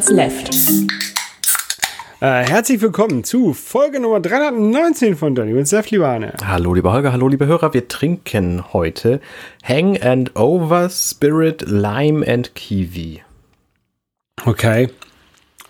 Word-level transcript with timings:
Daniels 0.00 0.10
Left. 0.10 0.54
Äh, 2.20 2.48
herzlich 2.48 2.80
willkommen 2.80 3.22
zu 3.22 3.52
Folge 3.52 4.00
Nummer 4.00 4.20
319 4.20 5.14
von 5.14 5.34
Daniels 5.34 5.72
Left, 5.72 5.90
lieber 5.90 6.08
Arne. 6.08 6.32
Hallo, 6.42 6.72
lieber 6.72 6.92
Holger, 6.94 7.12
hallo, 7.12 7.28
liebe 7.28 7.46
Hörer. 7.46 7.74
Wir 7.74 7.86
trinken 7.86 8.72
heute 8.72 9.20
Hang 9.62 10.00
and 10.00 10.34
Over 10.36 10.88
Spirit 10.88 11.62
Lime 11.68 12.26
and 12.26 12.54
Kiwi. 12.54 13.20
Okay. 14.46 14.88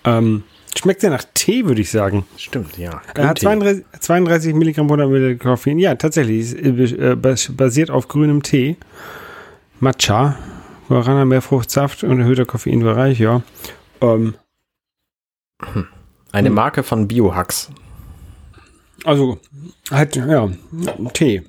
Ähm, 0.05 0.45
schmeckt 0.79 1.03
ja 1.03 1.11
nach 1.11 1.25
Tee, 1.35 1.65
würde 1.65 1.81
ich 1.81 1.91
sagen. 1.91 2.25
Stimmt, 2.37 2.79
ja. 2.79 3.03
Er 3.15 3.29
hat 3.31 3.40
32, 3.40 3.85
32 3.99 4.54
Milligramm 4.54 4.87
100 4.87 5.09
Milliliter 5.11 5.43
Koffein. 5.45 5.79
Ja, 5.81 5.96
tatsächlich. 5.96 6.53
Ist, 6.54 6.93
äh, 6.93 7.17
bas- 7.17 7.51
basiert 7.57 7.90
auf 7.90 8.07
grünem 8.07 8.45
Tee. 8.45 8.76
Matcha. 9.81 10.37
Guarana, 10.89 11.25
Meerfruchtsaft 11.25 12.04
und 12.04 12.21
erhöhter 12.21 12.45
Koffeinbereich, 12.45 13.18
ja. 13.21 13.43
Ähm, 14.00 14.35
Eine 16.32 16.50
Marke 16.50 16.82
von 16.82 17.09
Biohacks. 17.09 17.71
also, 19.04 19.39
halt, 19.90 20.17
ja, 20.17 20.50
Tee. 21.13 21.43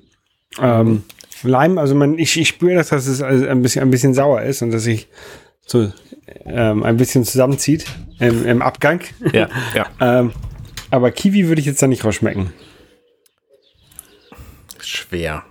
Ähm, 0.58 1.04
Leim, 1.42 1.78
also 1.78 1.94
man, 1.94 2.18
ich, 2.18 2.38
ich 2.38 2.48
spüre, 2.48 2.74
dass 2.74 2.88
das 2.88 3.20
also 3.20 3.46
ein 3.46 3.62
bisschen, 3.62 3.82
ein 3.82 3.90
bisschen 3.90 4.14
sauer 4.14 4.42
ist 4.42 4.62
und 4.62 4.70
dass 4.70 4.84
sich 4.84 5.08
so 5.66 5.92
ähm, 6.44 6.82
ein 6.82 6.96
bisschen 6.96 7.24
zusammenzieht 7.24 7.86
im, 8.18 8.46
im 8.46 8.62
Abgang. 8.62 9.00
Ja, 9.32 9.48
ja. 9.74 9.86
ähm, 10.00 10.32
aber 10.90 11.10
Kiwi 11.10 11.48
würde 11.48 11.60
ich 11.60 11.66
jetzt 11.66 11.82
da 11.82 11.86
nicht 11.86 12.04
rausschmecken. 12.04 12.52
Schwer. 14.78 15.44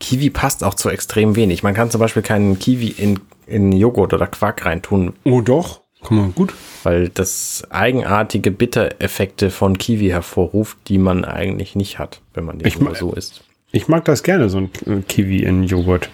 Kiwi 0.00 0.30
passt 0.30 0.62
auch 0.64 0.74
zu 0.74 0.90
extrem 0.90 1.34
wenig. 1.36 1.62
Man 1.62 1.74
kann 1.74 1.90
zum 1.90 2.00
Beispiel 2.00 2.22
keinen 2.22 2.58
Kiwi 2.58 2.88
in, 2.88 3.20
in 3.46 3.72
Joghurt 3.72 4.12
oder 4.12 4.26
Quark 4.26 4.64
reintun, 4.64 5.14
Oh 5.24 5.40
doch, 5.40 5.80
komm 6.04 6.18
mal, 6.18 6.28
gut. 6.28 6.54
weil 6.84 7.08
das 7.08 7.64
eigenartige 7.70 8.52
Bittereffekte 8.52 9.50
von 9.50 9.76
Kiwi 9.76 10.08
hervorruft, 10.08 10.78
die 10.86 10.98
man 10.98 11.24
eigentlich 11.24 11.74
nicht 11.74 11.98
hat, 11.98 12.20
wenn 12.34 12.44
man 12.44 12.58
den 12.58 12.68
Ich 12.68 12.78
nur 12.78 12.94
so 12.94 13.12
isst. 13.12 13.42
Ich 13.72 13.88
mag 13.88 14.04
das 14.04 14.22
gerne, 14.22 14.48
so 14.48 14.58
ein 14.58 15.04
Kiwi 15.08 15.42
in 15.42 15.64
Joghurt. 15.64 16.08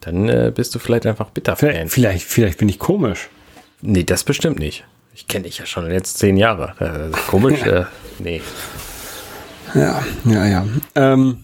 Dann 0.00 0.28
äh, 0.28 0.52
bist 0.54 0.74
du 0.74 0.78
vielleicht 0.78 1.06
einfach 1.06 1.30
Bitterfan. 1.30 1.70
Vielleicht, 1.70 1.92
vielleicht, 1.92 2.24
vielleicht 2.24 2.58
bin 2.58 2.68
ich 2.68 2.78
komisch. 2.78 3.28
Nee, 3.80 4.02
das 4.02 4.24
bestimmt 4.24 4.58
nicht. 4.58 4.84
Ich 5.14 5.28
kenne 5.28 5.44
dich 5.44 5.58
ja 5.58 5.66
schon 5.66 5.90
jetzt 5.90 6.18
zehn 6.18 6.36
Jahre. 6.36 6.74
Äh, 7.12 7.16
komisch, 7.30 7.62
äh, 7.66 7.84
nee. 8.18 8.42
Ja, 9.74 10.02
ja, 10.24 10.46
ja. 10.46 10.66
Ähm, 10.96 11.38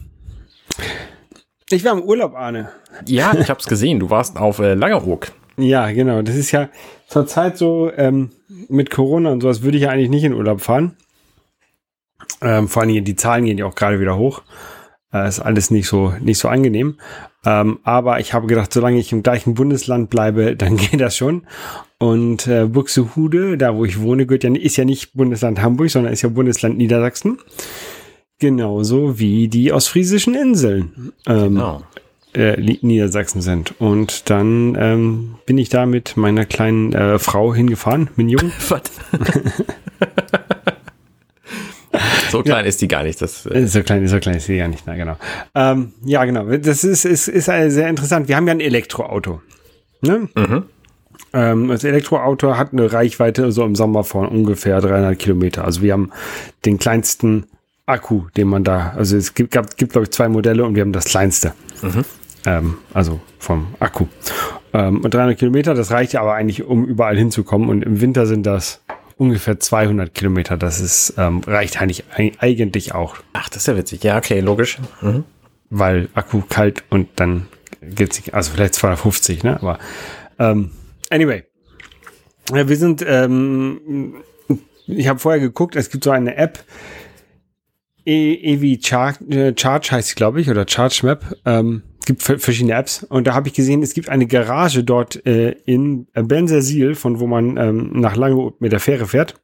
ich 1.70 1.84
war 1.84 1.92
im 1.92 2.02
Urlaub, 2.02 2.34
Arne. 2.34 2.70
Ja, 3.06 3.32
ich 3.38 3.48
hab's 3.48 3.66
gesehen. 3.66 4.00
Du 4.00 4.10
warst 4.10 4.36
auf 4.36 4.58
äh, 4.58 4.74
Langeoog. 4.74 5.28
Ja, 5.60 5.90
genau. 5.92 6.22
Das 6.22 6.36
ist 6.36 6.52
ja 6.52 6.68
zurzeit 7.06 7.56
so, 7.58 7.90
ähm, 7.96 8.30
mit 8.68 8.90
Corona 8.90 9.30
und 9.30 9.40
sowas 9.40 9.62
würde 9.62 9.76
ich 9.76 9.84
ja 9.84 9.90
eigentlich 9.90 10.10
nicht 10.10 10.24
in 10.24 10.34
Urlaub 10.34 10.60
fahren. 10.60 10.96
Ähm, 12.42 12.68
vor 12.68 12.86
Dingen, 12.86 13.04
die 13.04 13.16
Zahlen 13.16 13.44
gehen 13.44 13.58
ja 13.58 13.66
auch 13.66 13.74
gerade 13.74 14.00
wieder 14.00 14.16
hoch. 14.16 14.42
Äh, 15.12 15.28
ist 15.28 15.40
alles 15.40 15.70
nicht 15.70 15.88
so, 15.88 16.14
nicht 16.20 16.38
so 16.38 16.48
angenehm. 16.48 16.98
Ähm, 17.44 17.80
aber 17.84 18.20
ich 18.20 18.34
habe 18.34 18.46
gedacht, 18.46 18.72
solange 18.72 18.98
ich 18.98 19.12
im 19.12 19.22
gleichen 19.22 19.54
Bundesland 19.54 20.10
bleibe, 20.10 20.56
dann 20.56 20.76
geht 20.76 21.00
das 21.00 21.16
schon. 21.16 21.46
Und 21.98 22.46
äh, 22.46 22.66
Buxtehude, 22.66 23.58
da 23.58 23.76
wo 23.76 23.84
ich 23.84 24.00
wohne, 24.00 24.26
gehört 24.26 24.44
ja, 24.44 24.54
ist 24.54 24.76
ja 24.76 24.84
nicht 24.84 25.12
Bundesland 25.14 25.60
Hamburg, 25.60 25.90
sondern 25.90 26.12
ist 26.12 26.22
ja 26.22 26.28
Bundesland 26.28 26.78
Niedersachsen. 26.78 27.38
Genauso 28.38 29.18
wie 29.18 29.48
die 29.48 29.70
ostfriesischen 29.72 30.34
Inseln. 30.34 31.12
Ähm, 31.26 31.54
Genau. 31.54 31.82
Äh, 32.34 32.60
Niedersachsen 32.60 33.40
sind. 33.42 33.80
Und 33.80 34.30
dann 34.30 34.76
ähm, 34.78 35.34
bin 35.46 35.58
ich 35.58 35.68
da 35.68 35.86
mit 35.86 36.16
meiner 36.16 36.44
kleinen 36.44 36.92
äh, 36.92 37.18
Frau 37.18 37.54
hingefahren, 37.54 38.10
Mignon. 38.16 38.52
Was? 38.68 38.82
so 42.30 42.42
klein 42.42 42.64
ist 42.64 42.80
die 42.80 42.88
gar 42.88 43.02
nicht. 43.02 43.20
Das, 43.20 43.46
äh, 43.46 43.60
Äh, 43.60 43.66
So 43.66 43.82
klein, 43.82 44.06
so 44.06 44.18
klein 44.18 44.36
ist 44.36 44.46
sie 44.46 44.56
ja 44.56 44.68
nicht, 44.68 44.84
na 44.86 44.94
genau. 44.96 45.16
Ähm, 45.54 45.92
ja, 46.04 46.24
genau. 46.24 46.44
Das 46.44 46.84
ist, 46.84 47.04
ist, 47.04 47.28
ist 47.28 47.48
äh, 47.48 47.68
sehr 47.70 47.88
interessant. 47.88 48.28
Wir 48.28 48.36
haben 48.36 48.46
ja 48.46 48.54
ein 48.54 48.60
Elektroauto. 48.60 49.40
Ne? 50.02 50.28
Ähm, 51.32 51.68
das 51.68 51.84
Elektroauto 51.84 52.56
hat 52.56 52.72
eine 52.72 52.92
Reichweite 52.92 53.52
so 53.52 53.64
im 53.64 53.74
Sommer 53.74 54.04
von 54.04 54.26
ungefähr 54.28 54.80
300 54.80 55.18
Kilometer. 55.18 55.64
Also 55.64 55.82
wir 55.82 55.92
haben 55.92 56.10
den 56.64 56.78
kleinsten 56.78 57.46
Akku, 57.86 58.22
den 58.36 58.48
man 58.48 58.64
da, 58.64 58.92
also 58.96 59.16
es 59.16 59.34
gibt, 59.34 59.50
gab, 59.50 59.76
gibt 59.76 59.92
glaube 59.92 60.04
ich 60.04 60.10
zwei 60.12 60.28
Modelle 60.28 60.64
und 60.64 60.74
wir 60.76 60.82
haben 60.82 60.92
das 60.92 61.06
kleinste. 61.06 61.52
Ähm, 62.46 62.78
also 62.94 63.20
vom 63.38 63.74
Akku. 63.80 64.06
Ähm, 64.72 65.02
und 65.02 65.12
300 65.12 65.38
Kilometer, 65.38 65.74
das 65.74 65.90
reicht 65.90 66.12
ja 66.12 66.22
aber 66.22 66.34
eigentlich, 66.34 66.62
um 66.64 66.84
überall 66.84 67.16
hinzukommen. 67.16 67.68
Und 67.68 67.82
im 67.82 68.00
Winter 68.00 68.26
sind 68.26 68.46
das 68.46 68.82
ungefähr 69.16 69.60
200 69.60 70.14
Kilometer. 70.14 70.56
Das 70.56 70.80
ist, 70.80 71.14
ähm, 71.18 71.42
reicht 71.46 71.80
eigentlich, 71.80 72.04
eigentlich 72.10 72.94
auch. 72.94 73.16
ach, 73.32 73.48
das 73.48 73.58
ist 73.62 73.66
ja 73.66 73.76
witzig. 73.76 74.02
Ja, 74.02 74.16
okay, 74.16 74.40
logisch. 74.40 74.78
Mhm. 75.02 75.24
weil 75.68 76.08
Akku 76.14 76.42
kalt 76.48 76.82
und 76.90 77.08
dann 77.16 77.46
geht's 77.80 78.18
nicht, 78.18 78.34
also 78.34 78.52
vielleicht 78.52 78.74
250, 78.74 79.44
ne? 79.44 79.56
Aber 79.56 79.78
ähm, 80.38 80.72
anyway. 81.10 81.44
Ja, 82.52 82.68
wir 82.68 82.76
sind, 82.76 83.04
ähm, 83.06 84.14
ich 84.86 85.06
habe 85.06 85.20
vorher 85.20 85.40
geguckt, 85.40 85.76
es 85.76 85.90
gibt 85.90 86.02
so 86.04 86.10
eine 86.10 86.36
App, 86.36 86.64
e 88.04 88.34
Evi 88.34 88.80
Charge, 88.82 89.24
äh, 89.26 89.54
Charge 89.56 89.92
heißt 89.92 90.08
sie, 90.08 90.14
glaube 90.16 90.40
ich, 90.40 90.50
oder 90.50 90.66
Charge 90.66 91.00
Map. 91.04 91.24
Ähm, 91.44 91.82
gibt 92.06 92.22
verschiedene 92.22 92.74
Apps 92.74 93.02
und 93.04 93.26
da 93.26 93.34
habe 93.34 93.48
ich 93.48 93.54
gesehen, 93.54 93.82
es 93.82 93.94
gibt 93.94 94.08
eine 94.08 94.26
Garage 94.26 94.84
dort 94.84 95.24
äh, 95.26 95.52
in 95.66 96.06
Bensersiel, 96.14 96.94
von 96.94 97.20
wo 97.20 97.26
man 97.26 97.56
ähm, 97.56 97.90
nach 97.94 98.16
Lange 98.16 98.52
mit 98.58 98.72
der 98.72 98.80
Fähre 98.80 99.06
fährt, 99.06 99.34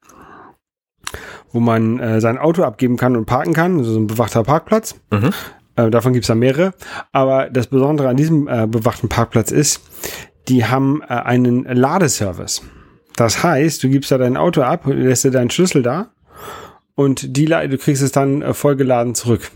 wo 1.53 1.61
man 1.61 1.99
äh, 1.99 2.21
sein 2.21 2.39
Auto 2.39 2.63
abgeben 2.63 2.97
kann 2.97 3.17
und 3.17 3.27
parken 3.27 3.53
kann, 3.53 3.79
also 3.79 3.93
so 3.93 4.01
ein 4.01 4.07
bewachter 4.07 4.43
Parkplatz. 4.43 4.95
Äh, 5.77 5.91
davon 5.91 6.13
gibt's 6.13 6.29
da 6.29 6.35
mehrere. 6.35 6.73
Aber 7.13 7.51
das 7.51 7.67
Besondere 7.67 8.09
an 8.09 8.17
diesem 8.17 8.49
äh, 8.49 8.67
bewachten 8.67 9.09
Parkplatz 9.09 9.51
ist, 9.51 9.83
die 10.49 10.65
haben 10.65 11.03
äh, 11.03 11.13
einen 11.13 11.65
Ladeservice. 11.65 12.63
Das 13.17 13.43
heißt, 13.43 13.83
du 13.83 13.89
gibst 13.89 14.11
da 14.11 14.19
dein 14.19 14.37
Auto 14.37 14.63
ab, 14.63 14.87
lässt 14.87 15.25
dir 15.25 15.31
deinen 15.31 15.51
Schlüssel 15.51 15.83
da 15.83 16.11
und 16.95 17.37
die, 17.37 17.47
du 17.47 17.79
kriegst 17.79 18.03
es 18.03 18.13
dann 18.13 18.43
äh, 18.43 18.55
vollgeladen 18.55 19.15
zurück. 19.15 19.51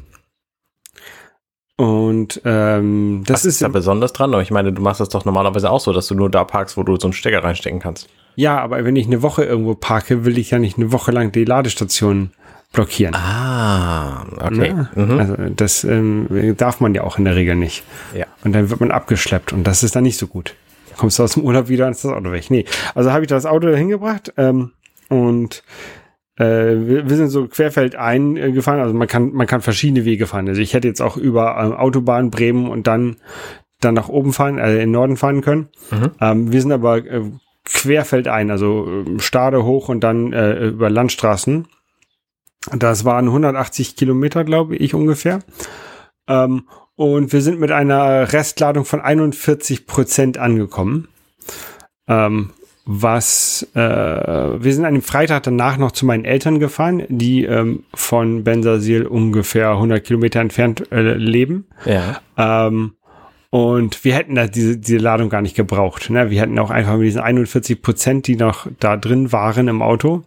Und 1.80 2.42
ähm, 2.44 3.22
das 3.24 3.36
Was 3.36 3.44
ist 3.46 3.54
ist 3.54 3.62
da 3.62 3.68
besonders 3.68 4.12
dran? 4.12 4.34
Aber 4.34 4.42
ich 4.42 4.50
meine, 4.50 4.70
du 4.70 4.82
machst 4.82 5.00
das 5.00 5.08
doch 5.08 5.24
normalerweise 5.24 5.70
auch 5.70 5.80
so, 5.80 5.94
dass 5.94 6.08
du 6.08 6.14
nur 6.14 6.28
da 6.28 6.44
parkst, 6.44 6.76
wo 6.76 6.82
du 6.82 6.96
so 6.96 7.06
einen 7.06 7.14
Stecker 7.14 7.42
reinstecken 7.42 7.80
kannst. 7.80 8.06
ja, 8.36 8.60
aber 8.60 8.84
wenn 8.84 8.96
ich 8.96 9.06
eine 9.06 9.22
Woche 9.22 9.44
irgendwo 9.44 9.74
parke, 9.74 10.26
will 10.26 10.36
ich 10.36 10.50
ja 10.50 10.58
nicht 10.58 10.76
eine 10.76 10.92
Woche 10.92 11.10
lang 11.10 11.32
die 11.32 11.46
Ladestation 11.46 12.32
blockieren. 12.74 13.14
Ah, 13.14 14.26
okay. 14.42 14.74
Ne? 14.74 14.91
Mhm. 14.94 15.18
Also 15.18 15.36
das 15.56 15.82
ähm, 15.84 16.54
darf 16.58 16.80
man 16.80 16.94
ja 16.94 17.02
auch 17.02 17.16
in 17.16 17.24
der 17.24 17.34
Regel 17.34 17.56
nicht. 17.56 17.82
Ja. 18.14 18.26
Und 18.44 18.52
dann 18.52 18.68
wird 18.68 18.80
man 18.80 18.91
abgeschleppt 18.91 19.54
und 19.54 19.64
das 19.64 19.82
ist 19.82 19.97
dann 19.97 20.02
nicht 20.02 20.18
so 20.18 20.26
gut. 20.26 20.54
Kommst 20.98 21.18
du 21.18 21.22
aus 21.22 21.32
dem 21.32 21.44
Urlaub 21.44 21.68
wieder 21.68 21.86
und 21.86 21.92
ist 21.92 22.04
das 22.04 22.12
Auto 22.12 22.30
weg. 22.30 22.50
Nee, 22.50 22.66
also 22.94 23.10
habe 23.10 23.22
ich 23.22 23.28
das 23.28 23.47
Auto 23.47 23.68
dahin 23.68 23.88
gebracht 23.88 24.34
ähm, 24.36 24.72
und 25.08 25.62
wir, 26.38 27.08
wir 27.08 27.16
sind 27.16 27.28
so 27.28 27.46
querfeldein 27.48 28.36
äh, 28.36 28.52
gefahren. 28.52 28.80
Also 28.80 28.94
man 28.94 29.08
kann 29.08 29.32
man 29.32 29.46
kann 29.46 29.60
verschiedene 29.60 30.04
Wege 30.04 30.26
fahren. 30.26 30.48
Also 30.48 30.60
ich 30.60 30.74
hätte 30.74 30.88
jetzt 30.88 31.02
auch 31.02 31.16
über 31.16 31.58
ähm, 31.60 31.72
Autobahn 31.72 32.30
Bremen 32.30 32.68
und 32.68 32.86
dann 32.86 33.16
dann 33.80 33.94
nach 33.94 34.08
oben 34.08 34.32
fahren, 34.32 34.58
äh, 34.58 34.74
in 34.74 34.78
den 34.78 34.91
Norden 34.92 35.16
fahren 35.16 35.41
können. 35.41 35.68
Ähm, 36.20 36.52
wir 36.52 36.60
sind 36.60 36.72
aber 36.72 36.98
äh, 36.98 37.22
querfeldein, 37.64 38.50
also 38.50 38.86
äh, 38.86 39.20
Stade 39.20 39.64
hoch 39.64 39.88
und 39.88 40.00
dann 40.00 40.32
äh, 40.32 40.66
über 40.66 40.91
Landstraßen. 40.91 41.66
Das 42.76 43.04
waren 43.04 43.26
180 43.26 43.97
Kilometer, 43.97 44.44
glaube 44.44 44.76
ich, 44.76 44.94
ungefähr. 44.94 45.41
Ähm, 46.28 46.68
und 46.94 47.33
wir 47.33 47.41
sind 47.41 47.59
mit 47.59 47.72
einer 47.72 48.33
Restladung 48.33 48.84
von 48.84 49.00
41 49.00 49.86
Prozent 49.86 50.36
angekommen. 50.36 51.09
Ähm, 52.06 52.50
was 52.86 53.68
äh, 53.74 53.78
wir 53.80 54.74
sind 54.74 54.84
an 54.84 54.94
dem 54.94 55.03
Freitag 55.03 55.42
danach 55.44 55.77
noch 55.77 55.92
zu 55.92 56.06
meinen 56.06 56.24
Eltern 56.24 56.59
gefahren, 56.59 57.03
die 57.09 57.44
ähm, 57.44 57.84
von 57.94 58.44
Bensersiel 58.44 59.06
ungefähr 59.06 59.71
100 59.71 60.03
Kilometer 60.04 60.41
entfernt 60.41 60.91
äh, 60.91 61.15
leben. 61.15 61.66
Ja. 61.84 62.21
Ähm, 62.36 62.94
und 63.50 64.04
wir 64.04 64.15
hätten 64.15 64.36
da 64.36 64.47
diese, 64.47 64.78
diese 64.78 64.98
Ladung 64.98 65.28
gar 65.28 65.42
nicht 65.42 65.56
gebraucht. 65.56 66.09
Ne? 66.09 66.30
Wir 66.30 66.41
hätten 66.41 66.56
auch 66.60 66.71
einfach 66.71 66.97
mit 66.97 67.06
diesen 67.06 67.21
41 67.21 67.82
Prozent, 67.82 68.28
die 68.28 68.36
noch 68.36 68.68
da 68.78 68.97
drin 68.97 69.33
waren 69.33 69.66
im 69.66 69.83
Auto, 69.83 70.22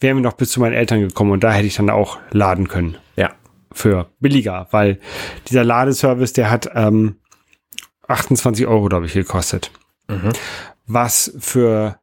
wären 0.00 0.16
wir 0.16 0.22
noch 0.22 0.32
bis 0.32 0.50
zu 0.50 0.60
meinen 0.60 0.72
Eltern 0.72 1.00
gekommen 1.00 1.32
und 1.32 1.44
da 1.44 1.52
hätte 1.52 1.66
ich 1.66 1.76
dann 1.76 1.90
auch 1.90 2.18
laden 2.30 2.68
können 2.68 2.96
Ja. 3.16 3.30
für 3.72 4.06
billiger, 4.20 4.68
weil 4.70 4.98
dieser 5.48 5.64
Ladeservice, 5.64 6.32
der 6.32 6.50
hat 6.50 6.70
ähm, 6.74 7.16
28 8.08 8.66
Euro, 8.66 8.86
glaube 8.88 9.06
ich, 9.06 9.12
gekostet. 9.12 9.70
Was 10.86 11.32
für 11.38 11.98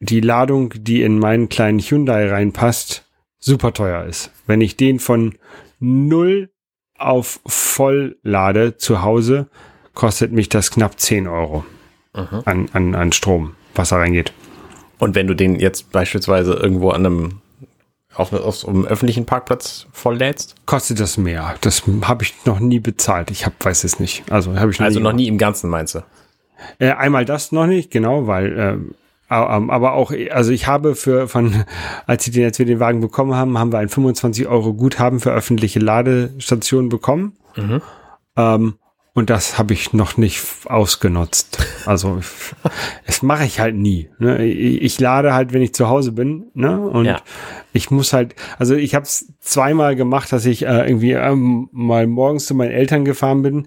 die 0.00 0.20
Ladung, 0.20 0.72
die 0.76 1.02
in 1.02 1.18
meinen 1.18 1.48
kleinen 1.48 1.78
Hyundai 1.78 2.28
reinpasst, 2.28 3.04
super 3.38 3.72
teuer 3.72 4.04
ist. 4.04 4.30
Wenn 4.46 4.60
ich 4.60 4.76
den 4.76 4.98
von 4.98 5.36
null 5.78 6.50
auf 6.96 7.40
voll 7.46 8.18
lade 8.22 8.76
zu 8.76 9.02
Hause, 9.02 9.48
kostet 9.94 10.32
mich 10.32 10.48
das 10.48 10.70
knapp 10.70 10.98
10 10.98 11.26
Euro 11.26 11.64
an, 12.12 12.68
an, 12.72 12.94
an 12.94 13.12
Strom, 13.12 13.54
was 13.74 13.90
da 13.90 13.96
reingeht. 13.96 14.32
Und 14.98 15.14
wenn 15.14 15.26
du 15.26 15.34
den 15.34 15.58
jetzt 15.58 15.92
beispielsweise 15.92 16.54
irgendwo 16.54 16.90
an 16.90 17.06
einem 17.06 17.40
auf, 18.14 18.32
auf 18.32 18.68
einem 18.68 18.84
öffentlichen 18.86 19.24
Parkplatz 19.24 19.86
volllädst? 19.92 20.56
Kostet 20.66 21.00
das 21.00 21.16
mehr? 21.16 21.54
Das 21.60 21.84
habe 22.02 22.24
ich 22.24 22.34
noch 22.44 22.58
nie 22.58 22.80
bezahlt. 22.80 23.30
Ich 23.30 23.46
hab, 23.46 23.64
weiß 23.64 23.84
es 23.84 24.00
nicht. 24.00 24.30
Also 24.30 24.58
habe 24.58 24.70
ich 24.70 24.78
noch 24.78 24.86
also 24.86 24.98
nie 24.98 25.04
noch 25.04 25.12
nie 25.12 25.28
im 25.28 25.38
Ganzen 25.38 25.70
meinst 25.70 25.94
du? 25.94 26.00
Äh, 26.78 26.92
einmal 26.92 27.24
das 27.24 27.52
noch 27.52 27.66
nicht, 27.66 27.90
genau, 27.90 28.26
weil 28.26 28.58
äh, 28.58 28.76
aber 29.30 29.92
auch, 29.92 30.12
also 30.30 30.50
ich 30.50 30.66
habe 30.66 30.96
für 30.96 31.28
von, 31.28 31.64
als 32.06 32.26
ich 32.26 32.32
den 32.32 32.42
jetzt 32.42 32.58
wir 32.58 32.66
den 32.66 32.80
Wagen 32.80 33.00
bekommen 33.00 33.34
haben, 33.34 33.58
haben 33.58 33.72
wir 33.72 33.78
ein 33.78 33.88
25 33.88 34.48
Euro 34.48 34.74
Guthaben 34.74 35.20
für 35.20 35.30
öffentliche 35.30 35.78
Ladestationen 35.78 36.88
bekommen. 36.88 37.36
Mhm. 37.56 37.80
Ähm, 38.36 38.74
und 39.12 39.28
das 39.28 39.58
habe 39.58 39.72
ich 39.74 39.92
noch 39.92 40.16
nicht 40.16 40.42
ausgenutzt. 40.66 41.58
Also 41.84 42.20
das 43.06 43.22
mache 43.22 43.44
ich 43.44 43.60
halt 43.60 43.76
nie. 43.76 44.08
Ne? 44.18 44.44
Ich, 44.44 44.82
ich, 44.82 45.00
lade 45.00 45.34
halt, 45.34 45.52
wenn 45.52 45.62
ich 45.62 45.74
zu 45.74 45.88
Hause 45.88 46.12
bin. 46.12 46.46
Ne? 46.54 46.80
Und 46.80 47.06
ja. 47.06 47.20
ich 47.72 47.90
muss 47.90 48.12
halt, 48.12 48.34
also 48.58 48.74
ich 48.74 48.94
habe 48.94 49.04
es 49.04 49.32
zweimal 49.40 49.96
gemacht, 49.96 50.32
dass 50.32 50.46
ich 50.46 50.64
äh, 50.64 50.86
irgendwie 50.86 51.12
ähm, 51.12 51.68
mal 51.72 52.06
morgens 52.06 52.46
zu 52.46 52.54
meinen 52.54 52.70
Eltern 52.70 53.04
gefahren 53.04 53.42
bin, 53.42 53.66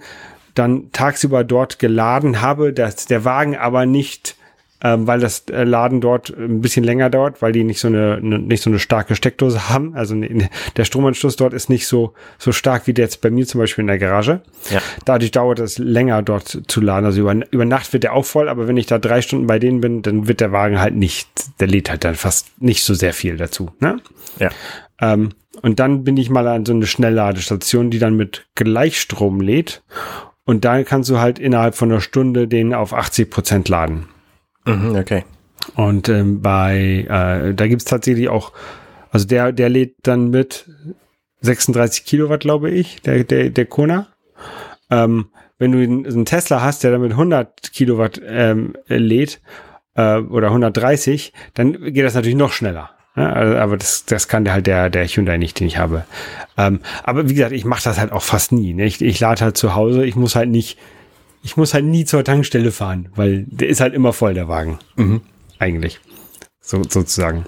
dann 0.53 0.91
tagsüber 0.91 1.43
dort 1.43 1.79
geladen 1.79 2.41
habe, 2.41 2.73
dass 2.73 3.05
der 3.05 3.25
Wagen 3.25 3.55
aber 3.55 3.85
nicht 3.85 4.35
ähm, 4.83 5.07
weil 5.07 5.21
das 5.21 5.45
äh, 5.49 5.63
Laden 5.63 6.01
dort 6.01 6.29
ein 6.37 6.59
bisschen 6.59 6.83
länger 6.83 7.09
dauert, 7.09 7.41
weil 7.41 7.53
die 7.53 7.63
nicht 7.63 7.79
so 7.79 7.87
eine, 7.87 8.15
eine 8.15 8.37
nicht 8.37 8.61
so 8.61 8.69
eine 8.69 8.79
starke 8.79 9.15
Steckdose 9.15 9.69
haben. 9.69 9.95
Also 9.95 10.13
ne, 10.13 10.49
der 10.75 10.83
Stromanschluss 10.83 11.37
dort 11.37 11.53
ist 11.53 11.69
nicht 11.69 11.87
so 11.87 12.13
so 12.37 12.51
stark 12.51 12.85
wie 12.85 12.93
der 12.93 13.05
jetzt 13.05 13.21
bei 13.21 13.31
mir 13.31 13.47
zum 13.47 13.59
Beispiel 13.59 13.83
in 13.83 13.87
der 13.87 13.97
Garage. 13.97 14.41
Ja. 14.69 14.81
Dadurch 15.05 15.31
dauert 15.31 15.59
es 15.59 15.77
länger 15.77 16.21
dort 16.21 16.63
zu 16.67 16.81
laden. 16.81 17.05
Also 17.05 17.21
über, 17.21 17.35
über 17.51 17.65
Nacht 17.65 17.93
wird 17.93 18.03
der 18.03 18.13
auch 18.13 18.25
voll, 18.25 18.49
aber 18.49 18.67
wenn 18.67 18.77
ich 18.77 18.85
da 18.85 18.99
drei 18.99 19.21
Stunden 19.21 19.47
bei 19.47 19.57
denen 19.57 19.79
bin, 19.79 20.01
dann 20.01 20.27
wird 20.27 20.41
der 20.41 20.51
Wagen 20.51 20.81
halt 20.81 20.95
nicht, 20.95 21.29
der 21.61 21.67
lädt 21.67 21.89
halt 21.89 22.03
dann 22.03 22.15
fast 22.15 22.61
nicht 22.61 22.83
so 22.83 22.93
sehr 22.93 23.13
viel 23.13 23.37
dazu. 23.37 23.71
Ne? 23.79 24.01
Ja. 24.39 24.49
Ähm, 24.99 25.29
und 25.61 25.79
dann 25.79 26.03
bin 26.03 26.17
ich 26.17 26.29
mal 26.29 26.47
an 26.47 26.65
so 26.65 26.73
eine 26.73 26.87
Schnellladestation, 26.87 27.89
die 27.89 27.99
dann 27.99 28.17
mit 28.17 28.47
Gleichstrom 28.55 29.39
lädt. 29.39 29.81
Und 30.45 30.65
da 30.65 30.83
kannst 30.83 31.09
du 31.09 31.19
halt 31.19 31.39
innerhalb 31.39 31.75
von 31.75 31.91
einer 31.91 32.01
Stunde 32.01 32.47
den 32.47 32.73
auf 32.73 32.93
80 32.93 33.29
Prozent 33.29 33.69
laden. 33.69 34.07
Mhm, 34.65 34.95
okay. 34.95 35.23
Und 35.75 36.09
ähm, 36.09 36.41
bei, 36.41 37.05
äh, 37.09 37.53
da 37.53 37.67
gibt's 37.67 37.85
tatsächlich 37.85 38.29
auch, 38.29 38.51
also 39.11 39.25
der, 39.25 39.51
der 39.51 39.69
lädt 39.69 39.95
dann 40.03 40.29
mit 40.29 40.69
36 41.41 42.05
Kilowatt, 42.05 42.41
glaube 42.41 42.69
ich, 42.71 43.01
der, 43.01 43.23
der, 43.23 43.49
der 43.49 43.65
Kona. 43.65 44.07
Ähm, 44.89 45.27
wenn 45.59 45.71
du 45.71 45.79
einen 45.79 46.25
Tesla 46.25 46.61
hast, 46.61 46.83
der 46.83 46.91
damit 46.91 47.11
100 47.11 47.71
Kilowatt 47.71 48.21
ähm, 48.25 48.73
lädt 48.87 49.41
äh, 49.95 50.17
oder 50.17 50.47
130, 50.47 51.31
dann 51.53 51.93
geht 51.93 52.03
das 52.03 52.15
natürlich 52.15 52.35
noch 52.37 52.51
schneller. 52.51 52.89
Ja, 53.15 53.31
also, 53.31 53.57
aber 53.57 53.77
das, 53.77 54.05
das 54.05 54.27
kann 54.27 54.43
der 54.43 54.53
halt 54.53 54.67
der, 54.67 54.89
der 54.89 55.07
Hyundai 55.07 55.37
nicht, 55.37 55.59
den 55.59 55.67
ich 55.67 55.77
habe. 55.77 56.05
Ähm, 56.57 56.79
aber 57.03 57.29
wie 57.29 57.35
gesagt, 57.35 57.51
ich 57.51 57.65
mache 57.65 57.83
das 57.83 57.99
halt 57.99 58.11
auch 58.11 58.23
fast 58.23 58.51
nie. 58.51 58.73
Ne? 58.73 58.85
Ich, 58.85 59.01
ich 59.01 59.19
lade 59.19 59.41
halt 59.41 59.57
zu 59.57 59.75
Hause, 59.75 60.05
ich 60.05 60.15
muss 60.15 60.35
halt 60.35 60.49
nicht 60.49 60.79
ich 61.43 61.57
muss 61.57 61.73
halt 61.73 61.85
nie 61.85 62.05
zur 62.05 62.23
Tankstelle 62.23 62.71
fahren, 62.71 63.09
weil 63.15 63.45
der 63.47 63.67
ist 63.67 63.81
halt 63.81 63.93
immer 63.93 64.13
voll, 64.13 64.33
der 64.33 64.47
Wagen. 64.47 64.79
Mhm. 64.95 65.21
Eigentlich. 65.59 65.99
So, 66.61 66.81
sozusagen. 66.87 67.45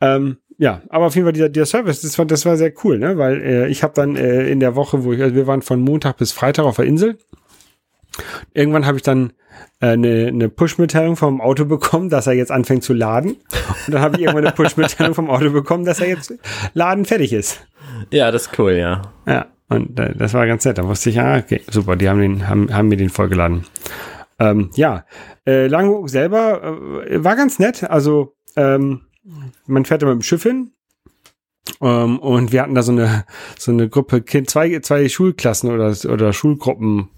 Ähm, 0.00 0.38
ja, 0.56 0.82
aber 0.88 1.06
auf 1.06 1.14
jeden 1.16 1.26
Fall 1.26 1.32
dieser, 1.32 1.48
dieser 1.48 1.66
Service, 1.66 2.00
das 2.00 2.16
war, 2.18 2.26
das 2.26 2.46
war 2.46 2.56
sehr 2.56 2.72
cool, 2.84 2.98
ne? 2.98 3.18
Weil 3.18 3.42
äh, 3.42 3.68
ich 3.68 3.82
habe 3.82 3.92
dann 3.94 4.16
äh, 4.16 4.48
in 4.48 4.60
der 4.60 4.76
Woche, 4.76 5.04
wo 5.04 5.12
ich, 5.12 5.20
also 5.20 5.34
wir 5.34 5.48
waren 5.48 5.62
von 5.62 5.80
Montag 5.80 6.16
bis 6.16 6.32
Freitag 6.32 6.64
auf 6.64 6.76
der 6.76 6.84
Insel. 6.84 7.18
Irgendwann 8.52 8.86
habe 8.86 8.96
ich 8.96 9.02
dann 9.02 9.32
äh, 9.80 9.88
eine, 9.88 10.26
eine 10.26 10.48
Push-Mitteilung 10.48 11.16
vom 11.16 11.40
Auto 11.40 11.64
bekommen, 11.64 12.08
dass 12.10 12.26
er 12.26 12.34
jetzt 12.34 12.50
anfängt 12.50 12.84
zu 12.84 12.92
laden. 12.92 13.36
Und 13.86 13.94
dann 13.94 14.02
habe 14.02 14.16
ich 14.16 14.22
irgendwann 14.22 14.46
eine 14.46 14.54
Push-Mitteilung 14.54 15.14
vom 15.14 15.30
Auto 15.30 15.50
bekommen, 15.50 15.84
dass 15.84 16.00
er 16.00 16.08
jetzt 16.08 16.34
laden 16.74 17.04
fertig 17.04 17.32
ist. 17.32 17.60
Ja, 18.10 18.30
das 18.30 18.46
ist 18.46 18.58
cool, 18.58 18.72
ja. 18.72 19.02
Ja. 19.26 19.46
Und 19.68 19.98
äh, 20.00 20.14
das 20.16 20.34
war 20.34 20.46
ganz 20.46 20.64
nett. 20.64 20.78
Da 20.78 20.84
wusste 20.84 21.10
ich, 21.10 21.20
ah, 21.20 21.38
okay, 21.38 21.60
super, 21.70 21.96
die 21.96 22.08
haben, 22.08 22.20
den, 22.20 22.48
haben, 22.48 22.72
haben 22.74 22.88
mir 22.88 22.96
den 22.96 23.10
vollgeladen. 23.10 23.66
Ähm, 24.38 24.70
ja, 24.74 25.04
äh, 25.46 25.66
Langhoek 25.66 26.08
selber 26.08 27.04
äh, 27.06 27.22
war 27.22 27.36
ganz 27.36 27.58
nett. 27.58 27.84
Also 27.84 28.36
ähm, 28.56 29.02
man 29.66 29.84
fährt 29.84 30.02
da 30.02 30.06
mit 30.06 30.14
dem 30.14 30.22
Schiff 30.22 30.42
hin. 30.42 30.72
Ähm, 31.82 32.18
und 32.18 32.52
wir 32.52 32.62
hatten 32.62 32.74
da 32.74 32.82
so 32.82 32.92
eine 32.92 33.24
so 33.58 33.70
eine 33.70 33.88
Gruppe 33.88 34.22
Kind, 34.22 34.48
zwei, 34.48 34.78
zwei 34.80 35.08
Schulklassen 35.08 35.70
oder, 35.70 35.94
oder 36.10 36.32
Schulgruppen 36.32 37.10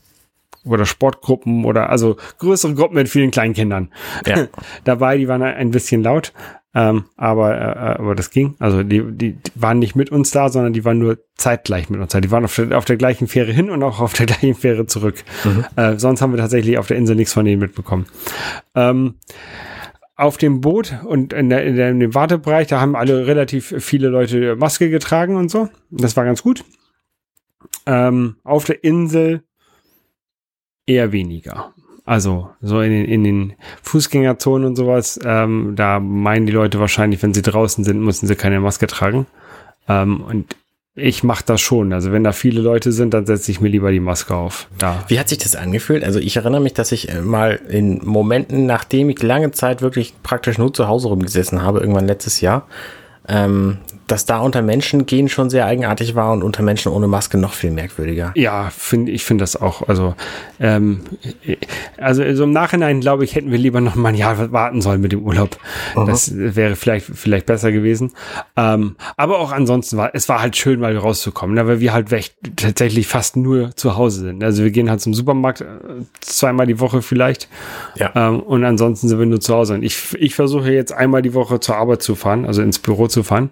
oder 0.65 0.87
Sportgruppen 0.87 1.65
oder 1.65 1.91
also 1.91 2.17
größere 2.39 2.75
Gruppen 2.75 2.95
mit 2.95 3.09
vielen 3.09 3.31
Kleinkindern 3.31 3.93
ja. 4.27 4.47
dabei. 4.85 5.17
Die 5.17 5.29
waren 5.29 5.43
ein 5.43 5.71
bisschen 5.71 6.03
laut. 6.03 6.33
Ähm, 6.73 7.07
aber, 7.17 7.59
äh, 7.59 7.99
aber 7.99 8.15
das 8.15 8.31
ging. 8.31 8.55
Also 8.61 8.85
die, 8.85 9.03
die, 9.03 9.33
die 9.33 9.53
waren 9.57 9.81
nicht 9.81 9.97
mit 9.97 10.11
uns 10.11 10.31
da, 10.31 10.49
sondern 10.49 10.73
die 10.73 10.85
waren 10.85 10.99
nur 10.99 11.19
zeitgleich 11.37 11.91
mit 11.91 12.01
uns 12.01 12.13
da. 12.13 12.21
Die 12.21 12.31
waren 12.31 12.45
auf 12.45 12.55
der, 12.55 12.79
auf 12.79 12.85
der 12.85 12.97
gleichen 12.97 13.27
Fähre 13.27 13.51
hin 13.51 13.71
und 13.71 13.83
auch 13.83 13.99
auf 14.01 14.13
der 14.13 14.27
gleichen 14.27 14.55
Fähre 14.55 14.87
zurück. 14.87 15.17
Mhm. 15.45 15.65
Äh, 15.75 15.99
sonst 15.99 16.23
haben 16.23 16.33
wir 16.33 16.39
tatsächlich 16.39 16.79
auf 16.79 16.87
der 16.87 16.97
Insel 16.97 17.17
nichts 17.17 17.33
von 17.33 17.45
denen 17.45 17.61
mitbekommen. 17.61 18.07
Ähm, 18.77 19.15
auf 20.15 20.37
dem 20.37 20.61
Boot 20.61 20.95
und 21.05 21.33
in, 21.33 21.49
der, 21.49 21.65
in, 21.65 21.77
der, 21.77 21.91
in 21.91 21.99
dem 21.99 22.15
Wartebereich, 22.15 22.69
da 22.69 22.81
haben 22.81 22.95
alle 22.95 23.27
relativ 23.27 23.75
viele 23.79 24.09
Leute 24.09 24.55
Maske 24.55 24.91
getragen 24.91 25.37
und 25.37 25.51
so. 25.51 25.71
Das 25.91 26.17
war 26.17 26.25
ganz 26.25 26.43
gut. 26.43 26.65
Ähm, 27.87 28.37
auf 28.45 28.65
der 28.65 28.85
Insel 28.85 29.43
eher 30.91 31.13
weniger. 31.13 31.73
Also 32.05 32.51
so 32.61 32.81
in 32.81 32.91
den, 32.91 33.05
in 33.05 33.25
den 33.25 33.53
Fußgängerzonen 33.83 34.67
und 34.67 34.77
sowas, 34.77 35.21
ähm, 35.25 35.75
da 35.77 36.01
meinen 36.01 36.47
die 36.47 36.53
Leute 36.53 36.81
wahrscheinlich, 36.81 37.23
wenn 37.23 37.35
sie 37.35 37.43
draußen 37.43 37.85
sind, 37.85 38.01
müssen 38.01 38.27
sie 38.27 38.35
keine 38.35 38.61
Maske 38.61 38.87
tragen. 38.87 39.27
Ähm, 39.89 40.21
und 40.23 40.57
ich 40.95 41.23
mache 41.23 41.45
das 41.47 41.61
schon. 41.61 41.93
Also 41.93 42.11
wenn 42.11 42.25
da 42.25 42.33
viele 42.33 42.61
Leute 42.61 42.91
sind, 42.91 43.15
dann 43.15 43.27
setze 43.27 43.51
ich 43.53 43.61
mir 43.61 43.69
lieber 43.69 43.93
die 43.93 44.01
Maske 44.01 44.35
auf. 44.35 44.67
Da. 44.79 45.05
Wie 45.09 45.21
hat 45.21 45.29
sich 45.29 45.39
das 45.39 45.55
angefühlt? 45.55 46.03
Also 46.03 46.19
ich 46.19 46.37
erinnere 46.37 46.61
mich, 46.61 46.75
dass 46.75 46.91
ich 46.91 47.11
äh, 47.11 47.21
mal 47.21 47.61
in 47.69 48.05
Momenten, 48.05 48.67
nachdem 48.67 49.09
ich 49.11 49.23
lange 49.23 49.53
Zeit 49.53 49.83
wirklich 49.83 50.15
praktisch 50.23 50.59
nur 50.59 50.75
zu 50.75 50.89
Hause 50.89 51.09
rumgesessen 51.09 51.63
habe, 51.63 51.81
irgendwann 51.81 52.09
letztes 52.09 52.41
Jahr, 52.41 52.67
ähm, 53.29 53.79
dass 54.11 54.25
da 54.25 54.41
unter 54.41 54.61
Menschen 54.61 55.07
gehen 55.07 55.29
schon 55.29 55.51
sehr 55.51 55.67
eigenartig 55.67 56.17
war 56.17 56.33
und 56.33 56.43
unter 56.43 56.63
Menschen 56.63 56.91
ohne 56.91 57.07
Maske 57.07 57.39
noch 57.39 57.53
viel 57.53 57.71
merkwürdiger. 57.71 58.33
Ja, 58.35 58.71
finde 58.71 59.13
ich 59.13 59.25
finde 59.25 59.43
das 59.43 59.61
auch. 59.61 59.89
Also 59.89 60.15
ähm, 60.59 61.03
also, 61.97 62.23
also 62.23 62.45
im 62.45 62.53
Nachhinein 62.53 63.01
glaube 63.01 63.25
ich, 63.25 63.37
hätten 63.37 63.53
wir 63.53 63.59
lieber 63.59 63.81
noch 63.81 63.95
mal 63.95 64.09
ein 64.09 64.17
Jahr 64.17 64.51
warten 64.51 64.83
sollen 64.83 65.01
mit 65.01 65.13
dem 65.13 65.23
Urlaub. 65.23 65.57
Mhm. 65.95 66.07
Das 66.07 66.33
wäre 66.35 66.75
vielleicht 66.75 67.07
vielleicht 67.07 67.47
besser 67.47 67.71
gewesen. 67.71 68.13
Ähm, 68.57 68.97
aber 69.17 69.39
auch 69.39 69.53
ansonsten 69.53 69.97
war 69.97 70.11
es 70.13 70.29
war 70.29 70.41
halt 70.41 70.57
schön, 70.57 70.81
mal 70.81 70.97
rauszukommen, 70.97 71.55
ne, 71.55 71.69
weil 71.69 71.79
wir 71.79 71.93
halt 71.93 72.13
echt 72.13 72.35
tatsächlich 72.57 73.07
fast 73.07 73.37
nur 73.37 73.77
zu 73.77 73.97
Hause 73.97 74.23
sind. 74.23 74.43
Also 74.43 74.65
wir 74.65 74.73
gehen 74.73 74.91
halt 74.91 75.01
zum 75.01 75.15
Supermarkt 75.15 75.61
äh, 75.61 75.67
zweimal 76.21 76.67
die 76.67 76.81
Woche 76.81 77.03
vielleicht. 77.03 77.49
Ja. 77.95 78.11
Ähm, 78.17 78.41
und 78.41 78.65
ansonsten 78.65 79.09
sind 79.09 79.21
wir 79.21 79.27
nur 79.27 79.41
zu 79.41 79.55
Hause. 79.55 79.75
Und 79.75 79.85
ich 79.85 80.17
ich 80.19 80.35
versuche 80.35 80.73
jetzt 80.73 80.93
einmal 80.93 81.23
die 81.23 81.35
Woche 81.35 81.61
zur 81.61 81.77
Arbeit 81.77 82.03
zu 82.03 82.17
fahren, 82.17 82.45
also 82.45 82.61
ins 82.61 82.81
Büro 82.81 83.07
zu 83.07 83.23
fahren. 83.23 83.51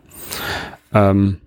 Ähm, 0.93 1.39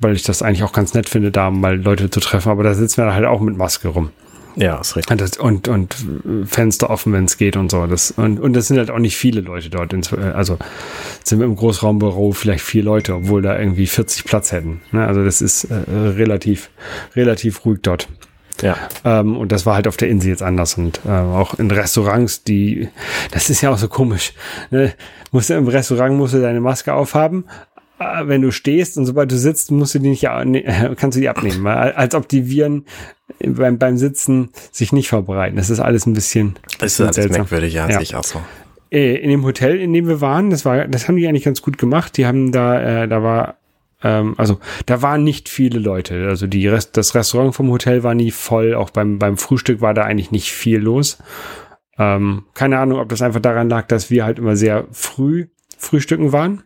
weil 0.00 0.14
ich 0.14 0.22
das 0.22 0.42
eigentlich 0.42 0.62
auch 0.62 0.72
ganz 0.72 0.94
nett 0.94 1.08
finde, 1.08 1.30
da 1.30 1.50
mal 1.50 1.76
Leute 1.76 2.10
zu 2.10 2.20
treffen, 2.20 2.50
aber 2.50 2.62
da 2.62 2.74
sitzen 2.74 3.02
wir 3.02 3.14
halt 3.14 3.26
auch 3.26 3.40
mit 3.40 3.56
Maske 3.56 3.88
rum. 3.88 4.10
Ja, 4.58 4.80
ist 4.80 4.96
richtig. 4.96 5.38
Und, 5.38 5.68
und, 5.68 5.68
und 5.68 6.46
Fenster 6.46 6.90
offen, 6.90 7.12
wenn 7.12 7.26
es 7.26 7.36
geht 7.36 7.56
und 7.56 7.70
so. 7.70 7.86
Das, 7.86 8.10
und, 8.10 8.40
und 8.40 8.54
das 8.54 8.66
sind 8.66 8.76
halt 8.76 8.90
auch 8.90 8.98
nicht 8.98 9.16
viele 9.16 9.40
Leute 9.40 9.70
dort. 9.70 9.94
Also 10.34 10.58
sind 11.22 11.38
wir 11.38 11.46
im 11.46 11.54
Großraumbüro 11.54 12.32
vielleicht 12.32 12.64
vier 12.64 12.82
Leute, 12.82 13.14
obwohl 13.14 13.40
da 13.40 13.56
irgendwie 13.56 13.86
40 13.86 14.24
Platz 14.24 14.50
hätten. 14.50 14.80
Ne? 14.90 15.06
Also 15.06 15.24
das 15.24 15.40
ist 15.42 15.64
äh, 15.64 15.74
relativ, 15.88 16.70
relativ 17.14 17.64
ruhig 17.64 17.80
dort. 17.82 18.08
Ja. 18.62 18.76
Ähm, 19.04 19.36
und 19.36 19.52
das 19.52 19.66
war 19.66 19.76
halt 19.76 19.86
auf 19.86 19.96
der 19.96 20.08
Insel 20.08 20.30
jetzt 20.30 20.42
anders. 20.42 20.76
Und 20.76 21.00
äh, 21.06 21.10
auch 21.10 21.54
in 21.54 21.70
Restaurants, 21.70 22.42
die, 22.42 22.88
das 23.30 23.50
ist 23.50 23.60
ja 23.60 23.70
auch 23.70 23.78
so 23.78 23.86
komisch. 23.86 24.32
Ne? 24.70 24.92
Musst 25.30 25.50
du 25.50 25.54
im 25.54 25.68
Restaurant 25.68 26.16
musst 26.16 26.34
du 26.34 26.40
deine 26.40 26.60
Maske 26.60 26.94
aufhaben, 26.94 27.44
wenn 27.98 28.42
du 28.42 28.50
stehst 28.52 28.96
und 28.96 29.06
sobald 29.06 29.30
du 29.30 29.38
sitzt, 29.38 29.70
musst 29.70 29.94
du 29.94 29.98
die 29.98 30.10
nicht, 30.10 30.22
kannst 30.96 31.16
du 31.16 31.20
die 31.20 31.28
abnehmen, 31.28 31.66
als 31.66 32.14
ob 32.14 32.28
die 32.28 32.48
Viren 32.48 32.84
beim, 33.44 33.78
beim 33.78 33.96
Sitzen 33.96 34.50
sich 34.72 34.92
nicht 34.92 35.08
verbreiten. 35.08 35.56
Das 35.56 35.70
ist 35.70 35.80
alles 35.80 36.06
ein 36.06 36.12
bisschen, 36.12 36.58
das 36.78 36.94
ist 36.94 37.00
alles 37.00 37.16
seltsam. 37.16 37.42
merkwürdig, 37.42 37.74
ja, 37.74 37.88
ja. 37.88 38.00
ich 38.00 38.14
auch 38.14 38.24
so. 38.24 38.40
Äh, 38.90 39.16
in 39.16 39.30
dem 39.30 39.44
Hotel, 39.44 39.78
in 39.80 39.92
dem 39.92 40.08
wir 40.08 40.20
waren, 40.20 40.50
das 40.50 40.64
war, 40.64 40.86
das 40.86 41.08
haben 41.08 41.16
die 41.16 41.28
eigentlich 41.28 41.44
ganz 41.44 41.60
gut 41.60 41.78
gemacht. 41.78 42.16
Die 42.16 42.26
haben 42.26 42.52
da, 42.52 43.02
äh, 43.02 43.08
da 43.08 43.22
war, 43.22 43.56
ähm, 44.02 44.34
also 44.38 44.58
da 44.86 45.02
waren 45.02 45.24
nicht 45.24 45.48
viele 45.48 45.78
Leute. 45.78 46.26
Also 46.28 46.46
die 46.46 46.66
Rest, 46.68 46.96
das 46.96 47.14
Restaurant 47.14 47.54
vom 47.54 47.70
Hotel 47.70 48.02
war 48.02 48.14
nie 48.14 48.30
voll. 48.30 48.74
Auch 48.74 48.90
beim 48.90 49.18
beim 49.18 49.36
Frühstück 49.36 49.80
war 49.80 49.92
da 49.92 50.04
eigentlich 50.04 50.30
nicht 50.30 50.52
viel 50.52 50.78
los. 50.78 51.18
Ähm, 51.98 52.44
keine 52.54 52.78
Ahnung, 52.78 53.00
ob 53.00 53.08
das 53.08 53.22
einfach 53.22 53.40
daran 53.40 53.68
lag, 53.68 53.88
dass 53.88 54.10
wir 54.10 54.24
halt 54.24 54.38
immer 54.38 54.56
sehr 54.56 54.86
früh 54.92 55.48
frühstücken 55.76 56.32
waren. 56.32 56.62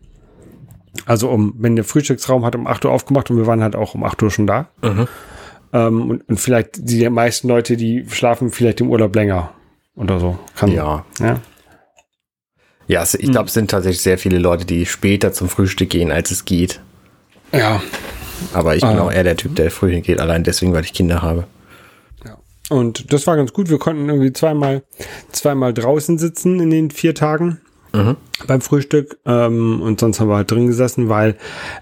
Also 1.07 1.31
um, 1.31 1.55
wenn 1.59 1.77
der 1.77 1.85
Frühstücksraum 1.85 2.45
hat 2.45 2.55
um 2.55 2.67
8 2.67 2.85
Uhr 2.85 2.93
aufgemacht 2.93 3.31
und 3.31 3.37
wir 3.37 3.47
waren 3.47 3.63
halt 3.63 3.77
auch 3.77 3.95
um 3.95 4.05
8 4.05 4.23
Uhr 4.23 4.31
schon 4.31 4.47
da. 4.47 4.69
Mhm. 4.83 5.09
Ähm, 5.73 6.11
und, 6.11 6.29
und 6.29 6.37
vielleicht 6.39 6.77
die 6.77 7.09
meisten 7.09 7.49
Leute, 7.49 7.77
die 7.77 8.05
schlafen 8.09 8.51
vielleicht 8.51 8.81
im 8.81 8.91
Urlaub 8.91 9.15
länger 9.15 9.53
oder 9.97 10.21
so. 10.21 10.39
Kann, 10.55 10.71
ja. 10.71 11.05
ja. 11.19 11.41
Ja, 12.89 13.05
ich 13.05 13.31
glaube, 13.31 13.47
es 13.47 13.55
sind 13.55 13.71
tatsächlich 13.71 14.03
sehr 14.03 14.19
viele 14.19 14.39
Leute, 14.39 14.67
die 14.67 14.85
später 14.87 15.33
zum 15.33 15.49
Frühstück 15.49 15.91
gehen, 15.91 16.11
als 16.11 16.31
es 16.31 16.45
geht. 16.45 16.81
Ja. 17.53 17.83
Aber 18.53 18.75
ich 18.75 18.83
bin 18.83 18.99
auch 18.99 19.11
eher 19.11 19.23
der 19.23 19.37
Typ, 19.37 19.55
der 19.57 19.71
früh 19.71 19.93
hingeht, 19.93 20.21
allein 20.21 20.43
deswegen, 20.43 20.75
weil 20.75 20.85
ich 20.85 20.93
Kinder 20.93 21.23
habe. 21.23 21.47
Ja. 22.25 22.39
Und 22.69 23.13
das 23.13 23.27
war 23.27 23.37
ganz 23.37 23.53
gut. 23.53 23.71
Wir 23.71 23.79
konnten 23.79 24.09
irgendwie 24.09 24.33
zweimal, 24.33 24.83
zweimal 25.31 25.73
draußen 25.73 26.19
sitzen 26.19 26.61
in 26.61 26.71
den 26.71 26.91
vier 26.91 27.15
Tagen 27.15 27.61
mhm. 27.93 28.17
beim 28.47 28.61
Frühstück. 28.61 29.19
Ähm, 29.27 29.81
und 29.83 30.01
sonst 30.01 30.21
haben 30.21 30.29
wir 30.29 30.37
halt 30.37 30.51
drin 30.51 30.67
gesessen, 30.67 31.09
weil 31.09 31.37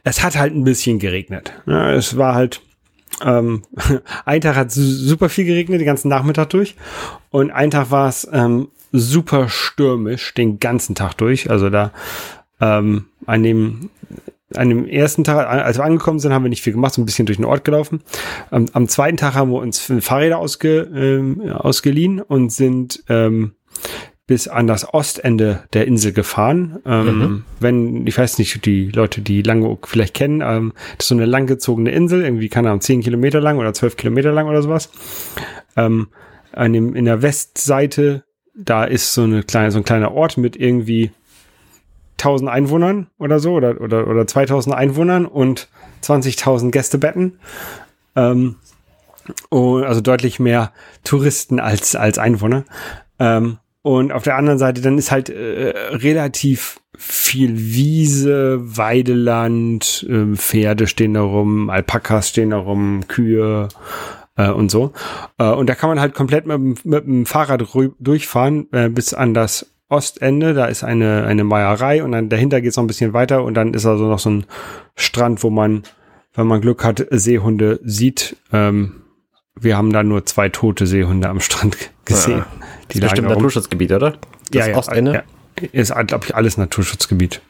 es 0.05 0.23
hat 0.23 0.37
halt 0.37 0.55
ein 0.55 0.65
bisschen 0.65 0.99
geregnet. 0.99 1.53
Ja, 1.67 1.93
es 1.93 2.17
war 2.17 2.35
halt, 2.35 2.61
ähm, 3.25 3.63
ein 4.25 4.41
Tag 4.41 4.57
hat 4.57 4.71
super 4.73 5.29
viel 5.29 5.45
geregnet, 5.45 5.81
den 5.81 5.87
ganzen 5.87 6.09
Nachmittag 6.09 6.51
durch. 6.51 6.77
Und 7.31 7.51
ein 7.51 7.71
Tag 7.71 7.91
war 7.91 8.09
es 8.09 8.29
ähm, 8.33 8.69
super 8.93 9.49
stürmisch, 9.49 10.35
den 10.35 10.61
ganzen 10.61 10.95
Tag 10.95 11.15
durch. 11.15 11.51
Also 11.51 11.71
da 11.71 11.93
ähm, 12.61 13.07
an 13.27 13.43
dem 13.43 13.91
an 14.57 14.69
dem 14.69 14.87
ersten 14.87 15.23
Tag, 15.25 15.47
als 15.47 15.79
wir 15.79 15.85
angekommen 15.85 16.19
sind, 16.19 16.33
haben 16.33 16.45
wir 16.45 16.49
nicht 16.49 16.63
viel 16.63 16.73
gemacht, 16.73 16.95
so 16.95 17.01
ein 17.01 17.07
bisschen 17.07 17.27
durch 17.27 17.39
den 17.39 17.45
Ort 17.45 17.65
gelaufen. 17.65 18.03
Am, 18.51 18.67
am 18.73 18.89
zweiten 18.89 19.17
Tag 19.17 19.35
haben 19.35 19.53
wir 19.53 19.61
uns 19.61 19.79
Fahrräder 20.01 20.39
ausge, 20.39 20.89
ähm, 20.93 21.53
ausgeliehen 21.53 22.21
und 22.21 22.51
sind 22.51 23.05
ähm, 23.09 23.53
bis 24.31 24.47
an 24.47 24.69
das 24.69 24.95
Ostende 24.95 25.65
der 25.73 25.89
Insel 25.89 26.13
gefahren. 26.13 26.79
Ähm, 26.87 27.19
mhm. 27.19 27.45
Wenn, 27.59 28.07
ich 28.07 28.17
weiß 28.17 28.39
nicht, 28.39 28.65
die 28.65 28.89
Leute, 28.91 29.23
die 29.23 29.43
Langeoog 29.43 29.89
vielleicht 29.89 30.15
kennen, 30.15 30.41
ähm, 30.41 30.73
das 30.97 31.07
ist 31.07 31.09
so 31.09 31.17
eine 31.17 31.25
langgezogene 31.25 31.91
Insel, 31.91 32.23
irgendwie, 32.23 32.49
keine 32.49 32.69
Ahnung, 32.69 32.81
zehn 32.81 33.01
Kilometer 33.01 33.41
lang 33.41 33.59
oder 33.59 33.75
zwölf 33.75 33.97
Kilometer 33.97 34.31
lang 34.31 34.47
oder 34.47 34.63
sowas. 34.63 34.89
Ähm, 35.77 36.11
an 36.53 36.73
dem, 36.73 36.95
in 36.95 37.07
der 37.07 37.23
Westseite, 37.23 38.23
da 38.55 38.85
ist 38.85 39.15
so 39.15 39.25
eine 39.25 39.43
kleine, 39.43 39.73
so 39.73 39.79
ein 39.79 39.85
kleiner 39.85 40.13
Ort 40.13 40.39
mit 40.39 40.55
irgendwie 40.55 41.11
1000 42.19 42.49
Einwohnern 42.49 43.09
oder 43.19 43.41
so 43.41 43.55
oder, 43.55 43.81
oder, 43.81 44.07
oder 44.07 44.29
2000 44.29 44.77
Einwohnern 44.77 45.27
und 45.27 45.67
20.000 46.05 46.71
Gästebetten. 46.71 47.41
Ähm, 48.15 48.55
und 49.49 49.83
also 49.83 50.01
deutlich 50.01 50.39
mehr 50.39 50.73
Touristen 51.03 51.59
als, 51.59 51.97
als 51.97 52.19
Einwohner. 52.19 52.65
Ähm, 53.19 53.59
und 53.83 54.13
auf 54.13 54.23
der 54.23 54.37
anderen 54.37 54.59
Seite, 54.59 54.83
dann 54.83 54.99
ist 54.99 55.11
halt 55.11 55.31
äh, 55.31 55.73
relativ 55.93 56.81
viel 56.97 57.57
Wiese, 57.57 58.59
Weideland, 58.61 60.07
äh, 60.09 60.37
Pferde 60.37 60.87
stehen 60.87 61.15
da 61.15 61.23
rum, 61.23 61.71
Alpakas 61.71 62.29
stehen 62.29 62.51
da 62.51 62.59
rum, 62.59 63.05
Kühe 63.09 63.69
äh, 64.37 64.51
und 64.51 64.71
so. 64.71 64.93
Äh, 65.39 65.51
und 65.51 65.69
da 65.69 65.75
kann 65.75 65.89
man 65.89 66.01
halt 66.01 66.15
komplett 66.15 66.47
mit, 66.47 66.85
mit 66.85 67.07
dem 67.07 67.25
Fahrrad 67.25 67.65
durchfahren 67.99 68.69
äh, 68.73 68.91
bis 68.91 69.15
an 69.15 69.33
das 69.33 69.73
Ostende. 69.89 70.53
Da 70.53 70.67
ist 70.67 70.85
eine, 70.85 71.25
eine 71.25 71.45
Meierei 71.45 72.05
und 72.05 72.13
dann 72.13 72.29
dahinter 72.29 72.61
geht 72.61 72.71
es 72.71 72.77
noch 72.77 72.85
ein 72.85 72.89
bisschen 72.89 73.15
weiter 73.15 73.45
und 73.45 73.55
dann 73.55 73.73
ist 73.73 73.87
also 73.87 74.05
noch 74.05 74.19
so 74.19 74.31
ein 74.31 74.47
Strand, 74.95 75.43
wo 75.43 75.49
man, 75.49 75.85
wenn 76.35 76.47
man 76.47 76.61
Glück 76.61 76.85
hat, 76.85 77.07
Seehunde 77.11 77.81
sieht. 77.83 78.37
Ähm, 78.53 79.00
wir 79.59 79.77
haben 79.77 79.93
da 79.93 80.03
nur 80.03 80.25
zwei 80.27 80.49
tote 80.49 80.87
Seehunde 80.87 81.29
am 81.29 81.41
Strand 81.41 81.77
gesehen. 82.05 82.39
Ja. 82.39 82.47
Die 82.93 83.01
das 83.01 83.13
ist 83.13 83.17
bestimmt 83.17 83.29
Naturschutzgebiet, 83.29 83.93
oder? 83.93 84.13
Das 84.51 84.67
ja, 84.67 84.69
ja, 84.69 84.77
Ostende? 84.77 85.13
Ja. 85.13 85.69
Ist, 85.73 85.95
glaube 86.07 86.25
ich, 86.27 86.35
alles 86.35 86.57
Naturschutzgebiet. 86.57 87.43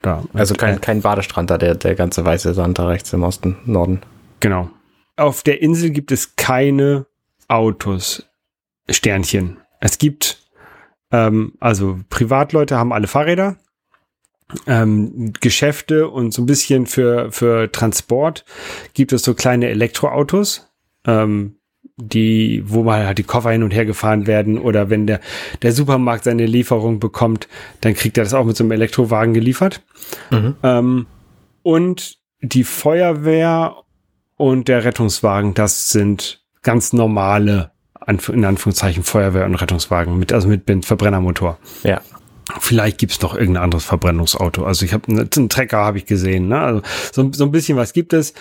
Da. 0.00 0.24
Also 0.32 0.54
kein, 0.54 0.80
kein 0.80 1.02
Badestrand 1.02 1.50
da, 1.50 1.58
der, 1.58 1.74
der 1.74 1.94
ganze 1.96 2.24
weiße 2.24 2.54
Sand 2.54 2.78
da 2.78 2.86
rechts 2.86 3.12
im 3.12 3.24
Osten, 3.24 3.56
Norden. 3.64 4.00
Genau. 4.40 4.70
Auf 5.16 5.42
der 5.42 5.60
Insel 5.60 5.90
gibt 5.90 6.12
es 6.12 6.36
keine 6.36 7.06
Autos, 7.48 8.24
Sternchen. 8.88 9.58
Es 9.80 9.98
gibt, 9.98 10.48
ähm, 11.10 11.54
also 11.58 11.98
Privatleute 12.10 12.76
haben 12.76 12.92
alle 12.92 13.08
Fahrräder, 13.08 13.56
ähm, 14.66 15.32
Geschäfte 15.40 16.08
und 16.08 16.32
so 16.32 16.42
ein 16.42 16.46
bisschen 16.46 16.86
für, 16.86 17.32
für 17.32 17.70
Transport 17.70 18.44
gibt 18.94 19.12
es 19.12 19.22
so 19.22 19.34
kleine 19.34 19.68
Elektroautos. 19.68 20.67
Ähm, 21.06 21.58
die, 22.00 22.62
wo 22.64 22.84
mal 22.84 23.06
halt 23.06 23.18
die 23.18 23.24
Koffer 23.24 23.50
hin 23.50 23.64
und 23.64 23.74
her 23.74 23.84
gefahren 23.84 24.26
werden 24.26 24.58
oder 24.58 24.88
wenn 24.88 25.06
der, 25.06 25.20
der 25.62 25.72
Supermarkt 25.72 26.24
seine 26.24 26.46
Lieferung 26.46 27.00
bekommt, 27.00 27.48
dann 27.80 27.94
kriegt 27.94 28.16
er 28.16 28.24
das 28.24 28.34
auch 28.34 28.44
mit 28.44 28.56
so 28.56 28.62
einem 28.62 28.70
Elektrowagen 28.70 29.34
geliefert. 29.34 29.82
Mhm. 30.30 30.54
Ähm, 30.62 31.06
und 31.62 32.18
die 32.40 32.64
Feuerwehr 32.64 33.74
und 34.36 34.68
der 34.68 34.84
Rettungswagen, 34.84 35.54
das 35.54 35.90
sind 35.90 36.44
ganz 36.62 36.92
normale, 36.92 37.72
in 38.06 38.44
Anführungszeichen, 38.44 39.02
Feuerwehr 39.02 39.46
und 39.46 39.56
Rettungswagen 39.56 40.18
mit, 40.18 40.32
also 40.32 40.46
mit 40.46 40.86
Verbrennermotor. 40.86 41.58
Ja. 41.82 42.00
Vielleicht 42.60 42.98
gibt's 42.98 43.20
noch 43.20 43.34
irgendein 43.34 43.64
anderes 43.64 43.84
Verbrennungsauto. 43.84 44.64
Also 44.64 44.84
ich 44.84 44.92
habe 44.94 45.08
einen 45.08 45.48
Trecker 45.48 45.78
habe 45.78 45.98
ich 45.98 46.06
gesehen. 46.06 46.48
Ne? 46.48 46.58
Also 46.58 46.82
so, 47.12 47.30
so 47.32 47.44
ein 47.44 47.50
bisschen 47.50 47.76
was 47.76 47.92
gibt 47.92 48.12
es, 48.12 48.32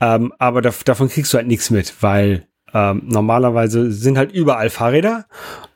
ähm, 0.00 0.32
aber 0.38 0.62
da, 0.62 0.72
davon 0.84 1.08
kriegst 1.08 1.32
du 1.32 1.38
halt 1.38 1.48
nichts 1.48 1.70
mit, 1.70 1.94
weil 2.00 2.46
ähm, 2.74 3.02
normalerweise 3.06 3.90
sind 3.90 4.18
halt 4.18 4.32
überall 4.32 4.70
Fahrräder 4.70 5.26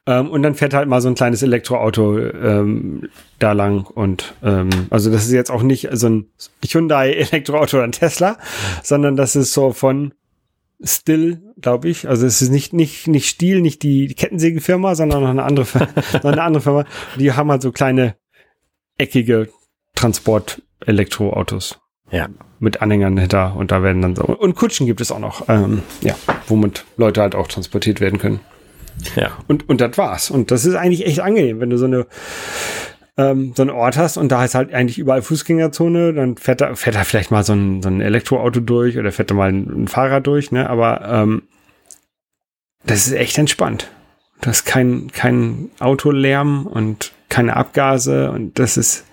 ähm, 0.06 0.28
und 0.28 0.42
dann 0.42 0.54
fährt 0.54 0.74
halt 0.74 0.88
mal 0.88 1.00
so 1.00 1.08
ein 1.08 1.14
kleines 1.14 1.42
Elektroauto 1.42 2.18
ähm, 2.18 3.08
da 3.38 3.52
lang 3.52 3.86
und 3.86 4.34
ähm, 4.42 4.70
also 4.90 5.10
das 5.10 5.24
ist 5.24 5.32
jetzt 5.32 5.50
auch 5.50 5.62
nicht 5.62 5.88
so 5.92 6.08
ein 6.08 6.26
Hyundai 6.64 7.12
Elektroauto 7.12 7.76
oder 7.76 7.84
ein 7.84 7.92
Tesla, 7.92 8.38
sondern 8.82 9.16
das 9.16 9.36
ist 9.36 9.52
so 9.52 9.72
von 9.72 10.12
Still, 10.82 11.42
glaube 11.60 11.88
ich. 11.88 12.08
Also 12.08 12.26
es 12.26 12.40
ist 12.40 12.50
nicht 12.50 12.72
nicht 12.72 13.06
nicht 13.06 13.28
Stiel, 13.28 13.60
nicht 13.60 13.82
die, 13.82 14.06
die 14.06 14.14
Kettensägenfirma, 14.14 14.94
sondern 14.94 15.22
noch 15.22 15.30
eine 15.30 15.42
andere 15.42 15.66
eine 16.22 16.42
andere 16.42 16.62
Firma. 16.62 16.84
Die 17.16 17.32
haben 17.32 17.50
halt 17.50 17.62
so 17.62 17.70
kleine 17.70 18.16
eckige 18.96 19.48
Transport-Elektroautos. 19.94 21.80
Ja. 22.10 22.28
Mit 22.58 22.82
Anhängern 22.82 23.16
hinter 23.16 23.56
und 23.56 23.70
da 23.70 23.82
werden 23.82 24.02
dann 24.02 24.16
so. 24.16 24.24
Und 24.24 24.54
Kutschen 24.54 24.86
gibt 24.86 25.00
es 25.00 25.12
auch 25.12 25.18
noch, 25.18 25.48
ähm, 25.48 25.82
ja, 26.02 26.14
womit 26.46 26.84
Leute 26.96 27.22
halt 27.22 27.34
auch 27.34 27.46
transportiert 27.46 28.00
werden 28.00 28.18
können. 28.18 28.40
Ja. 29.16 29.38
Und, 29.48 29.68
und 29.68 29.80
das 29.80 29.96
war's. 29.96 30.30
Und 30.30 30.50
das 30.50 30.64
ist 30.64 30.74
eigentlich 30.74 31.06
echt 31.06 31.20
angenehm, 31.20 31.60
wenn 31.60 31.70
du 31.70 31.78
so 31.78 31.86
eine 31.86 32.06
ähm, 33.20 33.52
so 33.54 33.62
einen 33.62 33.70
Ort 33.70 33.96
hast 33.96 34.16
und 34.16 34.32
da 34.32 34.44
ist 34.44 34.54
halt 34.54 34.72
eigentlich 34.72 34.98
überall 34.98 35.22
Fußgängerzone, 35.22 36.14
dann 36.14 36.36
fährt 36.36 36.60
da, 36.60 36.74
fährt 36.74 36.96
da 36.96 37.04
vielleicht 37.04 37.30
mal 37.30 37.44
so 37.44 37.52
ein, 37.52 37.82
so 37.82 37.88
ein 37.88 38.00
Elektroauto 38.00 38.60
durch 38.60 38.98
oder 38.98 39.12
fährt 39.12 39.30
da 39.30 39.34
mal 39.34 39.50
ein, 39.50 39.82
ein 39.84 39.88
Fahrrad 39.88 40.26
durch, 40.26 40.52
ne? 40.52 40.70
Aber 40.70 41.02
ähm, 41.04 41.42
das 42.84 43.06
ist 43.06 43.12
echt 43.12 43.36
entspannt. 43.36 43.90
Du 44.40 44.48
hast 44.48 44.64
kein, 44.64 45.10
kein 45.12 45.70
Autolärm 45.80 46.66
und 46.66 47.12
keine 47.28 47.56
Abgase 47.56 48.30
und 48.30 48.58
das 48.58 48.78
ist 48.78 49.04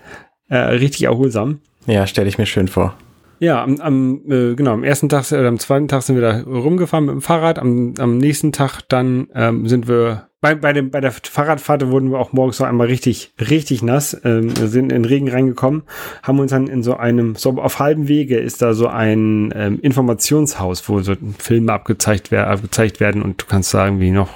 äh, 0.48 0.56
richtig 0.58 1.04
erholsam. 1.04 1.60
Ja, 1.86 2.08
stelle 2.08 2.30
ich 2.30 2.38
mir 2.38 2.46
schön 2.46 2.70
vor. 2.70 2.96
Ja, 3.40 3.62
am, 3.62 3.80
am 3.82 4.22
äh, 4.30 4.56
genau, 4.56 4.72
am 4.72 4.84
ersten 4.84 5.10
Tag 5.10 5.32
oder 5.32 5.48
am 5.48 5.60
zweiten 5.60 5.88
Tag 5.88 6.02
sind 6.02 6.16
wir 6.16 6.22
da 6.22 6.42
rumgefahren 6.42 7.06
mit 7.06 7.14
dem 7.14 7.22
Fahrrad. 7.22 7.60
Am, 7.60 7.94
am 8.00 8.18
nächsten 8.18 8.52
Tag 8.52 8.82
dann 8.88 9.28
ähm, 9.36 9.68
sind 9.68 9.88
wir 9.88 10.30
bei, 10.40 10.54
bei, 10.54 10.72
dem, 10.72 10.92
bei 10.92 11.02
der 11.02 11.12
Fahrradfahrt 11.12 11.88
wurden 11.90 12.12
wir 12.12 12.20
auch 12.20 12.32
morgens 12.32 12.60
noch 12.60 12.68
einmal 12.68 12.88
richtig, 12.88 13.34
richtig 13.40 13.82
nass. 13.82 14.16
Ähm, 14.24 14.56
wir 14.56 14.68
sind 14.68 14.92
in 14.92 15.02
den 15.02 15.06
Regen 15.06 15.30
reingekommen, 15.30 15.82
haben 16.22 16.40
uns 16.40 16.52
dann 16.52 16.68
in 16.68 16.84
so 16.84 16.96
einem, 16.96 17.36
so 17.36 17.58
auf 17.58 17.80
halbem 17.80 18.08
Wege 18.08 18.38
ist 18.38 18.62
da 18.62 18.76
so 18.76 18.88
ein 18.88 19.52
ähm, 19.56 19.80
Informationshaus, 19.82 20.88
wo 20.88 21.02
so 21.02 21.16
Filme 21.40 21.74
abgezeigt, 21.74 22.30
wer, 22.30 22.48
abgezeigt 22.50 23.00
werden 23.00 23.24
und 23.24 23.42
du 23.42 23.46
kannst 23.48 23.74
da 23.74 23.86
irgendwie 23.86 24.12
noch 24.12 24.30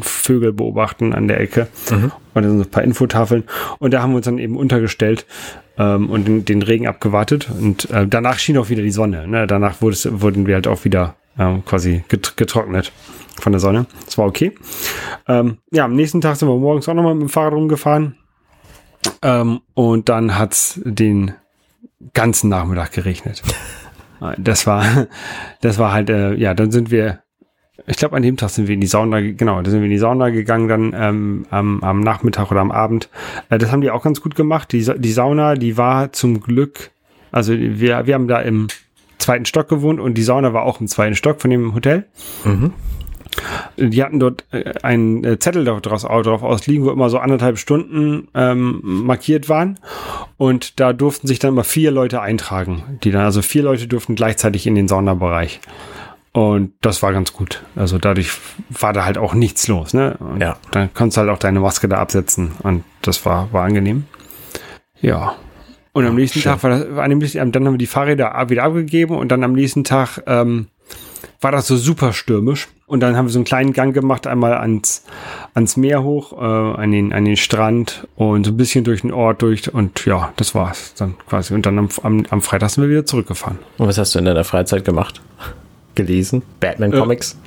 Vögel 0.00 0.52
beobachten 0.52 1.12
an 1.12 1.28
der 1.28 1.38
Ecke. 1.38 1.68
Mhm. 1.88 2.10
Und 2.34 2.42
dann 2.42 2.50
sind 2.50 2.58
so 2.58 2.64
ein 2.64 2.70
paar 2.70 2.82
Infotafeln. 2.82 3.44
Und 3.78 3.94
da 3.94 4.02
haben 4.02 4.10
wir 4.10 4.16
uns 4.16 4.24
dann 4.24 4.38
eben 4.38 4.56
untergestellt 4.56 5.24
ähm, 5.78 6.10
und 6.10 6.26
den, 6.26 6.44
den, 6.44 6.62
Regen 6.62 6.88
abgewartet. 6.88 7.48
Und 7.48 7.88
äh, 7.90 8.08
danach 8.08 8.40
schien 8.40 8.58
auch 8.58 8.70
wieder 8.70 8.82
die 8.82 8.90
Sonne. 8.90 9.28
Ne? 9.28 9.46
Danach 9.46 9.80
wurden 9.80 10.48
wir 10.48 10.56
halt 10.56 10.66
auch 10.66 10.84
wieder 10.84 11.14
ähm, 11.38 11.64
quasi 11.64 12.04
getrocknet 12.08 12.92
von 13.40 13.52
der 13.52 13.60
Sonne. 13.60 13.86
Das 14.04 14.18
war 14.18 14.26
okay. 14.26 14.52
Ähm, 15.26 15.58
ja, 15.70 15.84
am 15.84 15.94
nächsten 15.94 16.20
Tag 16.20 16.36
sind 16.36 16.48
wir 16.48 16.56
morgens 16.56 16.88
auch 16.88 16.94
nochmal 16.94 17.14
mit 17.14 17.22
dem 17.22 17.28
Fahrrad 17.28 17.54
rumgefahren. 17.54 18.16
Ähm, 19.22 19.60
und 19.74 20.08
dann 20.08 20.38
hat's 20.38 20.80
den 20.84 21.34
ganzen 22.12 22.50
Nachmittag 22.50 22.92
geregnet. 22.92 23.42
Das 24.38 24.66
war, 24.66 25.06
das 25.60 25.76
war 25.76 25.92
halt, 25.92 26.08
äh, 26.08 26.32
ja, 26.34 26.54
dann 26.54 26.70
sind 26.70 26.90
wir 26.90 27.24
ich 27.86 27.96
glaube, 27.96 28.16
an 28.16 28.22
dem 28.22 28.36
Tag 28.36 28.50
sind 28.50 28.68
wir 28.68 28.74
in 28.74 28.80
die 28.80 28.86
Sauna, 28.86 29.20
genau, 29.20 29.60
da 29.60 29.70
sind 29.70 29.80
wir 29.80 29.86
in 29.86 29.90
die 29.90 29.98
Sauna 29.98 30.30
gegangen, 30.30 30.68
dann 30.68 30.94
ähm, 30.96 31.46
am, 31.50 31.82
am 31.82 32.00
Nachmittag 32.00 32.50
oder 32.50 32.60
am 32.60 32.70
Abend. 32.70 33.08
Äh, 33.50 33.58
das 33.58 33.72
haben 33.72 33.80
die 33.80 33.90
auch 33.90 34.02
ganz 34.02 34.20
gut 34.20 34.36
gemacht. 34.36 34.72
Die, 34.72 34.84
die 34.96 35.12
Sauna, 35.12 35.54
die 35.54 35.76
war 35.76 36.12
zum 36.12 36.40
Glück, 36.40 36.92
also 37.32 37.52
wir, 37.52 38.06
wir 38.06 38.14
haben 38.14 38.28
da 38.28 38.40
im 38.40 38.68
zweiten 39.18 39.44
Stock 39.44 39.68
gewohnt 39.68 40.00
und 40.00 40.14
die 40.14 40.22
Sauna 40.22 40.52
war 40.52 40.64
auch 40.64 40.80
im 40.80 40.88
zweiten 40.88 41.14
Stock 41.14 41.40
von 41.40 41.50
dem 41.50 41.74
Hotel. 41.74 42.06
Mhm. 42.44 42.72
Die 43.76 44.02
hatten 44.02 44.20
dort 44.20 44.44
äh, 44.52 44.74
einen 44.82 45.24
äh, 45.24 45.38
Zettel 45.38 45.64
drauf, 45.64 45.80
drauf 45.80 46.42
ausliegen, 46.42 46.84
wo 46.84 46.90
immer 46.90 47.10
so 47.10 47.18
anderthalb 47.18 47.58
Stunden 47.58 48.28
ähm, 48.34 48.80
markiert 48.82 49.48
waren. 49.48 49.80
Und 50.36 50.78
da 50.78 50.92
durften 50.92 51.26
sich 51.26 51.38
dann 51.38 51.50
immer 51.52 51.64
vier 51.64 51.90
Leute 51.90 52.20
eintragen. 52.20 52.98
Die 53.02 53.10
dann, 53.10 53.24
also 53.24 53.42
vier 53.42 53.64
Leute 53.64 53.88
durften 53.88 54.14
gleichzeitig 54.14 54.66
in 54.66 54.74
den 54.74 54.88
Saunabereich. 54.88 55.60
Und 56.32 56.72
das 56.80 57.02
war 57.02 57.12
ganz 57.12 57.32
gut. 57.32 57.62
Also 57.76 57.98
dadurch 57.98 58.32
war 58.68 58.92
da 58.92 59.04
halt 59.04 59.18
auch 59.18 59.34
nichts 59.34 59.68
los, 59.68 59.94
ne? 59.94 60.16
Und 60.18 60.40
ja. 60.40 60.56
Dann 60.72 60.92
konntest 60.92 61.16
du 61.16 61.20
halt 61.20 61.30
auch 61.30 61.38
deine 61.38 61.60
Maske 61.60 61.88
da 61.88 61.98
absetzen 61.98 62.52
und 62.64 62.82
das 63.02 63.24
war, 63.24 63.52
war 63.52 63.64
angenehm. 63.64 64.04
Ja. 65.00 65.36
Und 65.94 66.04
am 66.04 66.16
nächsten 66.16 66.40
schön. 66.40 66.52
Tag 66.52 66.62
war 66.64 66.70
das, 66.70 66.98
an 66.98 67.10
dem, 67.10 67.52
dann 67.52 67.66
haben 67.66 67.74
wir 67.74 67.78
die 67.78 67.86
Fahrräder 67.86 68.34
wieder 68.48 68.64
abgegeben 68.64 69.16
und 69.16 69.30
dann 69.30 69.44
am 69.44 69.52
nächsten 69.52 69.84
Tag 69.84 70.18
ähm, 70.26 70.66
war 71.40 71.52
das 71.52 71.68
so 71.68 71.76
super 71.76 72.12
stürmisch. 72.12 72.68
Und 72.86 73.00
dann 73.00 73.16
haben 73.16 73.26
wir 73.26 73.30
so 73.30 73.38
einen 73.38 73.44
kleinen 73.44 73.72
Gang 73.72 73.94
gemacht, 73.94 74.26
einmal 74.26 74.54
ans, 74.54 75.04
ans 75.54 75.76
Meer 75.76 76.02
hoch, 76.02 76.32
äh, 76.32 76.80
an, 76.82 76.90
den, 76.90 77.12
an 77.12 77.24
den 77.24 77.36
Strand 77.36 78.08
und 78.16 78.44
so 78.44 78.50
ein 78.50 78.56
bisschen 78.56 78.82
durch 78.82 79.02
den 79.02 79.12
Ort 79.12 79.40
durch. 79.42 79.72
Und 79.72 80.04
ja, 80.04 80.32
das 80.36 80.54
war's 80.54 80.94
dann 80.94 81.14
quasi. 81.28 81.54
Und 81.54 81.64
dann 81.64 81.78
am, 81.78 81.88
am, 82.02 82.26
am 82.28 82.42
Freitag 82.42 82.70
sind 82.70 82.82
wir 82.82 82.90
wieder 82.90 83.06
zurückgefahren. 83.06 83.58
Und 83.78 83.86
was 83.86 83.96
hast 83.96 84.14
du 84.14 84.18
in 84.18 84.24
deiner 84.24 84.44
Freizeit 84.44 84.84
gemacht? 84.84 85.22
Gelesen? 85.94 86.42
Batman 86.58 86.90
Comics? 86.90 87.38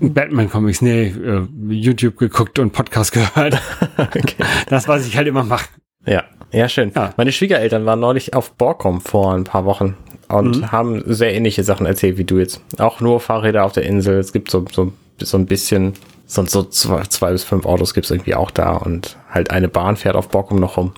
Batman-Comics, 0.00 0.82
nee, 0.82 1.06
äh, 1.06 1.46
YouTube 1.68 2.18
geguckt 2.18 2.58
und 2.58 2.72
Podcast 2.72 3.12
gehört. 3.12 3.62
okay. 3.96 4.34
Das, 4.68 4.88
was 4.88 5.06
ich 5.06 5.16
halt 5.16 5.28
immer 5.28 5.44
mache. 5.44 5.68
Ja, 6.06 6.24
ja, 6.52 6.68
schön. 6.68 6.92
Ja. 6.94 7.14
Meine 7.16 7.32
Schwiegereltern 7.32 7.86
waren 7.86 8.00
neulich 8.00 8.34
auf 8.34 8.52
Borkum 8.52 9.00
vor 9.00 9.34
ein 9.34 9.44
paar 9.44 9.64
Wochen 9.64 9.96
und 10.28 10.70
haben 10.70 11.02
sehr 11.06 11.34
ähnliche 11.34 11.64
Sachen 11.64 11.86
erzählt 11.86 12.18
wie 12.18 12.24
du 12.24 12.38
jetzt. 12.38 12.60
Auch 12.78 13.00
nur 13.00 13.20
Fahrräder 13.20 13.64
auf 13.64 13.72
der 13.72 13.84
Insel. 13.84 14.18
Es 14.18 14.32
gibt 14.32 14.50
so, 14.50 14.64
so, 14.70 14.92
so 15.18 15.38
ein 15.38 15.46
bisschen, 15.46 15.94
sonst 16.26 16.52
so 16.52 16.62
zwei, 16.64 17.02
zwei 17.04 17.32
bis 17.32 17.44
fünf 17.44 17.64
Autos 17.64 17.94
gibt's 17.94 18.10
irgendwie 18.10 18.34
auch 18.34 18.50
da 18.50 18.72
und 18.76 19.16
halt 19.30 19.50
eine 19.50 19.68
Bahn 19.68 19.96
fährt 19.96 20.14
auf 20.14 20.28
Borkum 20.28 20.58
noch 20.58 20.76
rum. 20.76 20.92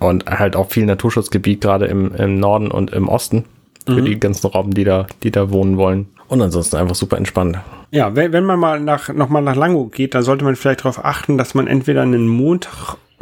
Und 0.00 0.26
halt 0.26 0.56
auch 0.56 0.70
viel 0.70 0.84
Naturschutzgebiet, 0.84 1.60
gerade 1.60 1.86
im, 1.86 2.12
im 2.16 2.40
Norden 2.40 2.72
und 2.72 2.90
im 2.90 3.08
Osten. 3.08 3.44
Für 3.86 4.00
die 4.00 4.18
ganzen 4.18 4.46
Robben, 4.46 4.74
die 4.74 4.84
da, 4.84 5.08
die 5.24 5.32
da 5.32 5.50
wohnen 5.50 5.76
wollen. 5.76 6.06
Und 6.28 6.40
ansonsten 6.40 6.76
einfach 6.76 6.94
super 6.94 7.16
entspannt. 7.16 7.58
Ja, 7.90 8.14
wenn, 8.14 8.32
wenn 8.32 8.44
man 8.44 8.58
mal 8.58 8.80
nach, 8.80 9.08
noch 9.12 9.28
mal 9.28 9.40
nach 9.40 9.56
Langeoog 9.56 9.92
geht, 9.92 10.14
dann 10.14 10.22
sollte 10.22 10.44
man 10.44 10.54
vielleicht 10.54 10.80
darauf 10.80 11.04
achten, 11.04 11.36
dass 11.36 11.54
man 11.54 11.66
entweder 11.66 12.02
einen 12.02 12.28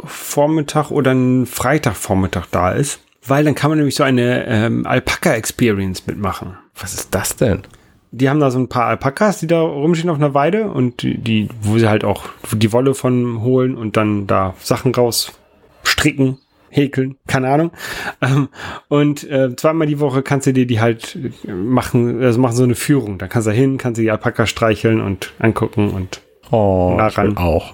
Montagvormittag 0.01 0.91
oder 0.91 1.11
einen 1.11 1.45
Freitagvormittag 1.45 2.45
da 2.51 2.71
ist. 2.71 2.99
Weil 3.25 3.43
dann 3.43 3.53
kann 3.55 3.69
man 3.69 3.77
nämlich 3.77 3.95
so 3.95 4.03
eine 4.03 4.45
ähm, 4.47 4.85
Alpaka-Experience 4.87 6.07
mitmachen. 6.07 6.57
Was 6.79 6.93
ist 6.93 7.13
das 7.13 7.35
denn? 7.35 7.61
Die 8.11 8.29
haben 8.29 8.39
da 8.39 8.51
so 8.51 8.59
ein 8.59 8.67
paar 8.67 8.87
Alpakas, 8.87 9.39
die 9.39 9.47
da 9.47 9.61
rumstehen 9.61 10.09
auf 10.09 10.17
einer 10.17 10.33
Weide 10.33 10.69
und 10.69 11.01
die, 11.03 11.17
die 11.17 11.47
wo 11.61 11.77
sie 11.77 11.87
halt 11.87 12.03
auch 12.03 12.25
die 12.51 12.73
Wolle 12.73 12.93
von 12.93 13.41
holen 13.41 13.75
und 13.77 13.95
dann 13.95 14.27
da 14.27 14.53
Sachen 14.59 14.93
raus 14.93 15.31
stricken, 15.83 16.37
häkeln, 16.69 17.15
keine 17.27 17.49
Ahnung. 17.49 17.71
Ähm, 18.21 18.49
und 18.89 19.23
äh, 19.29 19.55
zweimal 19.55 19.87
die 19.87 19.99
Woche 19.99 20.23
kannst 20.23 20.47
du 20.47 20.51
dir 20.53 20.65
die 20.65 20.81
halt 20.81 21.17
äh, 21.47 21.51
machen, 21.51 22.21
also 22.21 22.39
machen 22.41 22.55
so 22.55 22.63
eine 22.63 22.75
Führung. 22.75 23.17
Da 23.17 23.27
kannst 23.27 23.47
du 23.47 23.51
hin, 23.51 23.77
kannst 23.77 23.97
du 23.99 24.01
die 24.01 24.11
Alpaka 24.11 24.45
streicheln 24.45 24.99
und 24.99 25.31
angucken 25.39 25.91
und 25.91 26.21
Oh, 26.49 26.95
Nah 26.97 27.07
ich 27.07 27.15
will 27.17 27.27
ran. 27.27 27.37
auch. 27.37 27.73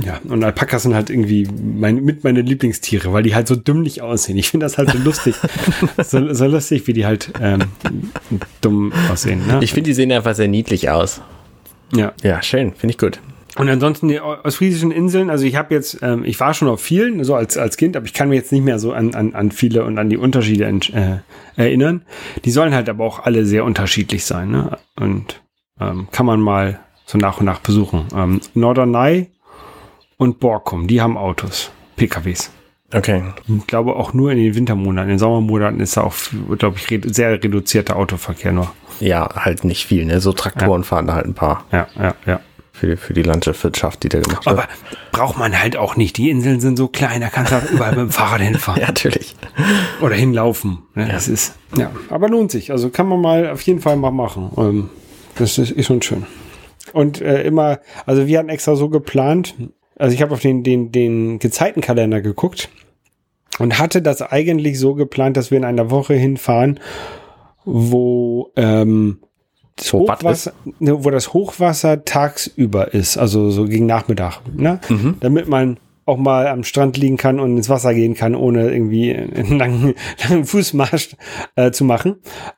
Ja, 0.00 0.20
und 0.28 0.44
Alpakas 0.44 0.84
sind 0.84 0.94
halt 0.94 1.10
irgendwie 1.10 1.48
mein, 1.50 1.96
mit 2.04 2.22
meine 2.22 2.42
Lieblingstiere, 2.42 3.12
weil 3.12 3.22
die 3.22 3.34
halt 3.34 3.48
so 3.48 3.56
dümmlich 3.56 4.02
aussehen. 4.02 4.38
Ich 4.38 4.48
finde 4.48 4.64
das 4.66 4.78
halt 4.78 4.90
so 4.90 4.98
lustig. 4.98 5.34
so, 6.04 6.32
so 6.32 6.46
lustig, 6.46 6.86
wie 6.86 6.92
die 6.92 7.06
halt 7.06 7.32
ähm, 7.40 7.60
dumm 8.60 8.92
aussehen. 9.10 9.46
Ne? 9.46 9.58
Ich 9.62 9.72
finde, 9.72 9.88
die 9.88 9.94
sehen 9.94 10.12
einfach 10.12 10.34
sehr 10.34 10.48
niedlich 10.48 10.90
aus. 10.90 11.20
ja. 11.92 12.12
Ja, 12.22 12.42
schön. 12.42 12.72
Finde 12.74 12.92
ich 12.92 12.98
gut. 12.98 13.20
Und 13.56 13.68
ansonsten 13.68 14.08
die 14.08 14.20
ostfriesischen 14.20 14.92
Inseln, 14.92 15.28
also 15.28 15.44
ich 15.44 15.56
habe 15.56 15.74
jetzt, 15.74 15.98
ähm, 16.02 16.24
ich 16.24 16.38
war 16.38 16.54
schon 16.54 16.68
auf 16.68 16.80
vielen, 16.80 17.24
so 17.24 17.34
als, 17.34 17.56
als 17.56 17.76
Kind, 17.76 17.96
aber 17.96 18.06
ich 18.06 18.14
kann 18.14 18.28
mich 18.28 18.38
jetzt 18.38 18.52
nicht 18.52 18.64
mehr 18.64 18.78
so 18.78 18.92
an, 18.92 19.14
an, 19.14 19.34
an 19.34 19.50
viele 19.50 19.84
und 19.84 19.98
an 19.98 20.08
die 20.08 20.16
Unterschiede 20.16 20.64
äh, 20.64 21.18
erinnern. 21.56 22.02
Die 22.44 22.52
sollen 22.52 22.74
halt 22.74 22.88
aber 22.88 23.04
auch 23.04 23.24
alle 23.24 23.44
sehr 23.44 23.64
unterschiedlich 23.64 24.24
sein, 24.24 24.52
ne? 24.52 24.78
Und 24.96 25.42
ähm, 25.80 26.08
kann 26.12 26.26
man 26.26 26.40
mal 26.40 26.78
so 27.06 27.18
nach 27.18 27.40
und 27.40 27.46
nach 27.46 27.58
besuchen. 27.58 28.06
Ähm, 28.14 28.40
Norderney 28.54 29.30
und 30.20 30.38
Borkum, 30.38 30.86
die 30.86 31.00
haben 31.00 31.16
Autos, 31.16 31.70
PKWs. 31.96 32.50
Okay. 32.92 33.22
Ich 33.48 33.66
glaube 33.66 33.96
auch 33.96 34.12
nur 34.12 34.30
in 34.32 34.36
den 34.36 34.54
Wintermonaten. 34.54 35.08
In 35.08 35.14
den 35.14 35.18
Sommermonaten 35.18 35.80
ist 35.80 35.96
da 35.96 36.02
auch, 36.02 36.14
glaube 36.58 36.76
ich, 36.76 37.00
sehr 37.06 37.42
reduzierter 37.42 37.96
Autoverkehr 37.96 38.52
nur. 38.52 38.70
Ja, 38.98 39.30
halt 39.34 39.64
nicht 39.64 39.86
viel, 39.86 40.04
ne? 40.04 40.20
So 40.20 40.34
Traktoren 40.34 40.84
fahren 40.84 41.06
da 41.06 41.14
halt 41.14 41.24
ein 41.24 41.32
paar 41.32 41.64
Ja, 41.72 41.86
ja, 41.98 42.14
ja. 42.26 42.40
für, 42.70 42.98
für 42.98 43.14
die 43.14 43.22
Landwirtschaft, 43.22 44.02
die 44.02 44.10
da 44.10 44.20
gemacht 44.20 44.44
wird. 44.44 44.58
Aber 44.58 44.68
braucht 45.10 45.38
man 45.38 45.58
halt 45.58 45.78
auch 45.78 45.96
nicht. 45.96 46.18
Die 46.18 46.28
Inseln 46.28 46.60
sind 46.60 46.76
so 46.76 46.88
klein, 46.88 47.22
da 47.22 47.30
kannst 47.30 47.52
du 47.52 47.56
halt 47.56 47.70
überall 47.70 47.92
mit 47.92 48.00
dem 48.00 48.10
Fahrrad 48.10 48.42
hinfahren. 48.42 48.78
ja, 48.82 48.88
natürlich. 48.88 49.36
Oder 50.02 50.16
hinlaufen. 50.16 50.82
Ne? 50.94 51.08
Das 51.10 51.28
ist, 51.28 51.54
ja. 51.78 51.90
Aber 52.10 52.28
lohnt 52.28 52.50
sich. 52.50 52.72
Also 52.72 52.90
kann 52.90 53.08
man 53.08 53.22
mal 53.22 53.48
auf 53.48 53.62
jeden 53.62 53.80
Fall 53.80 53.96
mal 53.96 54.10
machen. 54.10 54.50
Ähm, 54.58 54.90
das 55.36 55.56
ist, 55.56 55.70
ist 55.70 55.86
schon 55.86 56.02
schön. 56.02 56.26
Und 56.92 57.22
äh, 57.22 57.44
immer, 57.44 57.78
also 58.04 58.26
wir 58.26 58.38
hatten 58.38 58.50
extra 58.50 58.76
so 58.76 58.90
geplant, 58.90 59.54
also 60.00 60.14
ich 60.14 60.22
habe 60.22 60.32
auf 60.32 60.40
den, 60.40 60.62
den, 60.62 60.92
den 60.92 61.38
Gezeitenkalender 61.38 62.20
geguckt 62.20 62.70
und 63.58 63.78
hatte 63.78 64.02
das 64.02 64.22
eigentlich 64.22 64.78
so 64.78 64.94
geplant, 64.94 65.36
dass 65.36 65.50
wir 65.50 65.58
in 65.58 65.64
einer 65.64 65.90
Woche 65.90 66.14
hinfahren, 66.14 66.80
wo 67.64 68.50
ähm, 68.56 69.18
das 69.76 69.92
was 69.92 70.00
Hochwasser, 70.00 70.52
ne, 70.78 71.04
wo 71.04 71.10
das 71.10 71.32
Hochwasser 71.32 72.04
tagsüber 72.04 72.94
ist, 72.94 73.18
also 73.18 73.50
so 73.50 73.66
gegen 73.66 73.86
Nachmittag, 73.86 74.40
ne? 74.54 74.80
damit 75.20 75.48
man 75.48 75.78
auch 76.06 76.16
mal 76.16 76.48
am 76.48 76.64
Strand 76.64 76.96
liegen 76.96 77.18
kann 77.18 77.38
und 77.38 77.56
ins 77.56 77.68
Wasser 77.68 77.94
gehen 77.94 78.14
kann, 78.14 78.34
ohne 78.34 78.70
irgendwie 78.70 79.14
einen 79.14 79.58
langen, 79.58 79.94
langen 80.28 80.44
Fußmarsch 80.44 81.16
äh, 81.56 81.70
zu 81.70 81.84
machen. 81.84 82.16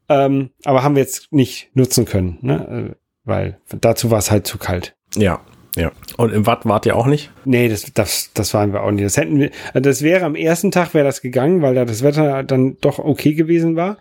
Ähm, 0.08 0.50
aber 0.64 0.82
haben 0.82 0.94
wir 0.94 1.02
jetzt 1.02 1.32
nicht 1.32 1.70
nutzen 1.74 2.04
können, 2.04 2.38
ne? 2.40 2.92
Äh, 2.92 2.96
weil 3.24 3.60
dazu 3.68 4.10
war 4.10 4.18
es 4.18 4.30
halt 4.30 4.46
zu 4.46 4.58
kalt. 4.58 4.96
Ja, 5.16 5.42
ja. 5.76 5.90
Und 6.16 6.32
im 6.32 6.46
Watt 6.46 6.66
wart 6.66 6.86
ihr 6.86 6.96
auch 6.96 7.06
nicht? 7.06 7.30
Nee, 7.44 7.68
das, 7.68 7.90
das, 7.94 8.30
das 8.34 8.52
waren 8.54 8.72
wir 8.72 8.82
auch 8.82 8.90
nicht. 8.90 9.04
Das 9.04 9.16
hätten 9.16 9.38
wir, 9.38 9.50
also 9.72 9.80
das 9.80 10.02
wäre 10.02 10.24
am 10.24 10.34
ersten 10.34 10.70
Tag 10.70 10.94
wäre 10.94 11.04
das 11.04 11.22
gegangen, 11.22 11.62
weil 11.62 11.74
da 11.74 11.84
das 11.84 12.02
Wetter 12.02 12.42
dann 12.42 12.76
doch 12.80 12.98
okay 12.98 13.34
gewesen 13.34 13.76
war. 13.76 13.96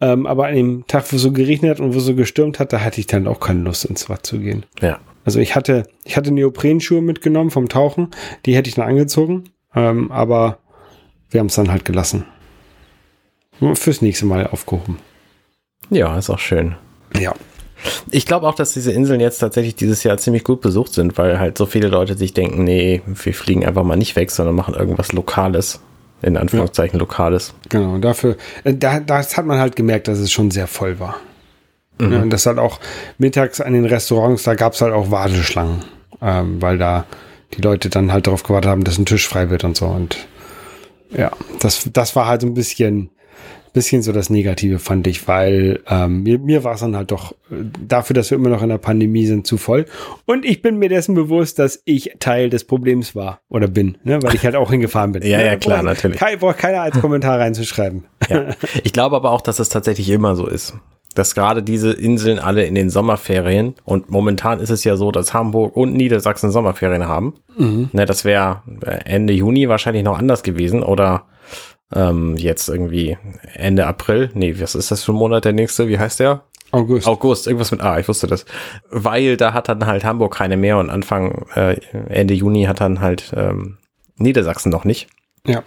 Ähm, 0.00 0.26
aber 0.26 0.46
an 0.46 0.54
dem 0.54 0.86
Tag, 0.86 1.10
wo 1.10 1.16
es 1.16 1.22
so 1.22 1.32
geregnet 1.32 1.72
hat 1.72 1.80
und 1.80 1.94
wo 1.94 1.98
so 1.98 2.14
gestürmt 2.14 2.60
hat, 2.60 2.72
da 2.72 2.82
hatte 2.82 3.00
ich 3.00 3.08
dann 3.08 3.26
auch 3.26 3.40
keine 3.40 3.62
Lust 3.62 3.84
ins 3.84 4.08
Watt 4.08 4.24
zu 4.24 4.38
gehen. 4.38 4.64
Ja. 4.80 5.00
Also 5.24 5.40
ich 5.40 5.56
hatte, 5.56 5.84
ich 6.04 6.16
hatte 6.16 6.32
Neoprenschuhe 6.32 7.02
mitgenommen 7.02 7.50
vom 7.50 7.68
Tauchen, 7.68 8.08
die 8.46 8.54
hätte 8.54 8.68
ich 8.68 8.76
dann 8.76 8.88
angezogen, 8.88 9.44
ähm, 9.74 10.10
aber 10.12 10.58
wir 11.30 11.40
haben 11.40 11.48
es 11.48 11.56
dann 11.56 11.70
halt 11.70 11.84
gelassen. 11.84 12.24
Fürs 13.74 14.02
nächste 14.02 14.24
Mal 14.24 14.46
aufgehoben. 14.46 14.98
Ja, 15.90 16.16
ist 16.16 16.30
auch 16.30 16.38
schön. 16.38 16.76
Ja. 17.18 17.34
Ich 18.10 18.26
glaube 18.26 18.46
auch, 18.46 18.54
dass 18.54 18.72
diese 18.72 18.92
Inseln 18.92 19.20
jetzt 19.20 19.38
tatsächlich 19.38 19.76
dieses 19.76 20.02
Jahr 20.02 20.18
ziemlich 20.18 20.44
gut 20.44 20.60
besucht 20.60 20.92
sind, 20.92 21.16
weil 21.18 21.38
halt 21.38 21.56
so 21.56 21.66
viele 21.66 21.88
Leute 21.88 22.16
sich 22.16 22.34
denken, 22.34 22.64
nee, 22.64 23.02
wir 23.06 23.34
fliegen 23.34 23.64
einfach 23.64 23.84
mal 23.84 23.96
nicht 23.96 24.16
weg, 24.16 24.30
sondern 24.30 24.54
machen 24.54 24.74
irgendwas 24.74 25.12
Lokales. 25.12 25.80
In 26.20 26.36
Anführungszeichen 26.36 26.98
Lokales. 26.98 27.54
Genau, 27.68 27.94
und 27.94 28.02
dafür, 28.02 28.36
äh, 28.64 28.74
da, 28.74 28.98
das 28.98 29.36
hat 29.36 29.46
man 29.46 29.60
halt 29.60 29.76
gemerkt, 29.76 30.08
dass 30.08 30.18
es 30.18 30.32
schon 30.32 30.50
sehr 30.50 30.66
voll 30.66 30.98
war. 30.98 31.20
Ja, 32.00 32.22
und 32.22 32.30
das 32.30 32.46
halt 32.46 32.58
auch 32.58 32.78
mittags 33.18 33.60
an 33.60 33.72
den 33.72 33.84
Restaurants, 33.84 34.44
da 34.44 34.54
gab 34.54 34.72
es 34.72 34.80
halt 34.80 34.92
auch 34.92 35.10
Warteschlangen, 35.10 35.84
ähm, 36.22 36.62
weil 36.62 36.78
da 36.78 37.06
die 37.54 37.60
Leute 37.60 37.88
dann 37.88 38.12
halt 38.12 38.26
darauf 38.26 38.42
gewartet 38.42 38.70
haben, 38.70 38.84
dass 38.84 38.98
ein 38.98 39.06
Tisch 39.06 39.26
frei 39.26 39.50
wird 39.50 39.64
und 39.64 39.76
so. 39.76 39.86
Und 39.86 40.16
ja, 41.10 41.32
das, 41.60 41.88
das 41.92 42.14
war 42.14 42.26
halt 42.26 42.42
so 42.42 42.46
ein 42.46 42.54
bisschen, 42.54 43.10
bisschen 43.72 44.02
so 44.02 44.12
das 44.12 44.30
Negative, 44.30 44.78
fand 44.78 45.06
ich, 45.06 45.26
weil 45.28 45.80
ähm, 45.88 46.22
mir, 46.22 46.38
mir 46.38 46.64
war 46.64 46.74
es 46.74 46.80
dann 46.80 46.96
halt 46.96 47.10
doch 47.10 47.32
äh, 47.50 47.54
dafür, 47.86 48.14
dass 48.14 48.30
wir 48.30 48.36
immer 48.38 48.48
noch 48.50 48.62
in 48.62 48.68
der 48.68 48.78
Pandemie 48.78 49.26
sind, 49.26 49.46
zu 49.46 49.56
voll. 49.56 49.86
Und 50.26 50.44
ich 50.44 50.62
bin 50.62 50.78
mir 50.78 50.88
dessen 50.88 51.14
bewusst, 51.14 51.58
dass 51.58 51.80
ich 51.84 52.12
Teil 52.20 52.50
des 52.50 52.64
Problems 52.64 53.14
war 53.14 53.40
oder 53.48 53.68
bin, 53.68 53.98
ne? 54.04 54.22
weil 54.22 54.34
ich 54.34 54.44
halt 54.44 54.56
auch 54.56 54.70
hingefahren 54.70 55.12
bin. 55.12 55.22
Ja, 55.26 55.40
ja, 55.40 55.52
Ne? 55.52 55.58
klar, 55.58 55.76
Braucht- 55.78 55.84
natürlich. 55.86 56.18
Kein, 56.18 56.38
braucht 56.38 56.58
keiner 56.58 56.82
als 56.82 57.00
Kommentar 57.00 57.38
reinzuschreiben. 57.38 58.04
Ja. 58.28 58.46
Ich 58.84 58.92
glaube 58.92 59.16
aber 59.16 59.30
auch, 59.30 59.40
dass 59.40 59.58
es 59.58 59.68
tatsächlich 59.68 60.08
immer 60.10 60.34
so 60.36 60.46
ist. 60.46 60.74
Dass 61.14 61.34
gerade 61.34 61.62
diese 61.62 61.90
Inseln 61.92 62.38
alle 62.38 62.64
in 62.64 62.74
den 62.76 62.90
Sommerferien 62.90 63.74
und 63.84 64.08
momentan 64.10 64.60
ist 64.60 64.70
es 64.70 64.84
ja 64.84 64.94
so, 64.96 65.10
dass 65.10 65.34
Hamburg 65.34 65.74
und 65.76 65.94
Niedersachsen 65.94 66.50
Sommerferien 66.52 67.08
haben. 67.08 67.34
Ne, 67.56 68.04
das 68.04 68.24
wäre 68.24 68.62
Ende 69.04 69.32
Juni 69.32 69.68
wahrscheinlich 69.68 70.04
noch 70.04 70.16
anders 70.18 70.42
gewesen 70.44 70.82
oder 70.82 71.24
ähm, 71.94 72.36
jetzt 72.36 72.68
irgendwie 72.68 73.16
Ende 73.54 73.86
April. 73.86 74.30
Nee, 74.34 74.56
was 74.60 74.74
ist 74.74 74.90
das 74.90 75.02
für 75.04 75.12
ein 75.12 75.16
Monat 75.16 75.44
der 75.44 75.52
nächste? 75.52 75.88
Wie 75.88 75.98
heißt 75.98 76.20
der? 76.20 76.42
August. 76.70 77.06
August, 77.06 77.46
irgendwas 77.46 77.70
mit 77.70 77.80
A, 77.80 77.98
ich 77.98 78.08
wusste 78.08 78.26
das. 78.26 78.44
Weil 78.90 79.36
da 79.38 79.54
hat 79.54 79.68
dann 79.70 79.86
halt 79.86 80.04
Hamburg 80.04 80.34
keine 80.34 80.56
mehr 80.58 80.76
und 80.78 80.90
Anfang, 80.90 81.46
äh, 81.54 81.76
Ende 82.10 82.34
Juni 82.34 82.64
hat 82.64 82.80
dann 82.80 83.00
halt 83.00 83.32
ähm, 83.34 83.78
Niedersachsen 84.16 84.70
noch 84.70 84.84
nicht. 84.84 85.08
Ja. 85.46 85.62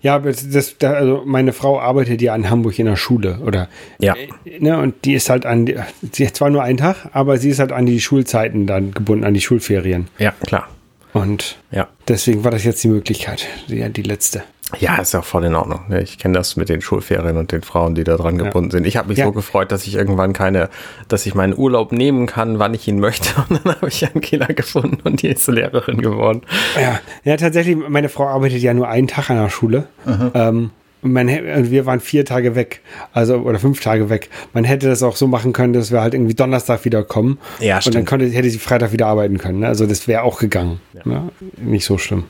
Ja, 0.00 0.14
aber 0.14 0.30
das, 0.30 0.48
das, 0.48 0.78
da, 0.78 0.92
also 0.92 1.22
meine 1.26 1.52
Frau 1.52 1.80
arbeitet 1.80 2.22
ja 2.22 2.36
in 2.36 2.48
Hamburg 2.48 2.78
in 2.78 2.86
der 2.86 2.94
Schule 2.94 3.40
oder 3.44 3.68
Ja. 3.98 4.14
äh, 4.14 4.60
ne, 4.60 4.78
und 4.78 5.04
die 5.04 5.14
ist 5.14 5.28
halt 5.28 5.44
an 5.44 5.68
sie 6.12 6.26
hat 6.28 6.36
zwar 6.36 6.50
nur 6.50 6.62
einen 6.62 6.78
Tag, 6.78 7.08
aber 7.12 7.38
sie 7.38 7.50
ist 7.50 7.58
halt 7.58 7.72
an 7.72 7.84
die 7.86 8.00
Schulzeiten 8.00 8.68
dann 8.68 8.92
gebunden, 8.92 9.24
an 9.24 9.34
die 9.34 9.40
Schulferien. 9.40 10.06
Ja, 10.18 10.30
klar. 10.30 10.68
Und 11.16 11.56
Ja. 11.70 11.88
deswegen 12.08 12.44
war 12.44 12.50
das 12.50 12.64
jetzt 12.64 12.82
die 12.84 12.88
Möglichkeit, 12.88 13.46
die, 13.68 13.88
die 13.90 14.02
letzte. 14.02 14.42
Ja, 14.80 14.96
ist 14.96 15.14
ja 15.14 15.22
voll 15.22 15.44
in 15.44 15.54
Ordnung. 15.54 15.80
Ich 16.02 16.18
kenne 16.18 16.34
das 16.34 16.56
mit 16.56 16.68
den 16.68 16.80
Schulferien 16.80 17.36
und 17.36 17.52
den 17.52 17.62
Frauen, 17.62 17.94
die 17.94 18.02
da 18.02 18.16
dran 18.16 18.36
gebunden 18.36 18.72
sind. 18.72 18.84
Ich 18.84 18.96
habe 18.96 19.08
mich 19.08 19.18
Ja. 19.18 19.26
so 19.26 19.30
gefreut, 19.32 19.70
dass 19.70 19.86
ich 19.86 19.94
irgendwann 19.94 20.32
keine, 20.32 20.70
dass 21.06 21.24
ich 21.24 21.36
meinen 21.36 21.56
Urlaub 21.56 21.92
nehmen 21.92 22.26
kann, 22.26 22.58
wann 22.58 22.74
ich 22.74 22.88
ihn 22.88 22.98
möchte. 22.98 23.28
Und 23.48 23.60
dann 23.64 23.76
habe 23.76 23.86
ich 23.88 24.04
Angela 24.12 24.46
gefunden 24.46 24.98
und 25.04 25.22
die 25.22 25.28
ist 25.28 25.46
Lehrerin 25.46 26.02
geworden. 26.02 26.42
Ja, 26.80 26.98
ja, 27.22 27.36
tatsächlich, 27.36 27.76
meine 27.76 28.08
Frau 28.08 28.26
arbeitet 28.26 28.60
ja 28.60 28.74
nur 28.74 28.88
einen 28.88 29.06
Tag 29.06 29.30
an 29.30 29.36
der 29.40 29.50
Schule. 29.50 29.86
Ähm, 30.34 30.58
und 30.58 30.70
man, 31.02 31.28
und 31.28 31.70
wir 31.70 31.86
waren 31.86 32.00
vier 32.00 32.24
Tage 32.24 32.54
weg, 32.54 32.80
also 33.12 33.36
oder 33.36 33.58
fünf 33.58 33.80
Tage 33.80 34.08
weg. 34.10 34.30
Man 34.52 34.64
hätte 34.64 34.88
das 34.88 35.02
auch 35.02 35.16
so 35.16 35.26
machen 35.26 35.52
können, 35.52 35.72
dass 35.72 35.92
wir 35.92 36.00
halt 36.00 36.14
irgendwie 36.14 36.34
Donnerstag 36.34 36.84
wiederkommen. 36.84 37.38
Ja, 37.60 37.76
Und 37.76 37.86
dann 37.86 37.92
stimmt. 37.92 38.06
konnte, 38.08 38.26
hätte 38.26 38.50
sie 38.50 38.58
Freitag 38.58 38.92
wieder 38.92 39.06
arbeiten 39.06 39.38
können. 39.38 39.60
Ne? 39.60 39.68
Also 39.68 39.86
das 39.86 40.08
wäre 40.08 40.22
auch 40.22 40.38
gegangen. 40.38 40.80
Ne? 41.04 41.28
Nicht 41.58 41.84
so 41.84 41.98
schlimm. 41.98 42.24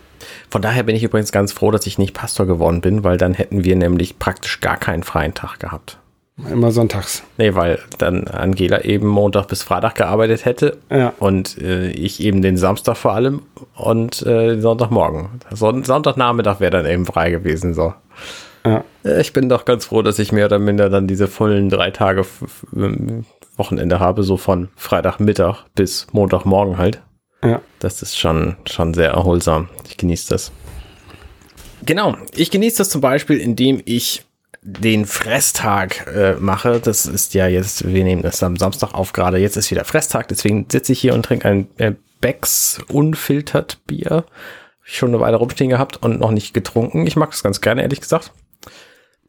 Von 0.51 0.63
daher 0.63 0.83
bin 0.83 0.97
ich 0.97 1.05
übrigens 1.05 1.31
ganz 1.33 1.53
froh, 1.53 1.71
dass 1.71 1.87
ich 1.87 1.99
nicht 1.99 2.15
Pastor 2.15 2.47
geworden 2.47 2.81
bin, 2.81 3.05
weil 3.05 3.17
dann 3.19 3.35
hätten 3.35 3.65
wir 3.65 3.77
nämlich 3.77 4.19
praktisch 4.19 4.61
gar 4.61 4.77
keinen 4.77 5.03
freien 5.03 5.35
Tag 5.35 5.61
gehabt. 5.61 5.99
Immer 6.51 6.71
sonntags. 6.71 7.23
Nee, 7.39 7.55
weil 7.55 7.79
dann 7.97 8.29
Angela 8.29 8.83
eben 8.85 9.07
Montag 9.07 9.49
bis 9.49 9.63
Freitag 9.63 9.95
gearbeitet 9.95 10.45
hätte 10.45 10.77
Ja. 10.91 11.15
und 11.19 11.57
äh, 11.63 11.89
ich 11.93 12.21
eben 12.21 12.43
den 12.43 12.59
Samstag 12.59 12.97
vor 12.99 13.13
allem 13.15 13.41
und 13.75 14.21
äh, 14.21 14.49
den 14.49 14.61
Sonntagmorgen. 14.61 15.29
Son 15.53 15.83
Sonntagnachmittag 15.83 16.61
wäre 16.61 16.73
dann 16.73 16.85
eben 16.87 17.07
frei 17.07 17.31
gewesen. 17.31 17.73
So. 17.73 17.95
Ja. 18.67 18.85
Äh, 19.05 19.21
Ich 19.21 19.33
bin 19.33 19.49
doch 19.49 19.65
ganz 19.65 19.87
froh, 19.87 20.03
dass 20.03 20.19
ich 20.19 20.33
mehr 20.33 20.47
oder 20.47 20.59
minder 20.59 20.91
dann 20.91 21.07
diese 21.07 21.29
vollen 21.29 21.71
drei 21.71 21.91
Tage 21.91 22.27
ähm, 22.75 23.25
Wochenende 23.57 24.01
habe, 24.01 24.23
so 24.23 24.37
von 24.37 24.69
Freitagmittag 24.77 25.65
bis 25.75 26.07
Montagmorgen 26.13 26.77
halt. 26.77 27.03
Ja. 27.43 27.63
Das 27.79 28.03
ist 28.03 28.19
schon, 28.19 28.57
schon 28.67 28.93
sehr 28.93 29.11
erholsam. 29.11 29.69
Ich 29.89 29.97
genieße 29.97 30.29
das. 30.31 30.53
Genau, 31.85 32.17
ich 32.35 32.51
genieße 32.51 32.79
das 32.79 32.89
zum 32.91 33.01
Beispiel, 33.01 33.39
indem 33.39 33.81
ich 33.85 34.25
den 34.63 35.07
Fresstag 35.07 36.07
äh, 36.09 36.35
mache. 36.41 36.81
Das 36.81 37.07
ist 37.07 37.35
ja 37.35 37.47
jetzt, 37.47 37.87
wir 37.87 38.03
nehmen 38.03 38.23
das 38.23 38.43
am 38.43 38.57
Samstag 38.57 38.95
auf 38.95 39.13
gerade. 39.13 39.39
Jetzt 39.39 39.57
ist 39.57 39.71
wieder 39.71 39.85
Fresstag, 39.85 40.27
deswegen 40.29 40.67
sitze 40.69 40.93
ich 40.93 41.01
hier 41.01 41.15
und 41.15 41.25
trinke 41.25 41.49
ein 41.49 41.69
äh, 41.77 41.93
Becks 42.21 42.81
unfiltert 42.89 43.79
Bier. 43.87 44.25
Schon 44.83 45.11
eine 45.11 45.21
Weile 45.21 45.37
rumstehen 45.37 45.71
gehabt 45.71 46.03
und 46.03 46.19
noch 46.19 46.33
nicht 46.33 46.53
getrunken. 46.53 47.07
Ich 47.07 47.17
mag 47.17 47.31
das 47.31 47.43
ganz 47.43 47.61
gerne, 47.61 47.83
ehrlich 47.83 48.01
gesagt. 48.01 48.33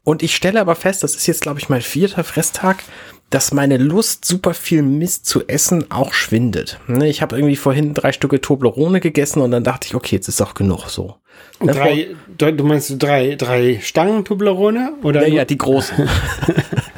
Und 0.08 0.22
ich 0.22 0.34
stelle 0.34 0.58
aber 0.58 0.74
fest, 0.74 1.02
das 1.02 1.16
ist 1.16 1.26
jetzt, 1.26 1.42
glaube 1.42 1.60
ich, 1.60 1.68
mein 1.68 1.82
vierter 1.82 2.24
Fresstag, 2.24 2.82
dass 3.28 3.52
meine 3.52 3.76
Lust, 3.76 4.24
super 4.24 4.54
viel 4.54 4.80
Mist 4.80 5.26
zu 5.26 5.46
essen, 5.46 5.90
auch 5.90 6.14
schwindet. 6.14 6.80
Ne, 6.86 7.10
Ich 7.10 7.20
habe 7.20 7.36
irgendwie 7.36 7.56
vorhin 7.56 7.92
drei 7.92 8.12
Stücke 8.12 8.40
Toblerone 8.40 9.00
gegessen 9.00 9.42
und 9.42 9.50
dann 9.50 9.64
dachte 9.64 9.86
ich, 9.86 9.94
okay, 9.94 10.16
jetzt 10.16 10.26
ist 10.26 10.40
auch 10.40 10.54
genug 10.54 10.88
so. 10.88 11.16
Und 11.58 11.66
Ne, 11.66 11.72
drei, 11.74 12.06
du 12.38 12.50
du 12.54 12.64
meinst 12.64 12.94
drei, 12.98 13.34
drei 13.34 13.80
Stangen 13.82 14.24
Toblerone? 14.24 14.94
Oder 15.02 15.28
Ja, 15.28 15.34
ja, 15.34 15.44
die 15.44 15.58
großen. 15.58 16.08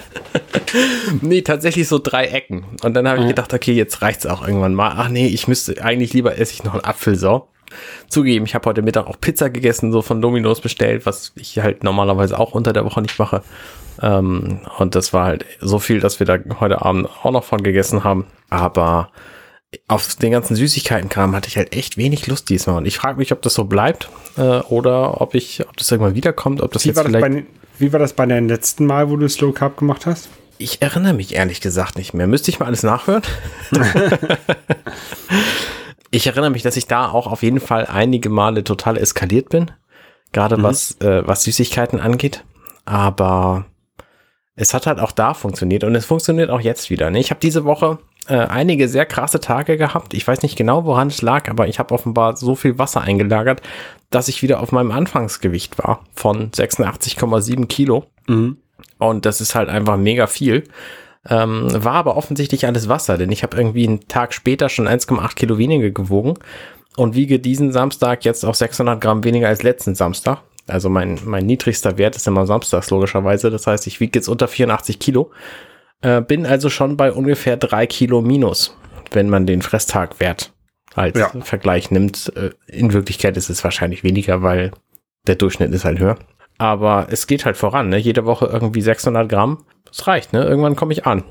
nee, 1.20 1.42
tatsächlich 1.42 1.88
so 1.88 1.98
drei 1.98 2.26
Ecken. 2.26 2.64
Und 2.84 2.94
dann 2.94 3.08
habe 3.08 3.22
ich 3.22 3.26
gedacht, 3.26 3.52
okay, 3.52 3.72
jetzt 3.72 4.02
reicht's 4.02 4.24
auch 4.24 4.46
irgendwann 4.46 4.74
mal. 4.74 4.94
Ach 4.96 5.08
nee, 5.08 5.26
ich 5.26 5.48
müsste 5.48 5.82
eigentlich 5.82 6.12
lieber 6.12 6.38
esse 6.38 6.52
ich 6.52 6.62
noch 6.62 6.74
einen 6.74 6.84
Apfel 6.84 7.18
Zugeben, 8.08 8.44
ich 8.44 8.54
habe 8.54 8.68
heute 8.68 8.82
Mittag 8.82 9.06
auch 9.06 9.20
Pizza 9.20 9.50
gegessen, 9.50 9.92
so 9.92 10.02
von 10.02 10.20
Domino's 10.20 10.60
bestellt, 10.60 11.06
was 11.06 11.32
ich 11.36 11.58
halt 11.58 11.84
normalerweise 11.84 12.38
auch 12.38 12.52
unter 12.52 12.72
der 12.72 12.84
Woche 12.84 13.02
nicht 13.02 13.18
mache. 13.18 13.42
Ähm, 14.02 14.60
und 14.78 14.94
das 14.94 15.12
war 15.12 15.26
halt 15.26 15.44
so 15.60 15.78
viel, 15.78 16.00
dass 16.00 16.20
wir 16.20 16.26
da 16.26 16.38
heute 16.60 16.82
Abend 16.82 17.08
auch 17.22 17.30
noch 17.30 17.44
von 17.44 17.62
gegessen 17.62 18.04
haben. 18.04 18.26
Aber 18.48 19.10
auf 19.88 20.16
den 20.16 20.32
ganzen 20.32 20.56
Süßigkeitenkram 20.56 21.34
hatte 21.34 21.48
ich 21.48 21.56
halt 21.56 21.76
echt 21.76 21.96
wenig 21.96 22.26
Lust 22.26 22.48
diesmal. 22.48 22.76
Und 22.76 22.86
ich 22.86 22.98
frage 22.98 23.18
mich, 23.18 23.32
ob 23.32 23.42
das 23.42 23.54
so 23.54 23.64
bleibt 23.64 24.08
äh, 24.36 24.60
oder 24.60 25.20
ob 25.20 25.34
ich, 25.34 25.66
ob 25.68 25.76
das 25.76 25.90
irgendwann 25.90 26.14
wiederkommt, 26.14 26.60
ob 26.60 26.72
das 26.72 26.84
wie, 26.84 26.88
jetzt 26.88 26.96
war 26.96 27.04
das 27.04 27.12
vielleicht. 27.12 27.34
bei, 27.34 27.44
wie 27.78 27.92
war 27.92 28.00
das 28.00 28.12
bei 28.12 28.26
deinem 28.26 28.48
letzten 28.48 28.86
Mal, 28.86 29.10
wo 29.10 29.16
du 29.16 29.28
Slow 29.28 29.52
Carb 29.52 29.76
gemacht 29.76 30.06
hast? 30.06 30.28
Ich 30.58 30.82
erinnere 30.82 31.14
mich 31.14 31.34
ehrlich 31.34 31.60
gesagt 31.60 31.96
nicht 31.96 32.12
mehr. 32.12 32.26
Müsste 32.26 32.50
ich 32.50 32.58
mal 32.58 32.66
alles 32.66 32.82
nachhören? 32.82 33.22
ich 36.10 36.26
erinnere 36.26 36.50
mich, 36.50 36.62
dass 36.62 36.76
ich 36.76 36.86
da 36.86 37.10
auch 37.10 37.26
auf 37.26 37.42
jeden 37.42 37.60
Fall 37.60 37.86
einige 37.86 38.28
Male 38.28 38.64
total 38.64 38.96
eskaliert 38.96 39.48
bin. 39.48 39.70
Gerade 40.32 40.62
was, 40.62 41.00
äh, 41.00 41.26
was 41.26 41.42
Süßigkeiten 41.42 42.00
angeht. 42.00 42.44
Aber 42.84 43.66
es 44.54 44.74
hat 44.74 44.86
halt 44.86 45.00
auch 45.00 45.12
da 45.12 45.34
funktioniert 45.34 45.84
und 45.84 45.94
es 45.94 46.06
funktioniert 46.06 46.50
auch 46.50 46.60
jetzt 46.60 46.90
wieder. 46.90 47.10
Ne? 47.10 47.18
Ich 47.18 47.30
habe 47.30 47.40
diese 47.40 47.64
Woche 47.64 47.98
äh, 48.28 48.34
einige 48.34 48.88
sehr 48.88 49.06
krasse 49.06 49.40
Tage 49.40 49.76
gehabt. 49.76 50.14
Ich 50.14 50.26
weiß 50.26 50.42
nicht 50.42 50.56
genau, 50.56 50.84
woran 50.84 51.08
es 51.08 51.22
lag, 51.22 51.48
aber 51.48 51.68
ich 51.68 51.78
habe 51.78 51.94
offenbar 51.94 52.36
so 52.36 52.54
viel 52.54 52.78
Wasser 52.78 53.00
eingelagert, 53.00 53.62
dass 54.10 54.28
ich 54.28 54.42
wieder 54.42 54.60
auf 54.60 54.72
meinem 54.72 54.92
Anfangsgewicht 54.92 55.78
war 55.78 56.04
von 56.12 56.50
86,7 56.50 57.66
Kilo. 57.66 58.06
Und 58.98 59.26
das 59.26 59.40
ist 59.40 59.54
halt 59.54 59.68
einfach 59.68 59.96
mega 59.96 60.26
viel. 60.26 60.64
Ähm, 61.28 61.68
war 61.72 61.94
aber 61.94 62.16
offensichtlich 62.16 62.66
alles 62.66 62.88
Wasser, 62.88 63.18
denn 63.18 63.30
ich 63.30 63.42
habe 63.42 63.56
irgendwie 63.56 63.86
einen 63.86 64.08
Tag 64.08 64.32
später 64.32 64.68
schon 64.68 64.88
1,8 64.88 65.34
Kilo 65.34 65.58
weniger 65.58 65.90
gewogen 65.90 66.34
und 66.96 67.14
wiege 67.14 67.38
diesen 67.38 67.72
Samstag 67.72 68.24
jetzt 68.24 68.44
auf 68.44 68.56
600 68.56 69.00
Gramm 69.00 69.22
weniger 69.22 69.48
als 69.48 69.62
letzten 69.62 69.94
Samstag. 69.94 70.42
Also 70.66 70.88
mein, 70.88 71.18
mein 71.24 71.46
niedrigster 71.46 71.98
Wert 71.98 72.16
ist 72.16 72.26
immer 72.26 72.46
samstags 72.46 72.90
logischerweise. 72.90 73.50
Das 73.50 73.66
heißt, 73.66 73.86
ich 73.86 74.00
wiege 74.00 74.18
jetzt 74.18 74.28
unter 74.28 74.48
84 74.48 74.98
Kilo. 74.98 75.30
Äh, 76.00 76.22
bin 76.22 76.46
also 76.46 76.70
schon 76.70 76.96
bei 76.96 77.12
ungefähr 77.12 77.56
drei 77.56 77.86
Kilo 77.86 78.22
minus, 78.22 78.76
wenn 79.10 79.28
man 79.28 79.46
den 79.46 79.62
Fresstagwert 79.62 80.52
als 80.94 81.18
Ja. 81.18 81.28
Vergleich 81.42 81.90
nimmt. 81.90 82.32
Äh, 82.36 82.50
in 82.66 82.92
Wirklichkeit 82.92 83.36
ist 83.36 83.50
es 83.50 83.62
wahrscheinlich 83.62 84.04
weniger, 84.04 84.42
weil 84.42 84.70
der 85.26 85.34
Durchschnitt 85.34 85.72
ist 85.72 85.84
halt 85.84 85.98
höher. 85.98 86.16
Aber 86.60 87.06
es 87.08 87.26
geht 87.26 87.46
halt 87.46 87.56
voran, 87.56 87.88
ne? 87.88 87.96
Jede 87.96 88.26
Woche 88.26 88.44
irgendwie 88.44 88.82
600 88.82 89.26
Gramm. 89.26 89.64
Das 89.86 90.06
reicht, 90.06 90.34
ne? 90.34 90.44
Irgendwann 90.44 90.76
komme 90.76 90.92
ich 90.92 91.06
an. 91.06 91.24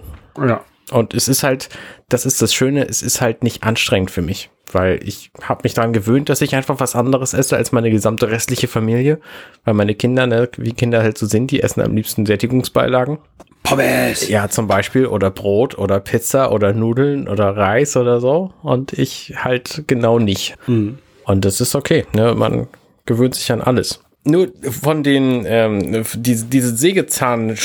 Ja. 0.43 0.61
Und 0.89 1.13
es 1.13 1.27
ist 1.27 1.43
halt, 1.43 1.69
das 2.09 2.25
ist 2.25 2.41
das 2.41 2.51
Schöne, 2.51 2.87
es 2.89 3.03
ist 3.03 3.21
halt 3.21 3.43
nicht 3.43 3.61
anstrengend 3.61 4.09
für 4.09 4.23
mich, 4.23 4.49
weil 4.71 4.99
ich 5.03 5.29
habe 5.43 5.61
mich 5.65 5.75
daran 5.75 5.93
gewöhnt, 5.93 6.29
dass 6.29 6.41
ich 6.41 6.55
einfach 6.55 6.79
was 6.79 6.95
anderes 6.95 7.35
esse 7.35 7.55
als 7.55 7.71
meine 7.71 7.91
gesamte 7.91 8.31
restliche 8.31 8.67
Familie, 8.67 9.19
weil 9.65 9.75
meine 9.75 9.93
Kinder, 9.93 10.25
ne, 10.25 10.49
wie 10.57 10.73
Kinder 10.73 11.03
halt 11.03 11.19
so 11.19 11.27
sind, 11.27 11.51
die 11.51 11.61
essen 11.61 11.81
am 11.81 11.95
liebsten 11.95 12.25
Sättigungsbeilagen. 12.25 13.19
Pommes. 13.61 14.29
Ja, 14.29 14.49
zum 14.49 14.65
Beispiel 14.65 15.05
oder 15.05 15.29
Brot 15.29 15.77
oder 15.77 15.99
Pizza 15.99 16.51
oder 16.51 16.73
Nudeln 16.73 17.27
oder 17.27 17.55
Reis 17.55 17.95
oder 17.95 18.19
so 18.19 18.51
und 18.63 18.93
ich 18.93 19.35
halt 19.37 19.83
genau 19.85 20.17
nicht. 20.17 20.57
Und 20.65 21.45
das 21.45 21.61
ist 21.61 21.75
okay, 21.75 22.07
ne? 22.13 22.33
Man 22.33 22.65
gewöhnt 23.05 23.35
sich 23.35 23.51
an 23.51 23.61
alles. 23.61 24.01
Nur 24.23 24.49
von 24.82 25.03
den, 25.03 25.45
ähm, 25.47 26.03
diese, 26.15 26.45
diese 26.45 26.75
Sägezahn 26.75 27.55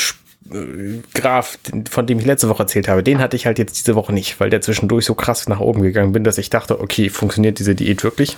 Graf, 1.15 1.57
von 1.89 2.05
dem 2.05 2.19
ich 2.19 2.25
letzte 2.25 2.49
Woche 2.49 2.63
erzählt 2.63 2.87
habe, 2.87 3.01
den 3.01 3.17
hatte 3.19 3.35
ich 3.35 3.47
halt 3.47 3.57
jetzt 3.57 3.79
diese 3.79 3.95
Woche 3.95 4.13
nicht, 4.13 4.39
weil 4.39 4.51
der 4.51 4.61
zwischendurch 4.61 5.03
so 5.05 5.15
krass 5.15 5.49
nach 5.49 5.59
oben 5.59 5.81
gegangen 5.81 6.11
bin, 6.11 6.23
dass 6.23 6.37
ich 6.37 6.51
dachte, 6.51 6.79
okay, 6.79 7.09
funktioniert 7.09 7.57
diese 7.57 7.73
Diät 7.73 8.03
wirklich? 8.03 8.37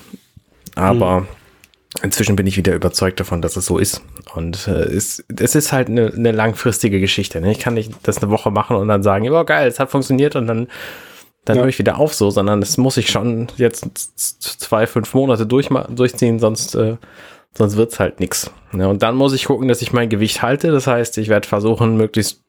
Aber 0.75 1.27
inzwischen 2.01 2.37
bin 2.37 2.47
ich 2.47 2.55
wieder 2.55 2.73
überzeugt 2.73 3.19
davon, 3.19 3.41
dass 3.41 3.57
es 3.57 3.65
so 3.65 3.77
ist. 3.77 4.03
Und 4.35 4.69
äh, 4.69 4.83
es, 4.83 5.23
es 5.37 5.55
ist 5.55 5.73
halt 5.73 5.89
eine, 5.89 6.13
eine 6.13 6.31
langfristige 6.31 7.01
Geschichte. 7.01 7.41
Ne? 7.41 7.51
Ich 7.51 7.59
kann 7.59 7.73
nicht 7.73 7.91
das 8.03 8.19
eine 8.19 8.31
Woche 8.31 8.51
machen 8.51 8.77
und 8.77 8.87
dann 8.87 9.03
sagen, 9.03 9.25
ja 9.25 9.43
geil, 9.43 9.67
es 9.67 9.77
hat 9.79 9.91
funktioniert 9.91 10.37
und 10.37 10.47
dann, 10.47 10.67
dann 11.43 11.57
Ja. 11.57 11.63
höre 11.63 11.69
ich 11.69 11.79
wieder 11.79 11.97
auf 11.97 12.13
so, 12.13 12.29
sondern 12.31 12.61
das 12.61 12.77
muss 12.77 12.95
ich 12.95 13.09
schon 13.09 13.47
jetzt 13.57 13.85
zwei, 14.15 14.87
fünf 14.87 15.13
Monate 15.13 15.43
durchma- 15.45 15.93
durchziehen, 15.93 16.39
sonst, 16.39 16.73
äh, 16.75 16.95
sonst 17.55 17.77
wird's 17.77 17.99
halt 17.99 18.19
nix. 18.19 18.51
Ne? 18.71 18.87
Und 18.87 19.03
dann 19.03 19.15
muss 19.15 19.33
ich 19.33 19.45
gucken, 19.45 19.67
dass 19.67 19.81
ich 19.81 19.93
mein 19.93 20.09
Gewicht 20.09 20.41
halte. 20.41 20.71
Das 20.71 20.87
heißt, 20.87 21.17
ich 21.17 21.27
werde 21.29 21.47
versuchen, 21.47 21.97
möglichst 21.97 22.41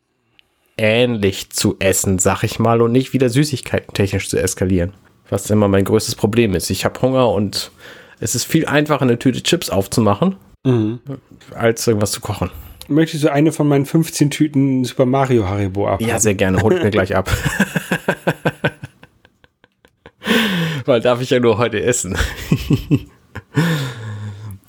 ähnlich 0.77 1.51
zu 1.51 1.77
essen, 1.79 2.19
sag 2.19 2.45
ich 2.45 2.59
mal, 2.59 2.81
und 2.81 2.93
nicht 2.93 3.13
wieder 3.13 3.29
Süßigkeiten 3.29 3.95
technisch 3.95 4.29
zu 4.29 4.41
eskalieren. 4.41 4.95
Was 5.29 5.51
immer 5.51 5.69
mein 5.69 5.85
größtes 5.85 6.15
Problem 6.15 6.55
ist. 6.55 6.71
Ich 6.71 6.85
habe 6.85 7.01
Hunger 7.03 7.31
und 7.31 7.71
es 8.21 8.35
ist 8.35 8.45
viel 8.45 8.67
einfacher, 8.67 9.03
eine 9.03 9.19
Tüte 9.19 9.43
Chips 9.43 9.71
aufzumachen, 9.71 10.37
als 11.55 11.87
irgendwas 11.87 12.13
zu 12.13 12.21
kochen. 12.21 12.51
Möchtest 12.89 13.25
du 13.25 13.33
eine 13.33 13.53
von 13.53 13.69
meinen 13.69 13.85
15 13.85 14.31
Tüten 14.31 14.85
Super 14.85 15.05
Mario 15.05 15.47
Haribo 15.47 15.87
ab? 15.87 16.01
Ja, 16.01 16.19
sehr 16.19 16.35
gerne. 16.35 16.63
Holt 16.63 16.83
mir 16.83 16.91
gleich 16.91 17.15
ab. 17.15 17.31
Weil 20.87 21.03
darf 21.03 21.21
ich 21.21 21.29
ja 21.29 21.39
nur 21.39 21.59
heute 21.59 21.83
essen. 21.83 22.17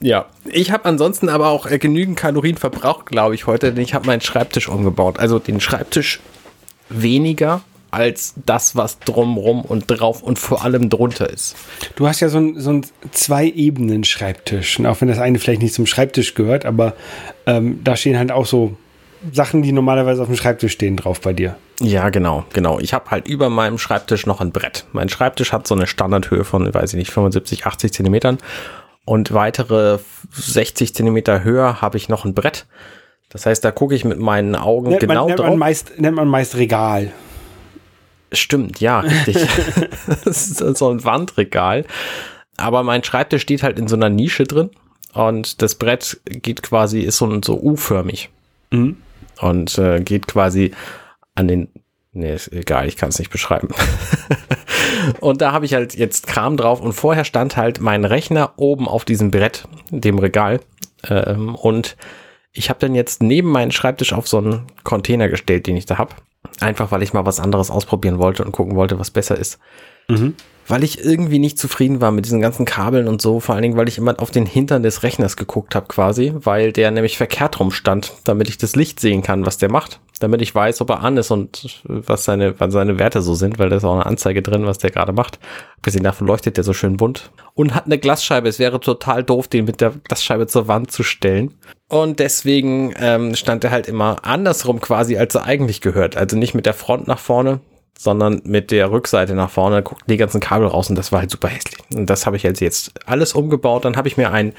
Ja, 0.01 0.25
ich 0.45 0.71
habe 0.71 0.85
ansonsten 0.85 1.29
aber 1.29 1.49
auch 1.49 1.65
äh, 1.65 1.77
genügend 1.77 2.17
Kalorien 2.17 2.57
verbraucht, 2.57 3.07
glaube 3.07 3.35
ich, 3.35 3.47
heute, 3.47 3.73
denn 3.73 3.83
ich 3.83 3.93
habe 3.93 4.07
meinen 4.07 4.21
Schreibtisch 4.21 4.69
umgebaut. 4.69 5.19
Also 5.19 5.39
den 5.39 5.59
Schreibtisch 5.59 6.19
weniger 6.89 7.61
als 7.91 8.35
das, 8.45 8.75
was 8.75 8.99
drumrum 8.99 9.61
und 9.61 9.85
drauf 9.87 10.21
und 10.21 10.37
vor 10.37 10.63
allem 10.63 10.89
drunter 10.89 11.29
ist. 11.29 11.55
Du 11.95 12.07
hast 12.07 12.19
ja 12.19 12.29
so 12.29 12.37
ein, 12.37 12.59
so 12.59 12.81
Zwei-Ebenen-Schreibtisch. 13.11 14.79
Und 14.79 14.85
auch 14.85 15.01
wenn 15.01 15.07
das 15.07 15.19
eine 15.19 15.39
vielleicht 15.39 15.61
nicht 15.61 15.73
zum 15.73 15.85
Schreibtisch 15.85 16.35
gehört, 16.35 16.65
aber 16.65 16.93
ähm, 17.45 17.81
da 17.83 17.95
stehen 17.95 18.17
halt 18.17 18.31
auch 18.31 18.45
so 18.45 18.77
Sachen, 19.33 19.61
die 19.63 19.71
normalerweise 19.71 20.21
auf 20.21 20.27
dem 20.27 20.37
Schreibtisch 20.37 20.73
stehen, 20.73 20.95
drauf 20.97 21.19
bei 21.19 21.33
dir. 21.33 21.57
Ja, 21.81 22.09
genau, 22.09 22.45
genau. 22.53 22.79
Ich 22.79 22.93
habe 22.93 23.09
halt 23.11 23.27
über 23.27 23.49
meinem 23.49 23.77
Schreibtisch 23.77 24.25
noch 24.25 24.39
ein 24.39 24.51
Brett. 24.51 24.85
Mein 24.93 25.09
Schreibtisch 25.09 25.51
hat 25.51 25.67
so 25.67 25.75
eine 25.75 25.87
Standardhöhe 25.87 26.43
von, 26.43 26.73
weiß 26.73 26.93
ich 26.93 26.97
nicht, 26.97 27.11
75, 27.11 27.65
80 27.65 27.93
Zentimetern. 27.93 28.37
Und 29.09 29.33
weitere 29.33 29.97
60 30.33 30.93
Zentimeter 30.93 31.43
höher 31.43 31.81
habe 31.81 31.97
ich 31.97 32.09
noch 32.09 32.25
ein 32.25 32.35
Brett. 32.35 32.67
Das 33.29 33.47
heißt, 33.47 33.65
da 33.65 33.71
gucke 33.71 33.95
ich 33.95 34.05
mit 34.05 34.19
meinen 34.19 34.55
Augen 34.55 34.89
nennt 34.89 34.99
genau 34.99 35.21
man, 35.21 35.25
nennt 35.29 35.39
drauf. 35.39 35.49
Man 35.49 35.57
meist, 35.57 35.99
nennt 35.99 36.15
man 36.15 36.27
meist 36.27 36.57
Regal. 36.57 37.11
Stimmt, 38.31 38.79
ja, 38.81 38.99
richtig. 38.99 39.37
das 40.25 40.49
ist 40.51 40.77
so 40.77 40.91
ein 40.91 41.03
Wandregal. 41.03 41.85
Aber 42.55 42.83
mein 42.83 43.03
Schreibtisch 43.03 43.41
steht 43.41 43.63
halt 43.63 43.79
in 43.79 43.87
so 43.87 43.95
einer 43.95 44.09
Nische 44.09 44.43
drin. 44.43 44.69
Und 45.13 45.63
das 45.63 45.73
Brett 45.73 46.21
geht 46.25 46.61
quasi, 46.61 46.99
ist 46.99 47.17
so, 47.17 47.41
so 47.43 47.59
U-förmig. 47.59 48.29
Mhm. 48.69 48.97
Und 49.41 49.75
äh, 49.79 50.01
geht 50.01 50.27
quasi 50.27 50.71
an 51.33 51.47
den. 51.47 51.69
Nee, 52.11 52.35
ist 52.35 52.53
egal, 52.53 52.87
ich 52.87 52.95
kann 52.95 53.09
es 53.09 53.17
nicht 53.17 53.31
beschreiben. 53.31 53.69
und 55.19 55.41
da 55.41 55.51
habe 55.51 55.65
ich 55.65 55.73
halt 55.73 55.95
jetzt 55.95 56.27
Kram 56.27 56.57
drauf 56.57 56.81
und 56.81 56.93
vorher 56.93 57.25
stand 57.25 57.57
halt 57.57 57.81
mein 57.81 58.05
Rechner 58.05 58.53
oben 58.57 58.87
auf 58.87 59.05
diesem 59.05 59.31
Brett, 59.31 59.67
dem 59.89 60.19
Regal. 60.19 60.59
Ähm, 61.07 61.55
und 61.55 61.95
ich 62.51 62.69
habe 62.69 62.79
dann 62.79 62.95
jetzt 62.95 63.21
neben 63.21 63.51
meinen 63.51 63.71
Schreibtisch 63.71 64.13
auf 64.13 64.27
so 64.27 64.37
einen 64.37 64.63
Container 64.83 65.29
gestellt, 65.29 65.67
den 65.67 65.77
ich 65.77 65.85
da 65.85 65.97
habe. 65.97 66.15
Einfach 66.59 66.91
weil 66.91 67.03
ich 67.03 67.13
mal 67.13 67.25
was 67.25 67.39
anderes 67.39 67.69
ausprobieren 67.69 68.19
wollte 68.19 68.43
und 68.43 68.51
gucken 68.51 68.75
wollte, 68.75 68.99
was 68.99 69.11
besser 69.11 69.37
ist. 69.37 69.59
Mhm. 70.07 70.35
Weil 70.67 70.83
ich 70.83 71.03
irgendwie 71.03 71.39
nicht 71.39 71.57
zufrieden 71.57 71.99
war 71.99 72.11
mit 72.11 72.25
diesen 72.25 72.41
ganzen 72.41 72.65
Kabeln 72.65 73.07
und 73.07 73.21
so, 73.21 73.39
vor 73.39 73.55
allen 73.55 73.63
Dingen, 73.63 73.77
weil 73.77 73.87
ich 73.87 73.97
immer 73.97 74.19
auf 74.19 74.31
den 74.31 74.45
Hintern 74.45 74.83
des 74.83 75.03
Rechners 75.03 75.35
geguckt 75.35 75.75
habe 75.75 75.87
quasi, 75.87 76.33
weil 76.35 76.71
der 76.71 76.91
nämlich 76.91 77.17
verkehrt 77.17 77.59
rum 77.59 77.71
stand, 77.71 78.13
damit 78.23 78.49
ich 78.49 78.57
das 78.57 78.75
Licht 78.75 78.99
sehen 78.99 79.23
kann, 79.23 79.45
was 79.45 79.57
der 79.57 79.71
macht, 79.71 79.99
damit 80.19 80.41
ich 80.41 80.53
weiß, 80.53 80.81
ob 80.81 80.89
er 80.89 81.01
an 81.01 81.17
ist 81.17 81.31
und 81.31 81.81
was 81.85 82.25
seine, 82.25 82.59
was 82.59 82.73
seine 82.73 82.99
Werte 82.99 83.21
so 83.21 83.33
sind, 83.33 83.57
weil 83.57 83.69
da 83.69 83.77
ist 83.77 83.83
auch 83.83 83.93
eine 83.93 84.05
Anzeige 84.05 84.41
drin, 84.41 84.65
was 84.65 84.77
der 84.77 84.91
gerade 84.91 85.13
macht. 85.13 85.39
Abgesehen 85.77 86.03
davon 86.03 86.27
leuchtet 86.27 86.57
der 86.57 86.63
so 86.63 86.73
schön 86.73 86.97
bunt 86.97 87.31
und 87.53 87.73
hat 87.73 87.85
eine 87.85 87.97
Glasscheibe. 87.97 88.47
Es 88.47 88.59
wäre 88.59 88.79
total 88.79 89.23
doof, 89.23 89.47
den 89.47 89.65
mit 89.65 89.81
der 89.81 89.91
Glasscheibe 90.03 90.47
zur 90.47 90.67
Wand 90.67 90.91
zu 90.91 91.03
stellen. 91.03 91.55
Und 91.87 92.19
deswegen 92.19 92.93
ähm, 92.99 93.35
stand 93.35 93.63
er 93.63 93.71
halt 93.71 93.87
immer 93.87 94.17
andersrum 94.23 94.81
quasi, 94.81 95.17
als 95.17 95.35
er 95.35 95.45
eigentlich 95.45 95.81
gehört. 95.81 96.17
Also 96.17 96.37
nicht 96.37 96.53
mit 96.53 96.65
der 96.65 96.73
Front 96.73 97.07
nach 97.07 97.19
vorne, 97.19 97.61
sondern 97.97 98.41
mit 98.43 98.71
der 98.71 98.91
Rückseite 98.91 99.35
nach 99.35 99.49
vorne, 99.49 99.83
guckten 99.83 100.11
die 100.11 100.17
ganzen 100.17 100.39
Kabel 100.39 100.67
raus 100.67 100.89
und 100.89 100.97
das 100.97 101.11
war 101.11 101.19
halt 101.19 101.31
super 101.31 101.47
hässlich. 101.47 101.79
Und 101.93 102.09
das 102.09 102.25
habe 102.25 102.37
ich 102.37 102.43
jetzt, 102.43 102.61
jetzt 102.61 102.91
alles 103.05 103.33
umgebaut. 103.33 103.85
Dann 103.85 103.97
habe 103.97 104.07
ich 104.07 104.17
mir 104.17 104.31
ein, 104.31 104.53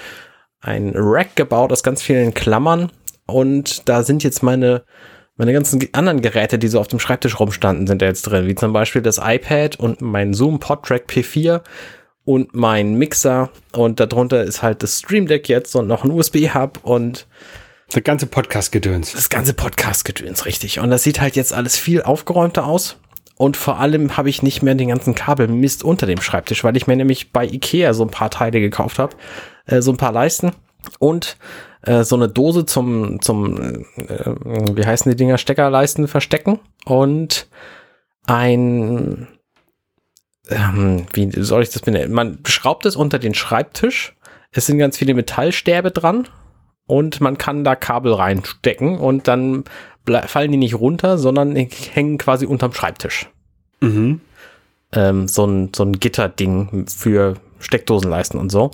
ein 0.60 0.92
Rack 0.94 1.36
gebaut 1.36 1.72
aus 1.72 1.82
ganz 1.82 2.02
vielen 2.02 2.34
Klammern 2.34 2.90
und 3.26 3.88
da 3.88 4.02
sind 4.02 4.22
jetzt 4.24 4.42
meine, 4.42 4.82
meine 5.40 5.54
ganzen 5.54 5.88
anderen 5.92 6.20
Geräte, 6.20 6.58
die 6.58 6.68
so 6.68 6.78
auf 6.78 6.88
dem 6.88 6.98
Schreibtisch 6.98 7.40
rumstanden, 7.40 7.86
sind 7.86 8.02
da 8.02 8.06
jetzt 8.06 8.24
drin, 8.24 8.46
wie 8.46 8.54
zum 8.54 8.74
Beispiel 8.74 9.00
das 9.00 9.16
iPad 9.16 9.80
und 9.80 10.02
mein 10.02 10.34
Zoom 10.34 10.60
PodTrack 10.60 11.04
P4 11.08 11.62
und 12.26 12.54
mein 12.54 12.96
Mixer 12.96 13.48
und 13.72 14.00
darunter 14.00 14.44
ist 14.44 14.62
halt 14.62 14.82
das 14.82 14.98
Stream 14.98 15.26
Deck 15.26 15.48
jetzt 15.48 15.74
und 15.74 15.86
noch 15.86 16.04
ein 16.04 16.10
USB-Hub 16.10 16.80
und 16.82 17.26
das 17.90 18.04
ganze 18.04 18.26
Podcast-Gedöns. 18.26 19.12
Das 19.12 19.30
ganze 19.30 19.54
Podcast-Gedöns, 19.54 20.44
richtig. 20.44 20.78
Und 20.78 20.90
das 20.90 21.04
sieht 21.04 21.22
halt 21.22 21.36
jetzt 21.36 21.54
alles 21.54 21.78
viel 21.78 22.02
aufgeräumter 22.02 22.66
aus. 22.66 22.98
Und 23.38 23.56
vor 23.56 23.80
allem 23.80 24.18
habe 24.18 24.28
ich 24.28 24.42
nicht 24.42 24.62
mehr 24.62 24.74
den 24.74 24.88
ganzen 24.88 25.14
Kabelmist 25.14 25.82
unter 25.82 26.06
dem 26.06 26.20
Schreibtisch, 26.20 26.64
weil 26.64 26.76
ich 26.76 26.86
mir 26.86 26.96
nämlich 26.96 27.32
bei 27.32 27.46
Ikea 27.46 27.94
so 27.94 28.04
ein 28.04 28.10
paar 28.10 28.30
Teile 28.30 28.60
gekauft 28.60 28.98
habe. 28.98 29.16
Äh, 29.64 29.80
so 29.80 29.90
ein 29.90 29.96
paar 29.96 30.12
Leisten 30.12 30.52
und 30.98 31.38
äh, 31.82 32.04
so 32.04 32.16
eine 32.16 32.28
Dose 32.28 32.66
zum, 32.66 33.20
zum 33.22 33.84
äh, 33.96 34.34
wie 34.74 34.84
heißen 34.84 35.10
die 35.10 35.16
Dinger, 35.16 35.38
Steckerleisten 35.38 36.08
verstecken 36.08 36.60
und 36.84 37.48
ein, 38.26 39.28
ähm, 40.48 41.06
wie 41.12 41.30
soll 41.42 41.62
ich 41.62 41.70
das 41.70 41.82
benennen? 41.82 42.12
Man 42.12 42.40
schraubt 42.46 42.86
es 42.86 42.96
unter 42.96 43.18
den 43.18 43.34
Schreibtisch. 43.34 44.16
Es 44.52 44.66
sind 44.66 44.78
ganz 44.78 44.98
viele 44.98 45.14
Metallstäbe 45.14 45.90
dran 45.90 46.28
und 46.86 47.20
man 47.20 47.38
kann 47.38 47.64
da 47.64 47.76
Kabel 47.76 48.12
reinstecken 48.12 48.98
und 48.98 49.28
dann 49.28 49.64
fallen 50.26 50.50
die 50.50 50.58
nicht 50.58 50.74
runter, 50.74 51.18
sondern 51.18 51.54
hängen 51.54 52.18
quasi 52.18 52.46
unterm 52.46 52.72
Schreibtisch. 52.72 53.28
Mhm. 53.80 54.20
Ähm, 54.92 55.28
so 55.28 55.46
ein, 55.46 55.70
so 55.74 55.84
ein 55.84 56.00
Gitterding 56.00 56.86
für 56.88 57.36
Steckdosenleisten 57.60 58.40
und 58.40 58.50
so. 58.50 58.72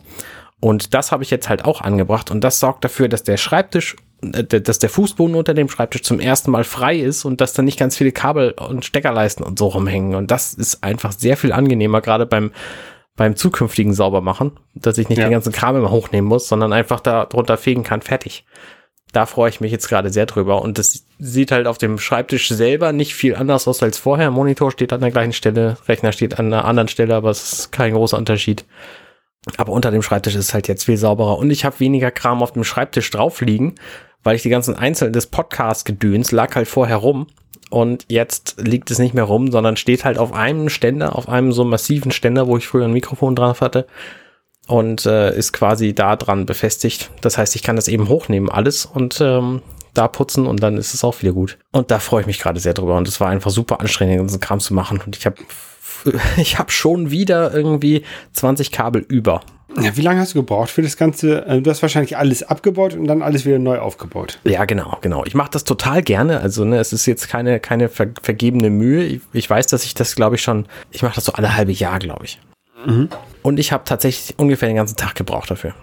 Und 0.61 0.95
das 0.95 1.13
habe 1.13 1.23
ich 1.23 1.31
jetzt 1.31 1.49
halt 1.49 1.65
auch 1.65 1.81
angebracht 1.81 2.31
und 2.31 2.43
das 2.43 2.61
sorgt 2.61 2.85
dafür, 2.85 3.09
dass 3.09 3.23
der 3.23 3.37
Schreibtisch, 3.37 3.97
äh, 4.23 4.45
dass 4.45 4.79
der 4.79 4.89
Fußboden 4.89 5.37
unter 5.37 5.55
dem 5.55 5.69
Schreibtisch 5.69 6.03
zum 6.03 6.19
ersten 6.19 6.51
Mal 6.51 6.65
frei 6.65 6.97
ist 6.97 7.25
und 7.25 7.41
dass 7.41 7.53
da 7.53 7.63
nicht 7.63 7.79
ganz 7.79 7.97
viele 7.97 8.13
Kabel 8.13 8.53
und 8.53 8.85
Steckerleisten 8.85 9.45
und 9.45 9.59
so 9.59 9.67
rumhängen. 9.67 10.15
Und 10.15 10.31
das 10.31 10.55
ist 10.55 10.83
einfach 10.83 11.13
sehr 11.13 11.37
viel 11.37 11.53
angenehmer, 11.53 12.01
gerade 12.01 12.25
beim, 12.25 12.53
beim 13.17 13.37
zukünftigen 13.37 13.93
Saubermachen, 13.93 14.53
dass 14.75 14.99
ich 14.99 15.09
nicht 15.11 15.19
ja. 15.19 15.27
den 15.27 15.33
ganzen 15.33 15.53
Kram 15.53 15.77
immer 15.77 15.91
hochnehmen 15.91 16.29
muss, 16.29 16.49
sondern 16.49 16.73
einfach 16.73 17.01
da 17.01 17.27
drunter 17.27 17.59
fegen 17.59 17.83
kann, 17.83 18.01
fertig. 18.01 18.47
Da 19.13 19.25
freue 19.25 19.51
ich 19.51 19.61
mich 19.61 19.73
jetzt 19.73 19.89
gerade 19.89 20.11
sehr 20.11 20.27
drüber. 20.27 20.63
Und 20.63 20.79
das 20.79 21.05
sieht 21.19 21.53
halt 21.53 21.67
auf 21.67 21.79
dem 21.79 21.99
Schreibtisch 21.99 22.49
selber 22.49 22.93
nicht 22.93 23.15
viel 23.15 23.35
anders 23.35 23.69
aus 23.69 23.83
als 23.83 23.99
vorher. 23.99 24.31
Monitor 24.31 24.71
steht 24.71 24.93
an 24.93 25.01
der 25.01 25.11
gleichen 25.11 25.33
Stelle, 25.33 25.77
Rechner 25.87 26.13
steht 26.13 26.39
an 26.39 26.47
einer 26.47 26.65
anderen 26.65 26.89
Stelle, 26.89 27.15
aber 27.15 27.31
es 27.31 27.53
ist 27.53 27.73
kein 27.73 27.93
großer 27.93 28.17
Unterschied. 28.17 28.65
Aber 29.57 29.73
unter 29.73 29.91
dem 29.91 30.03
Schreibtisch 30.03 30.35
ist 30.35 30.47
es 30.47 30.55
halt 30.55 30.69
jetzt 30.69 30.85
viel 30.85 30.97
sauberer. 30.97 31.39
Und 31.39 31.51
ich 31.51 31.65
habe 31.65 31.81
weniger 31.81 32.11
Kram 32.11 32.43
auf 32.43 32.53
dem 32.53 32.65
Schreibtisch 32.65 33.11
drauf 33.11 33.41
liegen, 33.41 33.75
weil 34.23 34.37
ich 34.37 34.43
die 34.43 34.49
ganzen 34.49 34.75
Einzelnen 34.75 35.13
des 35.13 35.27
Podcast-Gedöns 35.27 36.33
lag 36.33 36.55
halt 36.57 36.69
vorher 36.69 36.97
rum. 36.97 37.27
Und 37.71 38.07
jetzt 38.09 38.57
liegt 38.61 38.91
es 38.91 38.99
nicht 38.99 39.15
mehr 39.15 39.25
rum, 39.25 39.51
sondern 39.51 39.77
steht 39.77 40.05
halt 40.05 40.19
auf 40.19 40.33
einem 40.33 40.69
Ständer, 40.69 41.17
auf 41.17 41.29
einem 41.29 41.53
so 41.53 41.65
massiven 41.65 42.13
Ständer, 42.13 42.47
wo 42.47 42.57
ich 42.57 42.67
früher 42.67 42.85
ein 42.85 42.93
Mikrofon 42.93 43.35
drauf 43.35 43.61
hatte 43.61 43.87
und 44.67 45.07
äh, 45.07 45.37
ist 45.37 45.53
quasi 45.53 45.95
da 45.95 46.17
dran 46.17 46.47
befestigt. 46.47 47.11
Das 47.21 47.39
heißt, 47.39 47.57
ich 47.57 47.63
kann 47.63 47.77
das 47.77 47.89
eben 47.89 48.09
hochnehmen, 48.09 48.51
alles 48.51 48.87
und 48.87 49.21
ähm, 49.21 49.63
da 49.95 50.09
putzen 50.09 50.47
und 50.47 50.63
dann 50.63 50.77
ist 50.77 50.95
es 50.95 51.05
auch 51.05 51.23
wieder 51.23 51.33
gut. 51.33 51.59
Und 51.73 51.91
da 51.91 51.99
freue 51.99 52.21
ich 52.23 52.27
mich 52.27 52.39
gerade 52.39 52.61
sehr 52.61 52.75
drüber. 52.75 52.97
Und 52.97 53.09
es 53.09 53.21
war 53.21 53.29
einfach 53.29 53.51
super 53.51 53.81
anstrengend, 53.81 54.15
den 54.15 54.19
ganzen 54.21 54.41
Kram 54.41 54.61
zu 54.61 54.75
machen. 54.75 55.01
Und 55.05 55.17
ich 55.17 55.25
habe 55.25 55.37
ich 56.37 56.59
hab 56.59 56.71
schon 56.73 57.11
wieder 57.11 57.53
irgendwie 57.55 58.03
20 58.33 58.73
Kabel 58.73 59.05
über. 59.09 59.41
Ja, 59.79 59.97
wie 59.97 60.01
lange 60.01 60.21
hast 60.21 60.35
du 60.35 60.39
gebraucht 60.39 60.71
für 60.71 60.81
das 60.81 60.97
Ganze? 60.97 61.45
Äh, 61.47 61.61
du 61.61 61.71
hast 61.71 61.83
wahrscheinlich 61.83 62.17
alles 62.17 62.43
abgebaut 62.43 62.95
und 62.95 63.07
dann 63.07 63.21
alles 63.21 63.45
wieder 63.45 63.59
neu 63.59 63.79
aufgebaut. 63.79 64.39
Ja, 64.45 64.65
genau, 64.65 64.97
genau. 65.03 65.25
Ich 65.27 65.35
mache 65.35 65.51
das 65.51 65.65
total 65.65 66.03
gerne. 66.03 66.41
Also, 66.41 66.65
ne, 66.65 66.79
es 66.79 66.93
ist 66.93 67.05
jetzt 67.07 67.29
keine, 67.29 67.61
keine 67.61 67.89
ver 67.89 68.09
vergebene 68.23 68.71
Mühe. 68.71 69.05
Ich, 69.05 69.21
ich 69.33 69.51
weiß, 69.51 69.67
dass 69.67 69.85
ich 69.85 69.93
das, 69.93 70.15
glaube 70.15 70.37
ich, 70.37 70.43
schon, 70.43 70.67
ich 70.93 71.03
mache 71.03 71.17
das 71.17 71.27
so 71.27 71.33
alle 71.33 71.57
halbe 71.57 71.73
Jahr, 71.73 71.99
glaube 71.99 72.25
ich. 72.25 72.41
Mhm. 72.87 73.11
Und 73.43 73.59
ich 73.59 73.73
habe 73.73 73.85
tatsächlich 73.85 74.39
ungefähr 74.39 74.69
den 74.69 74.77
ganzen 74.77 74.97
Tag 74.97 75.15
gebraucht 75.15 75.51
dafür. 75.51 75.75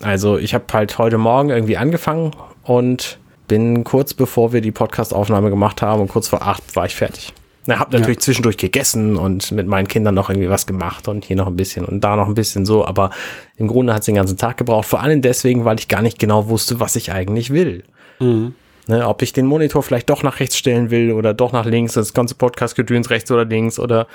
Also 0.00 0.38
ich 0.38 0.54
habe 0.54 0.64
halt 0.72 0.98
heute 0.98 1.18
Morgen 1.18 1.50
irgendwie 1.50 1.76
angefangen 1.76 2.30
und 2.62 3.18
bin 3.48 3.82
kurz 3.82 4.14
bevor 4.14 4.52
wir 4.52 4.60
die 4.60 4.70
Podcast-Aufnahme 4.70 5.50
gemacht 5.50 5.82
haben 5.82 6.00
und 6.00 6.08
kurz 6.08 6.28
vor 6.28 6.42
acht 6.42 6.76
war 6.76 6.86
ich 6.86 6.94
fertig. 6.94 7.32
Na, 7.68 7.78
hab 7.78 7.92
natürlich 7.92 8.16
ja. 8.16 8.22
zwischendurch 8.22 8.56
gegessen 8.56 9.16
und 9.16 9.52
mit 9.52 9.66
meinen 9.66 9.88
Kindern 9.88 10.14
noch 10.14 10.30
irgendwie 10.30 10.48
was 10.48 10.66
gemacht 10.66 11.06
und 11.06 11.26
hier 11.26 11.36
noch 11.36 11.48
ein 11.48 11.56
bisschen 11.56 11.84
und 11.84 12.02
da 12.02 12.16
noch 12.16 12.26
ein 12.26 12.32
bisschen 12.32 12.64
so, 12.64 12.86
aber 12.86 13.10
im 13.56 13.68
Grunde 13.68 13.92
hat 13.92 14.00
es 14.00 14.06
den 14.06 14.14
ganzen 14.14 14.38
Tag 14.38 14.56
gebraucht. 14.56 14.88
Vor 14.88 15.02
allem 15.02 15.20
deswegen, 15.20 15.66
weil 15.66 15.78
ich 15.78 15.86
gar 15.86 16.00
nicht 16.00 16.18
genau 16.18 16.48
wusste, 16.48 16.80
was 16.80 16.96
ich 16.96 17.12
eigentlich 17.12 17.50
will. 17.50 17.84
Mhm. 18.20 18.54
Ne, 18.86 19.06
ob 19.06 19.20
ich 19.20 19.34
den 19.34 19.44
Monitor 19.44 19.82
vielleicht 19.82 20.08
doch 20.08 20.22
nach 20.22 20.40
rechts 20.40 20.56
stellen 20.56 20.90
will 20.90 21.12
oder 21.12 21.34
doch 21.34 21.52
nach 21.52 21.66
links, 21.66 21.92
das 21.92 22.14
ganze 22.14 22.36
Podcast-Gedöns 22.36 23.10
rechts 23.10 23.30
oder 23.30 23.44
links 23.44 23.78
oder 23.78 24.06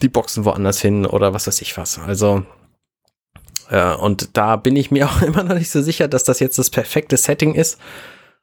die 0.00 0.08
Boxen 0.08 0.44
woanders 0.44 0.80
hin 0.80 1.06
oder 1.06 1.34
was 1.34 1.48
weiß 1.48 1.60
ich 1.60 1.76
was. 1.76 1.98
Also, 1.98 2.44
äh, 3.68 3.96
und 3.96 4.36
da 4.36 4.54
bin 4.54 4.76
ich 4.76 4.92
mir 4.92 5.06
auch 5.10 5.22
immer 5.22 5.42
noch 5.42 5.56
nicht 5.56 5.72
so 5.72 5.82
sicher, 5.82 6.06
dass 6.06 6.22
das 6.22 6.38
jetzt 6.38 6.56
das 6.60 6.70
perfekte 6.70 7.16
Setting 7.16 7.52
ist. 7.54 7.80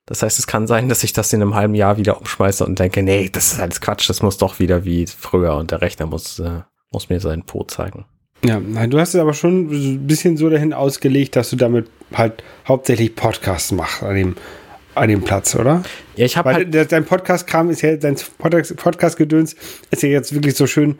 Das 0.06 0.24
heißt, 0.24 0.40
es 0.40 0.48
kann 0.48 0.68
sein, 0.68 0.90
dass 0.90 1.04
ich 1.04 1.14
das 1.14 1.34
in 1.34 1.42
einem 1.42 1.56
halben 1.56 1.76
Jahr 1.76 1.98
wieder 1.98 2.20
umschmeiße 2.20 2.66
und 2.66 2.80
denke, 2.80 3.04
nee, 3.04 3.30
das 3.32 3.54
ist 3.54 3.60
alles 3.60 3.82
Quatsch, 3.82 4.10
das 4.10 4.22
muss 4.22 4.38
doch 4.38 4.60
wieder 4.60 4.86
wie 4.86 5.06
früher 5.08 5.56
und 5.56 5.72
der 5.72 5.82
Rechner 5.82 6.06
muss, 6.06 6.40
äh, 6.40 6.62
muss 6.92 7.10
mir 7.10 7.20
seinen 7.20 7.44
Po 7.44 7.64
zeigen. 7.64 8.06
Ja, 8.44 8.60
nein, 8.60 8.90
du 8.90 9.00
hast 9.00 9.14
es 9.14 9.22
aber 9.22 9.34
schon 9.34 9.70
ein 9.70 10.08
bisschen 10.08 10.36
so 10.36 10.50
dahin 10.50 10.74
ausgelegt, 10.74 11.36
dass 11.36 11.52
du 11.52 11.56
damit 11.56 11.88
halt 12.14 12.44
hauptsächlich 12.68 13.16
Podcasts 13.16 13.72
machst 13.72 14.02
an 14.02 14.16
dem, 14.16 14.36
an 14.96 15.10
dem 15.10 15.22
Platz, 15.22 15.56
oder? 15.56 15.84
Ja, 16.16 16.26
ich 16.26 16.38
habe 16.38 16.52
halt 16.52 16.92
dein 16.92 17.06
Podcast-Kram 17.06 17.70
ist 17.70 17.82
ja, 17.82 17.96
dein 17.98 18.16
Podcast-Gedöns 18.16 19.56
ist 19.92 20.04
ja 20.04 20.10
jetzt 20.10 20.34
wirklich 20.34 20.56
so 20.56 20.66
schön 20.66 20.98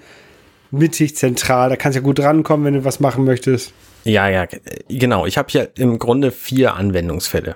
mittig, 0.70 1.16
zentral. 1.16 1.70
Da 1.70 1.76
kannst 1.76 1.96
du 1.96 2.02
ja 2.02 2.06
gut 2.06 2.20
rankommen, 2.20 2.66
wenn 2.66 2.74
du 2.76 2.86
was 2.86 3.00
machen 3.00 3.26
möchtest. 3.26 3.74
Ja, 4.04 4.30
ja, 4.30 4.48
genau. 4.88 5.26
Ich 5.26 5.38
habe 5.38 5.48
hier 5.52 5.70
im 5.78 6.00
Grunde 6.00 6.32
vier 6.32 6.76
Anwendungsfälle. 6.76 7.56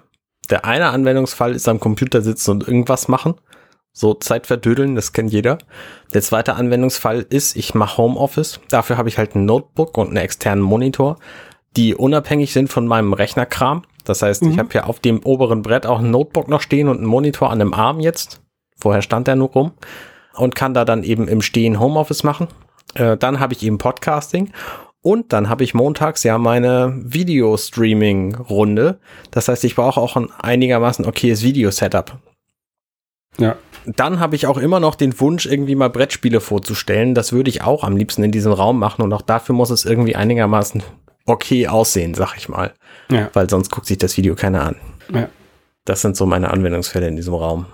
Der 0.49 0.65
eine 0.65 0.89
Anwendungsfall 0.89 1.55
ist 1.55 1.67
am 1.67 1.79
Computer 1.79 2.21
sitzen 2.21 2.51
und 2.51 2.67
irgendwas 2.67 3.08
machen. 3.08 3.36
So 3.91 4.13
Zeit 4.13 4.45
verdödeln, 4.45 4.95
das 4.95 5.13
kennt 5.13 5.31
jeder. 5.31 5.58
Der 6.13 6.21
zweite 6.21 6.55
Anwendungsfall 6.55 7.25
ist, 7.29 7.55
ich 7.55 7.73
mache 7.73 7.97
Homeoffice. 7.97 8.60
Dafür 8.69 8.97
habe 8.97 9.08
ich 9.08 9.17
halt 9.17 9.36
ein 9.36 9.45
Notebook 9.45 9.97
und 9.97 10.08
einen 10.08 10.17
externen 10.17 10.63
Monitor, 10.63 11.17
die 11.77 11.95
unabhängig 11.95 12.51
sind 12.51 12.69
von 12.69 12.88
meinem 12.88 13.13
Rechnerkram. 13.13 13.84
Das 14.03 14.21
heißt, 14.21 14.43
ich 14.43 14.60
habe 14.60 14.69
hier 14.71 14.88
auf 14.88 14.99
dem 14.99 15.23
oberen 15.23 15.62
Brett 15.62 15.86
auch 15.86 15.99
ein 15.99 16.12
Notebook 16.12 16.47
noch 16.47 16.62
stehen 16.62 16.89
und 16.89 16.97
einen 16.97 17.08
Monitor 17.08 17.49
an 17.49 17.60
dem 17.60 17.73
Arm 17.73 17.99
jetzt. 17.99 18.41
Vorher 18.77 19.01
stand 19.01 19.27
der 19.27 19.36
nur 19.36 19.49
rum 19.49 19.71
und 20.34 20.55
kann 20.55 20.73
da 20.73 20.86
dann 20.86 21.03
eben 21.03 21.27
im 21.27 21.41
Stehen 21.41 21.79
Homeoffice 21.79 22.23
machen. 22.23 22.47
Äh, 22.95 23.17
dann 23.17 23.39
habe 23.39 23.53
ich 23.53 23.63
eben 23.63 23.77
Podcasting 23.77 24.51
und 25.05 25.33
dann 25.33 25.49
habe 25.49 25.63
ich 25.63 25.75
montags 25.75 26.23
ja 26.23 26.39
meine 26.39 26.91
Video-Streaming-Runde. 26.97 28.97
Das 29.29 29.47
heißt, 29.47 29.63
ich 29.63 29.75
brauche 29.75 30.01
auch 30.01 30.15
ein 30.15 30.31
einigermaßen 30.41 31.05
okayes 31.05 31.43
Video-Setup. 31.43 32.17
Ja. 33.37 33.55
Dann 33.85 34.19
habe 34.19 34.35
ich 34.35 34.47
auch 34.47 34.57
immer 34.57 34.79
noch 34.79 34.95
den 34.95 35.19
Wunsch, 35.19 35.45
irgendwie 35.45 35.75
mal 35.75 35.91
Brettspiele 35.91 36.41
vorzustellen. 36.41 37.13
Das 37.13 37.33
würde 37.33 37.51
ich 37.51 37.61
auch 37.61 37.83
am 37.83 37.95
liebsten 37.95 38.23
in 38.23 38.31
diesem 38.31 38.51
Raum 38.51 38.79
machen 38.79 39.03
und 39.03 39.13
auch 39.13 39.21
dafür 39.21 39.53
muss 39.53 39.69
es 39.69 39.85
irgendwie 39.85 40.15
einigermaßen 40.15 40.81
okay 41.27 41.67
aussehen, 41.67 42.15
sag 42.15 42.35
ich 42.35 42.49
mal. 42.49 42.73
Ja. 43.11 43.29
Weil 43.33 43.47
sonst 43.47 43.69
guckt 43.69 43.85
sich 43.85 43.99
das 43.99 44.17
Video 44.17 44.33
keiner 44.33 44.63
an. 44.63 44.75
Ja. 45.13 45.29
Das 45.83 46.01
sind 46.01 46.17
so 46.17 46.25
meine 46.25 46.49
Anwendungsfälle 46.49 47.07
in 47.07 47.15
diesem 47.15 47.35
Raum. 47.35 47.67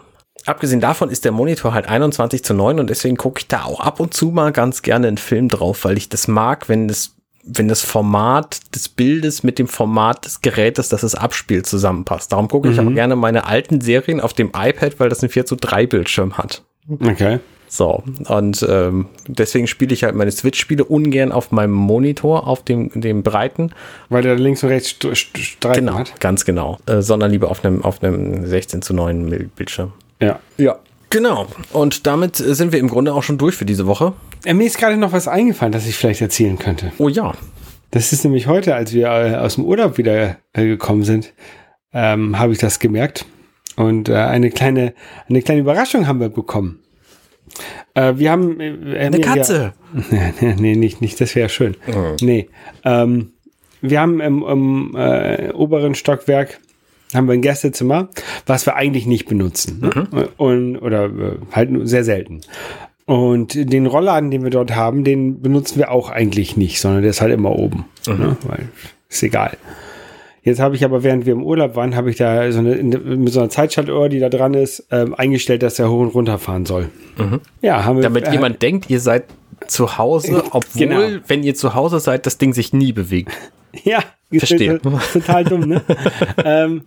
Abgesehen 0.45 0.81
davon 0.81 1.09
ist 1.09 1.23
der 1.23 1.31
Monitor 1.31 1.73
halt 1.73 1.87
21 1.87 2.43
zu 2.43 2.53
9 2.53 2.81
und 2.81 2.89
deswegen 2.89 3.15
gucke 3.15 3.39
ich 3.39 3.47
da 3.47 3.63
auch 3.63 3.79
ab 3.79 4.01
und 4.01 4.13
zu 4.13 4.31
mal 4.31 4.51
ganz 4.51 4.81
gerne 4.81 5.07
einen 5.07 5.17
Film 5.17 5.47
drauf, 5.47 5.85
weil 5.85 5.97
ich 5.97 6.09
das 6.09 6.27
mag, 6.27 6.67
wenn 6.67 6.89
das, 6.89 7.15
wenn 7.43 7.67
das 7.67 7.81
Format 7.81 8.59
des 8.75 8.89
Bildes 8.89 9.43
mit 9.43 9.57
dem 9.59 9.67
Format 9.67 10.25
des 10.25 10.41
Gerätes, 10.41 10.89
das 10.89 11.03
es 11.03 11.15
abspielt, 11.15 11.65
zusammenpasst. 11.65 12.31
Darum 12.31 12.47
gucke 12.47 12.69
ich 12.69 12.79
Mhm. 12.79 12.87
auch 12.89 12.93
gerne 12.93 13.15
meine 13.15 13.45
alten 13.45 13.81
Serien 13.81 14.19
auf 14.21 14.33
dem 14.33 14.49
iPad, 14.55 14.99
weil 14.99 15.09
das 15.09 15.21
einen 15.21 15.29
4 15.29 15.45
zu 15.45 15.55
3 15.55 15.87
Bildschirm 15.87 16.37
hat. 16.37 16.63
Okay. 16.99 17.39
So, 17.67 18.03
und 18.27 18.65
ähm, 18.69 19.05
deswegen 19.27 19.65
spiele 19.65 19.93
ich 19.93 20.03
halt 20.03 20.13
meine 20.13 20.29
Switch-Spiele 20.31 20.83
ungern 20.83 21.31
auf 21.31 21.51
meinem 21.53 21.71
Monitor, 21.71 22.45
auf 22.45 22.63
dem, 22.65 22.91
dem 22.93 23.23
breiten. 23.23 23.71
Weil 24.09 24.23
der 24.23 24.35
links 24.35 24.61
und 24.63 24.69
rechts 24.69 24.89
St 24.89 25.07
St 25.15 25.37
Streifen 25.37 25.85
Genau, 25.85 25.99
hat. 25.99 26.19
ganz 26.19 26.43
genau. 26.43 26.79
Äh, 26.85 27.01
sondern 27.01 27.31
lieber 27.31 27.49
auf 27.49 27.63
einem, 27.63 27.81
auf 27.85 28.03
einem 28.03 28.45
16 28.45 28.81
zu 28.81 28.93
9 28.93 29.23
Mil- 29.29 29.49
Bildschirm. 29.55 29.93
Ja. 30.19 30.39
Ja. 30.57 30.79
Genau. 31.11 31.47
Und 31.71 32.07
damit 32.07 32.35
sind 32.35 32.73
wir 32.73 32.79
im 32.79 32.89
Grunde 32.89 33.13
auch 33.13 33.23
schon 33.23 33.37
durch 33.37 33.55
für 33.55 33.65
diese 33.65 33.87
Woche. 33.87 34.13
Äh, 34.45 34.53
mir 34.53 34.65
ist 34.65 34.77
gerade 34.77 34.97
noch 34.97 35.11
was 35.13 35.27
eingefallen, 35.27 35.71
das 35.71 35.87
ich 35.87 35.95
vielleicht 35.95 36.21
erzählen 36.21 36.57
könnte. 36.57 36.91
Oh 36.97 37.09
ja. 37.09 37.33
Das 37.91 38.13
ist 38.13 38.23
nämlich 38.23 38.47
heute, 38.47 38.75
als 38.75 38.93
wir 38.93 39.07
äh, 39.07 39.35
aus 39.35 39.55
dem 39.55 39.65
Urlaub 39.65 39.97
wieder 39.97 40.37
äh, 40.53 40.65
gekommen 40.65 41.03
sind, 41.03 41.33
ähm, 41.93 42.39
habe 42.39 42.53
ich 42.53 42.57
das 42.57 42.79
gemerkt. 42.79 43.25
Und 43.75 44.09
äh, 44.09 44.15
eine 44.15 44.49
kleine, 44.49 44.93
eine 45.29 45.41
kleine 45.41 45.61
Überraschung 45.61 46.07
haben 46.07 46.19
wir 46.19 46.29
bekommen. 46.29 46.79
Äh, 47.93 48.13
wir 48.15 48.31
haben 48.31 48.59
äh, 48.61 48.97
Eine 48.97 49.17
mir 49.17 49.25
ja- 49.25 49.33
Katze. 49.35 49.73
nee, 50.39 50.55
nee, 50.57 50.75
nicht, 50.75 51.01
nicht, 51.01 51.19
das 51.19 51.35
wäre 51.35 51.49
schön. 51.49 51.75
Nee. 52.21 52.47
Ähm, 52.85 53.33
wir 53.81 53.99
haben 53.99 54.21
im, 54.21 54.43
im 54.43 54.95
oberen 55.53 55.95
Stockwerk 55.95 56.59
haben 57.13 57.27
wir 57.27 57.33
ein 57.33 57.41
Gästezimmer, 57.41 58.09
was 58.45 58.65
wir 58.65 58.75
eigentlich 58.75 59.05
nicht 59.05 59.25
benutzen. 59.27 59.81
Ne? 59.81 60.29
Und, 60.37 60.77
oder 60.77 61.09
halt 61.51 61.71
nur 61.71 61.85
sehr 61.87 62.03
selten. 62.05 62.41
Und 63.05 63.53
den 63.55 63.85
Rollladen, 63.87 64.31
den 64.31 64.43
wir 64.43 64.51
dort 64.51 64.75
haben, 64.75 65.03
den 65.03 65.41
benutzen 65.41 65.79
wir 65.79 65.91
auch 65.91 66.09
eigentlich 66.09 66.55
nicht, 66.57 66.79
sondern 66.79 67.01
der 67.01 67.09
ist 67.11 67.21
halt 67.21 67.33
immer 67.33 67.57
oben. 67.57 67.85
Ne? 68.07 68.37
Weil 68.47 68.69
ist 69.09 69.23
egal. 69.23 69.57
Jetzt 70.43 70.59
habe 70.59 70.75
ich 70.75 70.83
aber, 70.83 71.03
während 71.03 71.25
wir 71.25 71.33
im 71.33 71.43
Urlaub 71.43 71.75
waren, 71.75 71.95
habe 71.95 72.09
ich 72.09 72.15
da 72.15 72.51
so 72.51 72.59
eine, 72.59 72.75
mit 72.75 73.31
so 73.31 73.41
einer 73.41 73.49
Zeitschaltuhr, 73.49 74.09
die 74.09 74.19
da 74.19 74.29
dran 74.29 74.53
ist, 74.55 74.87
ähm, 74.89 75.13
eingestellt, 75.13 75.61
dass 75.61 75.77
er 75.77 75.89
hoch 75.91 75.99
und 75.99 76.07
runter 76.15 76.39
fahren 76.39 76.65
soll. 76.65 76.89
Ja, 77.61 77.83
haben 77.85 77.97
wir. 77.97 78.03
Damit 78.03 78.27
äh, 78.27 78.31
jemand 78.31 78.61
denkt, 78.61 78.89
ihr 78.89 78.99
seid 78.99 79.25
zu 79.67 79.99
Hause, 79.99 80.43
obwohl, 80.51 80.87
Genau. 80.87 80.99
wenn 81.27 81.43
ihr 81.43 81.53
zu 81.53 81.75
Hause 81.75 81.99
seid, 81.99 82.25
das 82.25 82.37
Ding 82.39 82.53
sich 82.53 82.73
nie 82.73 82.91
bewegt. 82.93 83.31
Ja, 83.85 83.99
Verstehe. 84.33 84.81
Total 85.13 85.45
dumm, 85.45 85.61
ne? 85.61 85.81
ähm, 86.43 86.81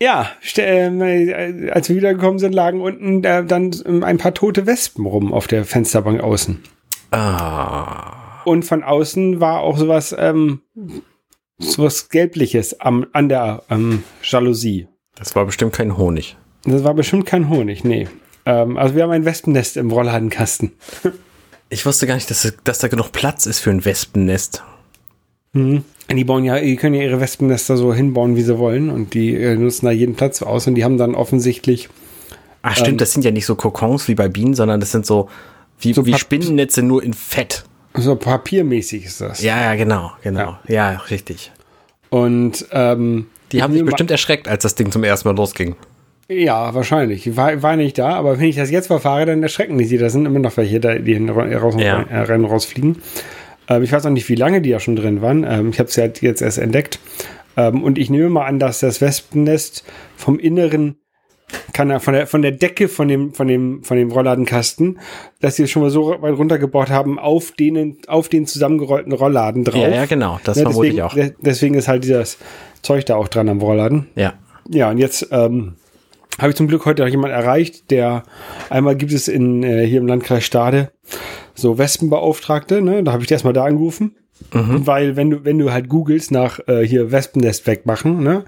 ja, 0.00 0.30
ste- 0.40 0.62
äh, 0.66 1.70
als 1.70 1.88
wir 1.88 1.96
wiedergekommen 1.96 2.38
sind, 2.38 2.54
lagen 2.54 2.80
unten 2.80 3.24
äh, 3.24 3.44
dann 3.44 3.74
ähm, 3.86 4.04
ein 4.04 4.18
paar 4.18 4.34
tote 4.34 4.66
Wespen 4.66 5.06
rum 5.06 5.32
auf 5.32 5.46
der 5.46 5.64
Fensterbank 5.64 6.20
außen. 6.20 6.62
Ah. 7.10 8.42
Und 8.44 8.64
von 8.64 8.82
außen 8.82 9.40
war 9.40 9.60
auch 9.60 9.76
sowas, 9.78 10.14
ähm, 10.18 10.60
sowas 11.58 12.08
Gelbliches 12.08 12.80
am, 12.80 13.06
an 13.12 13.28
der 13.28 13.62
ähm, 13.70 14.04
Jalousie. 14.22 14.88
Das 15.16 15.34
war 15.34 15.44
bestimmt 15.46 15.72
kein 15.72 15.96
Honig. 15.96 16.36
Das 16.64 16.84
war 16.84 16.94
bestimmt 16.94 17.26
kein 17.26 17.48
Honig, 17.48 17.84
nee. 17.84 18.08
Ähm, 18.46 18.76
also 18.76 18.94
wir 18.94 19.02
haben 19.02 19.10
ein 19.10 19.24
Wespennest 19.24 19.76
im 19.76 19.90
Rollladenkasten. 19.90 20.72
Ich 21.70 21.84
wusste 21.84 22.06
gar 22.06 22.14
nicht, 22.14 22.30
dass, 22.30 22.50
dass 22.64 22.78
da 22.78 22.88
genug 22.88 23.12
Platz 23.12 23.44
ist 23.44 23.58
für 23.60 23.68
ein 23.68 23.84
Wespennest. 23.84 24.64
Die 26.10 26.24
bauen 26.24 26.44
ja, 26.44 26.58
die 26.58 26.76
können 26.76 26.94
ja 26.94 27.02
ihre 27.02 27.20
Wespennester 27.20 27.76
so 27.76 27.92
hinbauen, 27.92 28.34
wie 28.36 28.42
sie 28.42 28.58
wollen. 28.58 28.90
Und 28.90 29.14
die 29.14 29.34
äh, 29.34 29.56
nutzen 29.56 29.86
da 29.86 29.92
jeden 29.92 30.14
Platz 30.14 30.42
aus. 30.42 30.66
Und 30.66 30.74
die 30.74 30.84
haben 30.84 30.96
dann 30.98 31.14
offensichtlich 31.14 31.88
Ach 32.62 32.76
stimmt, 32.76 33.00
das 33.00 33.12
sind 33.12 33.24
ja 33.24 33.30
nicht 33.30 33.46
so 33.46 33.54
Kokons 33.54 34.08
wie 34.08 34.14
bei 34.14 34.28
Bienen, 34.28 34.54
sondern 34.54 34.80
das 34.80 34.90
sind 34.90 35.06
so 35.06 35.28
wie, 35.80 35.92
So 35.92 36.06
wie 36.06 36.10
Pap- 36.12 36.20
Spinnennetze 36.20 36.82
nur 36.82 37.02
in 37.04 37.12
Fett. 37.14 37.64
so 37.94 38.16
papiermäßig 38.16 39.04
ist 39.04 39.20
das. 39.20 39.42
Ja, 39.42 39.60
ja, 39.62 39.74
genau, 39.76 40.10
genau. 40.22 40.56
Ja, 40.66 40.90
richtig. 41.10 41.52
Und 42.10 42.66
ähm, 42.72 43.26
Die 43.52 43.62
haben 43.62 43.72
sich 43.74 43.84
bestimmt 43.84 44.10
erschreckt, 44.10 44.48
als 44.48 44.62
das 44.62 44.74
Ding 44.74 44.90
zum 44.90 45.04
ersten 45.04 45.28
Mal 45.28 45.36
losging. 45.36 45.76
Ja, 46.30 46.74
wahrscheinlich. 46.74 47.26
Ich 47.26 47.36
war, 47.36 47.62
war 47.62 47.76
nicht 47.76 47.96
da, 47.98 48.10
aber 48.16 48.38
wenn 48.38 48.46
ich 48.48 48.56
das 48.56 48.70
jetzt 48.70 48.88
verfahre, 48.88 49.24
dann 49.26 49.42
erschrecken 49.42 49.78
die 49.78 49.84
sie. 49.84 49.98
Da 49.98 50.10
sind 50.10 50.26
immer 50.26 50.38
noch 50.40 50.56
welche, 50.56 50.80
da, 50.80 50.94
die 50.96 51.14
raus, 51.28 51.74
Ja. 51.78 52.02
äh, 52.02 52.22
rein 52.22 52.44
und 52.44 52.50
rausfliegen. 52.50 52.96
Ähm, 53.68 53.82
ich 53.82 53.92
weiß 53.92 54.06
auch 54.06 54.10
nicht, 54.10 54.28
wie 54.28 54.34
lange 54.34 54.60
die 54.62 54.70
ja 54.70 54.80
schon 54.80 54.96
drin 54.96 55.22
waren. 55.22 55.44
Ähm, 55.48 55.70
ich 55.70 55.78
habe 55.78 55.88
es 55.88 55.96
ja 55.96 56.06
jetzt 56.20 56.42
erst 56.42 56.58
entdeckt. 56.58 56.98
Ähm, 57.56 57.82
und 57.82 57.98
ich 57.98 58.10
nehme 58.10 58.28
mal 58.28 58.46
an, 58.46 58.58
dass 58.58 58.80
das 58.80 59.00
Wespennest 59.00 59.84
vom 60.16 60.38
Inneren 60.38 60.96
kann 61.72 61.88
er 61.88 61.98
von 61.98 62.12
der 62.12 62.26
von 62.26 62.42
der 62.42 62.50
Decke 62.52 62.88
von 62.88 63.08
dem 63.08 63.32
von 63.32 63.48
dem 63.48 63.82
von 63.82 63.96
dem 63.96 64.10
Rollladenkasten, 64.12 64.98
dass 65.40 65.56
sie 65.56 65.62
es 65.62 65.70
schon 65.70 65.80
mal 65.80 65.90
so 65.90 66.14
weit 66.20 66.36
runtergebaut 66.36 66.90
haben 66.90 67.18
auf 67.18 67.52
denen 67.52 67.96
auf 68.06 68.28
den 68.28 68.46
zusammengerollten 68.46 69.12
Rollladen 69.12 69.64
drauf. 69.64 69.80
Ja, 69.82 69.88
ja, 69.88 70.04
genau. 70.04 70.38
Das 70.44 70.56
Ne, 70.58 70.64
vermute 70.64 70.82
deswegen, 70.88 70.96
ich 70.98 71.02
auch. 71.02 71.14
de- 71.14 71.32
Deswegen 71.40 71.74
ist 71.74 71.88
halt 71.88 72.04
dieses 72.04 72.36
Zeug 72.82 73.06
da 73.06 73.16
auch 73.16 73.28
dran 73.28 73.48
am 73.48 73.60
Rollladen. 73.62 74.08
Ja. 74.14 74.34
Ja, 74.68 74.90
und 74.90 74.98
jetzt 74.98 75.28
ähm, 75.30 75.76
habe 76.38 76.50
ich 76.50 76.56
zum 76.56 76.68
Glück 76.68 76.84
heute 76.84 77.02
auch 77.02 77.08
jemand 77.08 77.32
erreicht, 77.32 77.90
der 77.90 78.24
einmal 78.68 78.94
gibt 78.96 79.12
es 79.12 79.26
in 79.26 79.62
äh, 79.62 79.86
hier 79.86 80.00
im 80.00 80.06
Landkreis 80.06 80.44
Stade 80.44 80.90
so 81.60 81.78
Wespenbeauftragte, 81.78 82.80
ne? 82.80 83.02
Da 83.02 83.12
habe 83.12 83.24
ich 83.24 83.30
erstmal 83.30 83.52
da 83.52 83.64
angerufen. 83.64 84.16
Weil 84.86 85.16
wenn 85.16 85.30
du, 85.30 85.44
wenn 85.44 85.58
du 85.58 85.72
halt 85.72 85.88
googelst 85.88 86.30
nach 86.30 86.60
äh, 86.68 86.86
hier 86.86 87.10
Wespennest 87.10 87.66
wegmachen, 87.66 88.22
ne, 88.22 88.44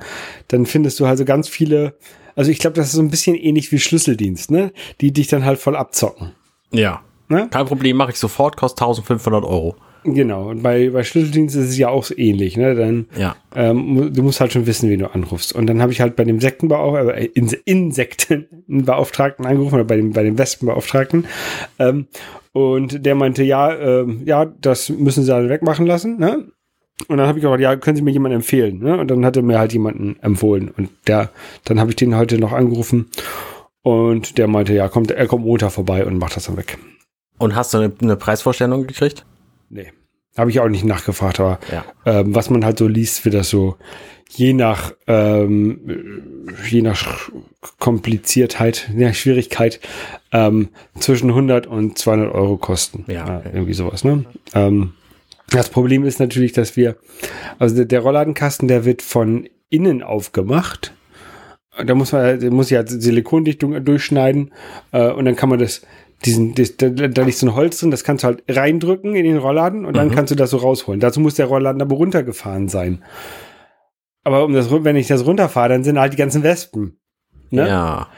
dann 0.49 0.65
findest 0.67 1.01
du 1.01 1.05
also 1.05 1.25
ganz 1.25 1.49
viele, 1.49 1.95
also 2.37 2.51
ich 2.51 2.61
glaube, 2.61 2.77
das 2.77 2.87
ist 2.87 2.93
so 2.93 3.03
ein 3.03 3.11
bisschen 3.11 3.35
ähnlich 3.35 3.73
wie 3.73 3.81
Schlüsseldienst, 3.81 4.51
ne? 4.51 4.73
Die 5.01 5.13
dich 5.13 5.27
dann 5.27 5.45
halt 5.45 5.59
voll 5.59 5.77
abzocken. 5.77 6.33
Ja. 6.71 7.03
Ne? 7.29 7.49
Kein 7.51 7.67
Problem, 7.67 7.97
mache 7.97 8.11
ich 8.11 8.19
sofort, 8.19 8.57
kostet 8.57 8.83
1500 8.83 9.45
Euro. 9.45 9.77
Genau. 10.05 10.49
Und 10.49 10.63
bei, 10.63 10.91
bei 10.91 11.05
Schlüsseldienst 11.05 11.57
ist 11.57 11.69
es 11.71 11.79
ja 11.79 11.89
auch 11.89 12.05
so 12.05 12.17
ähnlich, 12.17 12.57
ne? 12.57 12.75
Dann 12.75 13.07
Ja. 13.17 13.37
ähm, 13.55 14.13
du 14.15 14.23
musst 14.23 14.41
halt 14.41 14.53
schon 14.53 14.67
wissen, 14.67 14.89
wen 14.89 15.01
du 15.01 15.13
anrufst. 15.15 15.55
Und 15.55 15.67
dann 15.67 15.83
habe 15.83 15.93
ich 15.93 16.01
halt 16.01 16.17
bei 16.17 16.25
dem 16.25 16.41
Sektenbeauftragten, 16.41 17.23
äh, 17.23 17.27
Inse 17.35 17.57
Insektenbeauftragten 17.65 19.47
angerufen 19.47 19.75
oder 19.75 19.85
bei 19.85 19.97
dem, 19.97 20.13
bei 20.13 20.23
dem 20.23 20.39
Wespenbeauftragten. 20.39 21.27
Ähm, 21.79 22.07
und 22.53 23.05
der 23.05 23.15
meinte, 23.15 23.43
ja, 23.43 23.75
ähm, 23.77 24.23
ja, 24.25 24.45
das 24.45 24.89
müssen 24.89 25.25
sie 25.25 25.35
alle 25.35 25.49
wegmachen 25.49 25.87
lassen, 25.87 26.19
ne? 26.19 26.47
Und 27.09 27.17
dann 27.17 27.27
habe 27.27 27.39
ich 27.39 27.43
gesagt, 27.43 27.63
ja, 27.63 27.77
können 27.77 27.97
Sie 27.97 28.03
mir 28.03 28.11
jemanden 28.11 28.37
empfehlen? 28.37 28.79
Ne? 28.81 28.99
Und 28.99 29.11
dann 29.11 29.25
hat 29.25 29.35
er 29.35 29.43
mir 29.43 29.59
halt 29.59 29.73
jemanden 29.73 30.17
empfohlen. 30.21 30.71
Und 30.77 30.91
der, 31.07 31.31
dann 31.65 31.81
habe 31.81 31.89
ich 31.91 31.97
den 31.97 32.15
heute 32.15 32.39
noch 32.39 32.53
angerufen. 32.53 33.07
Und 33.83 34.37
der 34.37 34.47
meinte, 34.49 34.75
ja, 34.75 34.87
kommt, 34.89 35.11
er 35.11 35.27
kommt 35.27 35.47
Montag 35.47 35.73
vorbei 35.73 36.05
und 36.05 36.19
macht 36.19 36.37
das 36.37 36.45
dann 36.45 36.59
weg. 36.59 36.77
Und 37.39 37.57
hast 37.57 37.73
du 37.73 37.79
eine, 37.79 37.93
eine 38.03 38.17
Preisvorstellung 38.17 38.87
gekriegt? 38.87 39.25
Nee. 39.71 39.93
Habe 40.37 40.51
ich 40.51 40.61
auch 40.61 40.69
nicht 40.69 40.85
nachgefragt, 40.85 41.41
aber 41.41 41.59
Ja. 41.73 41.85
ähm, 42.07 42.35
was 42.35 42.51
man 42.51 42.65
halt 42.65 42.79
so 42.79 42.87
liest, 42.87 43.25
wird 43.25 43.35
das 43.35 43.49
so 43.49 43.77
je 44.29 44.53
nach 44.53 44.93
ähm, 45.09 46.47
je 46.71 46.83
nach 46.83 47.31
Kompliziertheit, 47.79 48.89
ja, 48.97 49.13
Schwierigkeit 49.13 49.81
ähm, 50.33 50.69
zwischen 50.99 51.31
100 51.31 51.67
und 51.67 51.99
200 51.99 52.33
Euro 52.33 52.57
kosten. 52.57 53.05
Ja. 53.09 53.41
Äh, 53.41 53.51
irgendwie 53.53 53.73
sowas. 53.75 54.05
Ne? 54.05 54.25
Ähm, 54.55 54.93
das 55.51 55.69
Problem 55.69 56.05
ist 56.05 56.21
natürlich, 56.21 56.53
dass 56.53 56.77
wir 56.77 56.97
also 57.59 57.75
der, 57.75 57.87
der 57.87 58.01
Rollladenkasten, 58.01 58.69
der 58.69 58.85
wird 58.85 59.03
von 59.03 59.49
innen 59.69 60.03
aufgemacht. 60.03 60.95
Da 61.85 61.95
muss 61.95 62.13
man, 62.13 62.39
da 62.39 62.51
muss 62.51 62.71
ich 62.71 62.77
halt 62.77 62.89
Silikondichtung 62.89 63.85
durchschneiden 63.85 64.53
äh, 64.93 65.11
und 65.11 65.25
dann 65.25 65.35
kann 65.37 65.49
man 65.49 65.59
das 65.59 65.83
diesen, 66.25 66.55
da, 66.55 66.89
da 66.89 67.23
liegt 67.23 67.39
so 67.39 67.47
ein 67.47 67.55
Holz 67.55 67.79
drin, 67.79 67.91
das 67.91 68.05
kannst 68.05 68.25
du 68.25 68.29
halt 68.29 68.45
reindrücken 68.49 69.15
in 69.15 69.25
den 69.25 69.39
Rollladen 69.39 69.85
und 69.85 69.97
dann 69.97 70.11
kannst 70.11 70.31
du 70.31 70.35
das 70.35 70.51
so 70.51 70.59
rausholen. 70.59 71.01
Dazu 71.01 71.21
muss 71.21 71.35
der 71.35 71.47
Rollladen 71.47 71.81
aber 71.81 71.97
runtergefahren 71.97 72.69
sein. 72.69 73.03
Aber 74.23 74.45
um 74.45 74.53
das, 74.53 74.71
wenn 74.71 74.97
ich 74.97 75.07
das 75.07 75.25
runterfahre, 75.25 75.71
dann 75.71 75.85
sind 75.85 75.99
halt 75.99 76.13
die 76.13 76.19
ganzen 76.19 76.43
Wespen. 76.43 76.99
Ne? 77.51 77.67
Ja. 77.67 78.09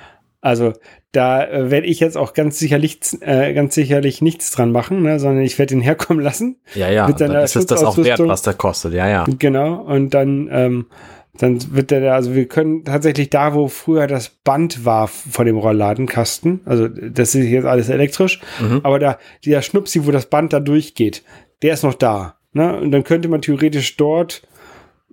Also 0.40 0.72
da 1.12 1.46
äh, 1.46 1.70
werde 1.70 1.86
ich 1.86 2.00
jetzt 2.00 2.16
auch 2.16 2.32
ganz 2.32 2.58
sicherlich, 2.58 2.98
äh, 3.20 3.54
ganz 3.54 3.74
sicherlich 3.74 4.20
nichts 4.20 4.50
dran 4.50 4.72
machen, 4.72 5.02
ne? 5.02 5.20
sondern 5.20 5.44
ich 5.44 5.58
werde 5.58 5.74
ihn 5.74 5.80
herkommen 5.80 6.22
lassen. 6.22 6.60
Ja, 6.74 6.90
ja. 6.90 7.06
Mit 7.06 7.18
seiner 7.18 7.34
Dann 7.34 7.44
ist 7.44 7.54
es 7.54 7.66
das 7.66 7.84
auch 7.84 7.96
wert, 7.98 8.18
was 8.18 8.42
der 8.42 8.54
kostet. 8.54 8.94
Ja, 8.94 9.08
ja. 9.08 9.24
Genau. 9.38 9.74
Und 9.82 10.10
dann 10.14 10.48
ähm, 10.50 10.86
dann 11.38 11.74
wird 11.74 11.90
der 11.90 12.00
da, 12.00 12.14
also 12.14 12.34
wir 12.34 12.46
können 12.46 12.84
tatsächlich 12.84 13.30
da, 13.30 13.54
wo 13.54 13.68
früher 13.68 14.06
das 14.06 14.28
Band 14.28 14.84
war 14.84 15.08
von 15.08 15.46
dem 15.46 15.56
Rollladenkasten, 15.56 16.60
also 16.66 16.88
das 16.88 17.34
ist 17.34 17.46
jetzt 17.46 17.64
alles 17.64 17.88
elektrisch, 17.88 18.40
mhm. 18.60 18.80
aber 18.82 18.98
da, 18.98 19.18
dieser 19.44 19.62
Schnupsi, 19.62 20.06
wo 20.06 20.10
das 20.10 20.26
Band 20.26 20.52
da 20.52 20.60
durchgeht, 20.60 21.22
der 21.62 21.74
ist 21.74 21.84
noch 21.84 21.94
da. 21.94 22.36
Ne? 22.52 22.78
Und 22.78 22.90
dann 22.90 23.04
könnte 23.04 23.28
man 23.28 23.40
theoretisch 23.40 23.96
dort 23.96 24.42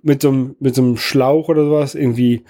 mit 0.02 0.22
so 0.22 0.28
einem, 0.28 0.56
mit 0.60 0.74
so 0.74 0.82
einem 0.82 0.96
Schlauch 0.96 1.48
oder 1.48 1.64
sowas 1.64 1.94
irgendwie 1.94 2.44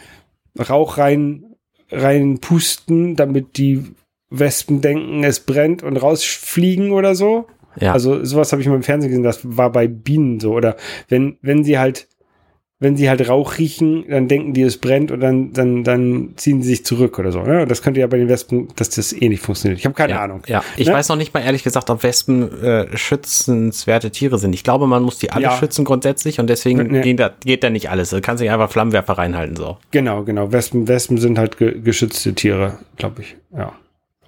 Rauch 0.59 0.99
rein, 0.99 1.55
rein 1.91 2.39
pusten, 2.41 3.15
damit 3.15 3.57
die 3.57 3.85
Wespen 4.31 4.81
denken, 4.81 5.25
es 5.25 5.41
brennt 5.41 5.83
und 5.83 5.97
rausfliegen 5.97 6.91
oder 6.91 7.15
so. 7.15 7.47
Ja. 7.81 7.93
Also 7.93 8.25
sowas 8.25 8.51
habe 8.51 8.63
ich 8.63 8.69
mal 8.69 8.75
im 8.75 8.83
Fernsehen 8.83 9.11
gesehen, 9.11 9.25
das 9.25 9.41
war 9.45 9.71
bei 9.71 9.87
Bienen 9.87 10.41
so. 10.41 10.53
Oder 10.53 10.77
wenn, 11.09 11.39
wenn 11.41 11.63
sie 11.63 11.79
halt 11.79 12.09
wenn 12.81 12.97
sie 12.97 13.11
halt 13.11 13.29
Rauch 13.29 13.59
riechen, 13.59 14.07
dann 14.09 14.27
denken 14.27 14.55
die, 14.55 14.63
es 14.63 14.79
brennt 14.79 15.11
und 15.13 15.21
dann, 15.21 15.53
dann, 15.53 15.85
dann 15.85 16.31
ziehen 16.37 16.63
sie 16.63 16.71
sich 16.71 16.85
zurück 16.85 17.19
oder 17.19 17.31
so. 17.31 17.43
Ne? 17.43 17.67
Das 17.67 17.83
könnte 17.83 18.01
ja 18.01 18.07
bei 18.07 18.17
den 18.17 18.29
Wespen, 18.29 18.69
dass 18.77 18.89
das 18.89 19.13
eh 19.13 19.29
nicht 19.29 19.43
funktioniert. 19.43 19.79
Ich 19.79 19.85
habe 19.85 19.95
keine 19.95 20.15
ja, 20.15 20.23
Ahnung. 20.23 20.43
Ja, 20.47 20.65
ich 20.79 20.87
ne? 20.87 20.95
weiß 20.95 21.11
noch 21.11 21.17
nicht 21.17 21.35
mal 21.35 21.41
ehrlich 21.41 21.63
gesagt, 21.63 21.91
ob 21.91 22.03
Wespen 22.03 22.63
äh, 22.63 22.97
schützenswerte 22.97 24.11
Tiere 24.11 24.39
sind. 24.39 24.55
Ich 24.55 24.65
glaube, 24.65 24.87
man 24.87 25.03
muss 25.03 25.19
die 25.19 25.31
alle 25.31 25.45
ja. 25.45 25.57
schützen 25.59 25.85
grundsätzlich 25.85 26.41
und 26.41 26.49
deswegen 26.49 26.91
ne. 26.91 27.03
geht, 27.03 27.21
da, 27.21 27.31
geht 27.45 27.63
da 27.63 27.69
nicht 27.69 27.91
alles. 27.91 28.11
Du 28.11 28.21
kannst 28.23 28.41
nicht 28.41 28.51
einfach 28.51 28.71
Flammenwerfer 28.71 29.13
reinhalten 29.13 29.57
so. 29.57 29.77
Genau, 29.91 30.25
genau. 30.25 30.51
Wespen, 30.51 30.89
Wespen 30.89 31.19
sind 31.19 31.39
halt 31.39 31.59
ge 31.59 31.79
geschützte 31.81 32.35
Tiere, 32.35 32.79
glaube 32.97 33.21
ich. 33.21 33.37
Ja. 33.55 33.75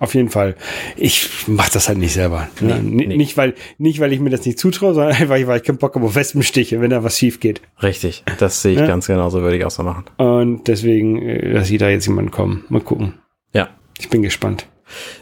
Auf 0.03 0.17
jeden 0.17 0.31
Fall. 0.31 0.57
Ich 0.97 1.47
mache 1.47 1.71
das 1.73 1.87
halt 1.87 1.99
nicht 1.99 2.13
selber. 2.13 2.49
Ne? 2.61 2.81
Nee, 2.83 3.07
nee. 3.07 3.17
Nicht, 3.17 3.37
weil, 3.37 3.55
nicht, 3.79 4.01
weil 4.01 4.13
ich 4.13 4.19
mir 4.19 4.31
das 4.31 4.45
nicht 4.45 4.59
zutraue, 4.59 4.95
sondern 4.95 5.13
einfach, 5.17 5.47
weil 5.47 5.59
ich 5.59 5.63
keinen 5.63 5.79
Bock 5.79 5.95
habe 5.95 6.05
auf 6.05 6.17
Wespenstiche, 6.17 6.81
wenn 6.81 6.91
da 6.91 7.05
was 7.05 7.17
schief 7.17 7.39
geht. 7.39 7.61
Richtig, 7.85 8.25
das 8.41 8.63
sehe 8.63 8.73
ich 8.73 8.81
ja? 8.81 8.89
ganz 8.89 9.07
genauso, 9.07 9.43
würde 9.43 9.59
ich 9.59 9.65
auch 9.65 9.71
so 9.71 9.85
machen. 9.85 10.07
Und 10.17 10.67
deswegen 10.67 11.23
äh, 11.23 11.53
lasse 11.53 11.73
ich 11.73 11.79
da 11.79 11.89
jetzt 11.89 12.05
jemanden 12.09 12.33
kommen. 12.33 12.65
Mal 12.69 12.81
gucken. 12.81 13.15
Ja. 13.55 13.69
Ich 14.01 14.09
bin 14.09 14.23
gespannt. 14.23 14.67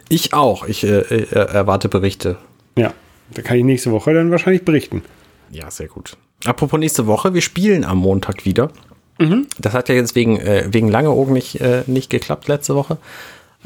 Ich 0.09 0.33
auch. 0.33 0.67
Ich 0.67 0.83
äh, 0.83 1.01
äh, 1.01 1.31
erwarte 1.35 1.91
Berichte. 1.91 2.39
Ja, 2.79 2.95
da 3.35 3.43
kann 3.43 3.59
ich 3.59 3.65
nächste 3.65 3.91
Woche 3.91 4.15
dann 4.15 4.31
wahrscheinlich 4.31 4.65
berichten. 4.65 5.03
Ja, 5.51 5.71
sehr 5.71 5.89
gut. 5.89 6.17
Apropos 6.47 6.81
nächste 6.81 7.07
Woche, 7.07 7.35
wir 7.35 7.43
spielen 7.43 7.85
am 7.85 7.99
Montag 7.99 8.47
wieder. 8.47 8.71
Mhm. 9.19 9.47
Das 9.59 9.75
hat 9.75 9.91
ja 9.91 9.95
jetzt 9.95 10.15
wegen, 10.15 10.39
äh, 10.39 10.69
wegen 10.71 10.89
Langeogen 10.89 11.35
nicht, 11.35 11.61
äh, 11.61 11.83
nicht 11.87 12.09
geklappt 12.09 12.49
letzte 12.49 12.75
Woche. 12.75 12.97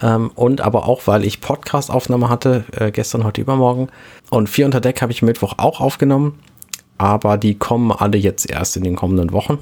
Ähm, 0.02 0.30
und 0.34 0.60
aber 0.60 0.88
auch, 0.88 1.06
weil 1.06 1.24
ich 1.24 1.40
Podcast-Aufnahme 1.40 2.28
hatte, 2.28 2.64
äh, 2.72 2.90
gestern, 2.90 3.24
heute, 3.24 3.40
übermorgen. 3.40 3.88
Und 4.30 4.48
vier 4.48 4.66
unter 4.66 4.80
Deck 4.80 5.02
habe 5.02 5.12
ich 5.12 5.22
Mittwoch 5.22 5.54
auch 5.58 5.80
aufgenommen. 5.80 6.38
Aber 6.98 7.38
die 7.38 7.56
kommen 7.56 7.92
alle 7.92 8.18
jetzt 8.18 8.48
erst 8.48 8.76
in 8.76 8.84
den 8.84 8.96
kommenden 8.96 9.32
Wochen. 9.32 9.58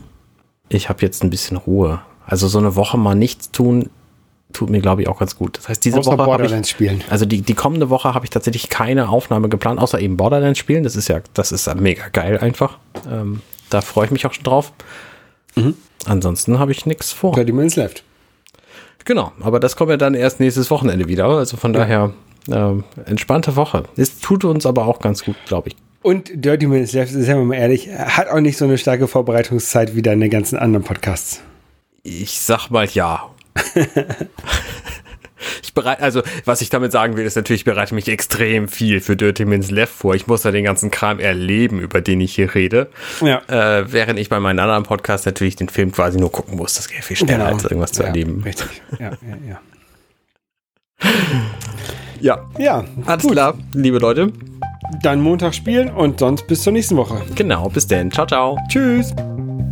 Ich 0.69 0.89
habe 0.89 1.03
jetzt 1.03 1.23
ein 1.23 1.31
bisschen 1.31 1.57
Ruhe. 1.57 2.01
Also 2.27 2.49
so 2.49 2.59
eine 2.59 2.77
Woche 2.77 2.99
mal 2.99 3.15
nichts 3.15 3.51
tun, 3.51 3.91
tut 4.53 4.71
mir, 4.71 4.81
glaube 4.81 5.03
ich, 5.03 5.09
auch 5.09 5.19
ganz 5.19 5.37
gut. 5.37 5.59
Das 5.59 5.69
heißt, 5.69 5.85
diese 5.85 5.99
außer 5.99 6.13
Woche. 6.13 6.25
Borderlands 6.25 6.69
ich, 6.69 6.75
spielen. 6.75 7.03
Also 7.11 7.25
die, 7.25 7.43
die 7.43 7.55
kommende 7.55 7.91
Woche 7.91 8.15
habe 8.15 8.25
ich 8.25 8.31
tatsächlich 8.31 8.69
keine 8.69 9.09
Aufnahme 9.09 9.49
geplant, 9.49 9.81
außer 9.81 10.01
eben 10.01 10.17
Borderlands 10.17 10.59
spielen. 10.59 10.85
Das 10.85 10.97
ist 10.97 11.09
ja, 11.09 11.21
das 11.35 11.53
ist 11.53 11.67
ja 11.67 11.75
mega 11.75 12.09
geil 12.09 12.39
einfach. 12.39 12.79
Ähm, 13.11 13.41
da 13.71 13.81
freue 13.81 14.07
ich 14.07 14.11
mich 14.11 14.27
auch 14.27 14.33
schon 14.33 14.45
drauf. 14.45 14.73
Mhm. 15.55 15.75
Ansonsten 16.05 16.59
habe 16.59 16.73
ich 16.73 16.87
nichts 16.87 17.13
vor. 17.13 17.33
30 17.35 17.55
Minutes 17.55 17.77
left. 17.77 18.05
Genau, 19.05 19.33
aber 19.41 19.61
das 19.61 19.77
kommt 19.77 19.91
ja 19.91 19.97
dann 19.97 20.15
erst 20.15 20.41
nächstes 20.41 20.71
Wochenende 20.71 21.09
wieder. 21.09 21.27
Also 21.27 21.57
von 21.57 21.73
daher 21.73 22.13
äh, 22.49 22.75
entspannte 23.05 23.57
Woche. 23.57 23.85
Es 23.97 24.21
tut 24.21 24.45
uns 24.45 24.67
aber 24.67 24.87
auch 24.87 25.01
ganz 25.01 25.25
gut, 25.25 25.37
glaube 25.47 25.71
ich. 25.71 25.77
Und 26.03 26.31
Dirty 26.35 26.67
Minutes 26.67 26.93
Left, 26.93 27.13
sagen 27.13 27.41
wir 27.41 27.45
mal 27.45 27.55
ehrlich, 27.55 27.89
hat 27.91 28.29
auch 28.29 28.41
nicht 28.41 28.57
so 28.57 28.65
eine 28.65 28.77
starke 28.77 29.07
Vorbereitungszeit 29.07 29.95
wie 29.95 30.03
deine 30.03 30.29
ganzen 30.29 30.59
anderen 30.59 30.85
Podcasts. 30.85 31.41
Ich 32.03 32.41
sag 32.41 32.71
mal 32.71 32.87
ja. 32.87 33.31
Ich 35.63 35.75
bereite, 35.75 36.03
also 36.03 36.23
was 36.45 36.61
ich 36.61 36.71
damit 36.71 36.93
sagen 36.93 37.17
will, 37.17 37.25
ist 37.25 37.37
natürlich, 37.37 37.63
ich 37.63 37.65
bereite 37.65 37.95
mich 37.95 38.09
extrem 38.09 38.69
viel 38.69 39.01
für 39.01 39.17
Dirty 39.17 39.45
Minutes 39.45 39.71
Left 39.71 39.93
vor. 39.93 40.15
Ich 40.15 40.27
muss 40.27 40.43
da 40.43 40.51
den 40.51 40.65
ganzen 40.65 40.91
Kram 40.91 41.19
erleben, 41.19 41.81
über 41.81 42.01
den 42.01 42.21
ich 42.21 42.35
hier 42.35 42.55
rede. 42.55 42.89
Ja. 43.21 43.43
Äh, 43.49 43.93
während 43.93 44.19
ich 44.19 44.29
bei 44.29 44.41
meinen 44.41 44.59
anderen 44.59 44.85
Podcasts 44.85 45.27
natürlich 45.27 45.57
den 45.57 45.69
Film 45.69 45.93
quasi 45.93 46.19
nur 46.19 46.33
gucken 46.33 46.57
muss. 46.57 46.75
Das 46.75 46.89
geht 46.89 47.05
viel 47.05 47.17
schneller, 47.17 47.45
genau. 47.45 47.53
als 47.53 47.65
irgendwas 47.65 47.93
zu 47.93 48.03
ja, 48.03 48.09
erleben. 48.09 48.43
Richtig. 48.45 48.83
Ja, 48.99 49.11
ja, 49.11 49.37
ja. 49.49 49.61
ja. 52.21 52.51
Ja. 52.59 52.85
Alles 53.07 53.23
gut. 53.23 53.33
klar, 53.33 53.59
liebe 53.75 53.99
Leute. 53.99 54.33
Dann 55.03 55.21
Montag 55.21 55.55
spielen 55.55 55.89
und 55.91 56.21
sonst 56.21 56.47
bis 56.47 56.63
zur 56.63 56.73
nächsten 56.73 56.97
Woche. 56.97 57.23
Genau, 57.35 57.69
bis 57.69 57.87
denn. 57.87 58.11
Ciao, 58.11 58.27
ciao. 58.27 58.59
Tschüss. 58.69 59.15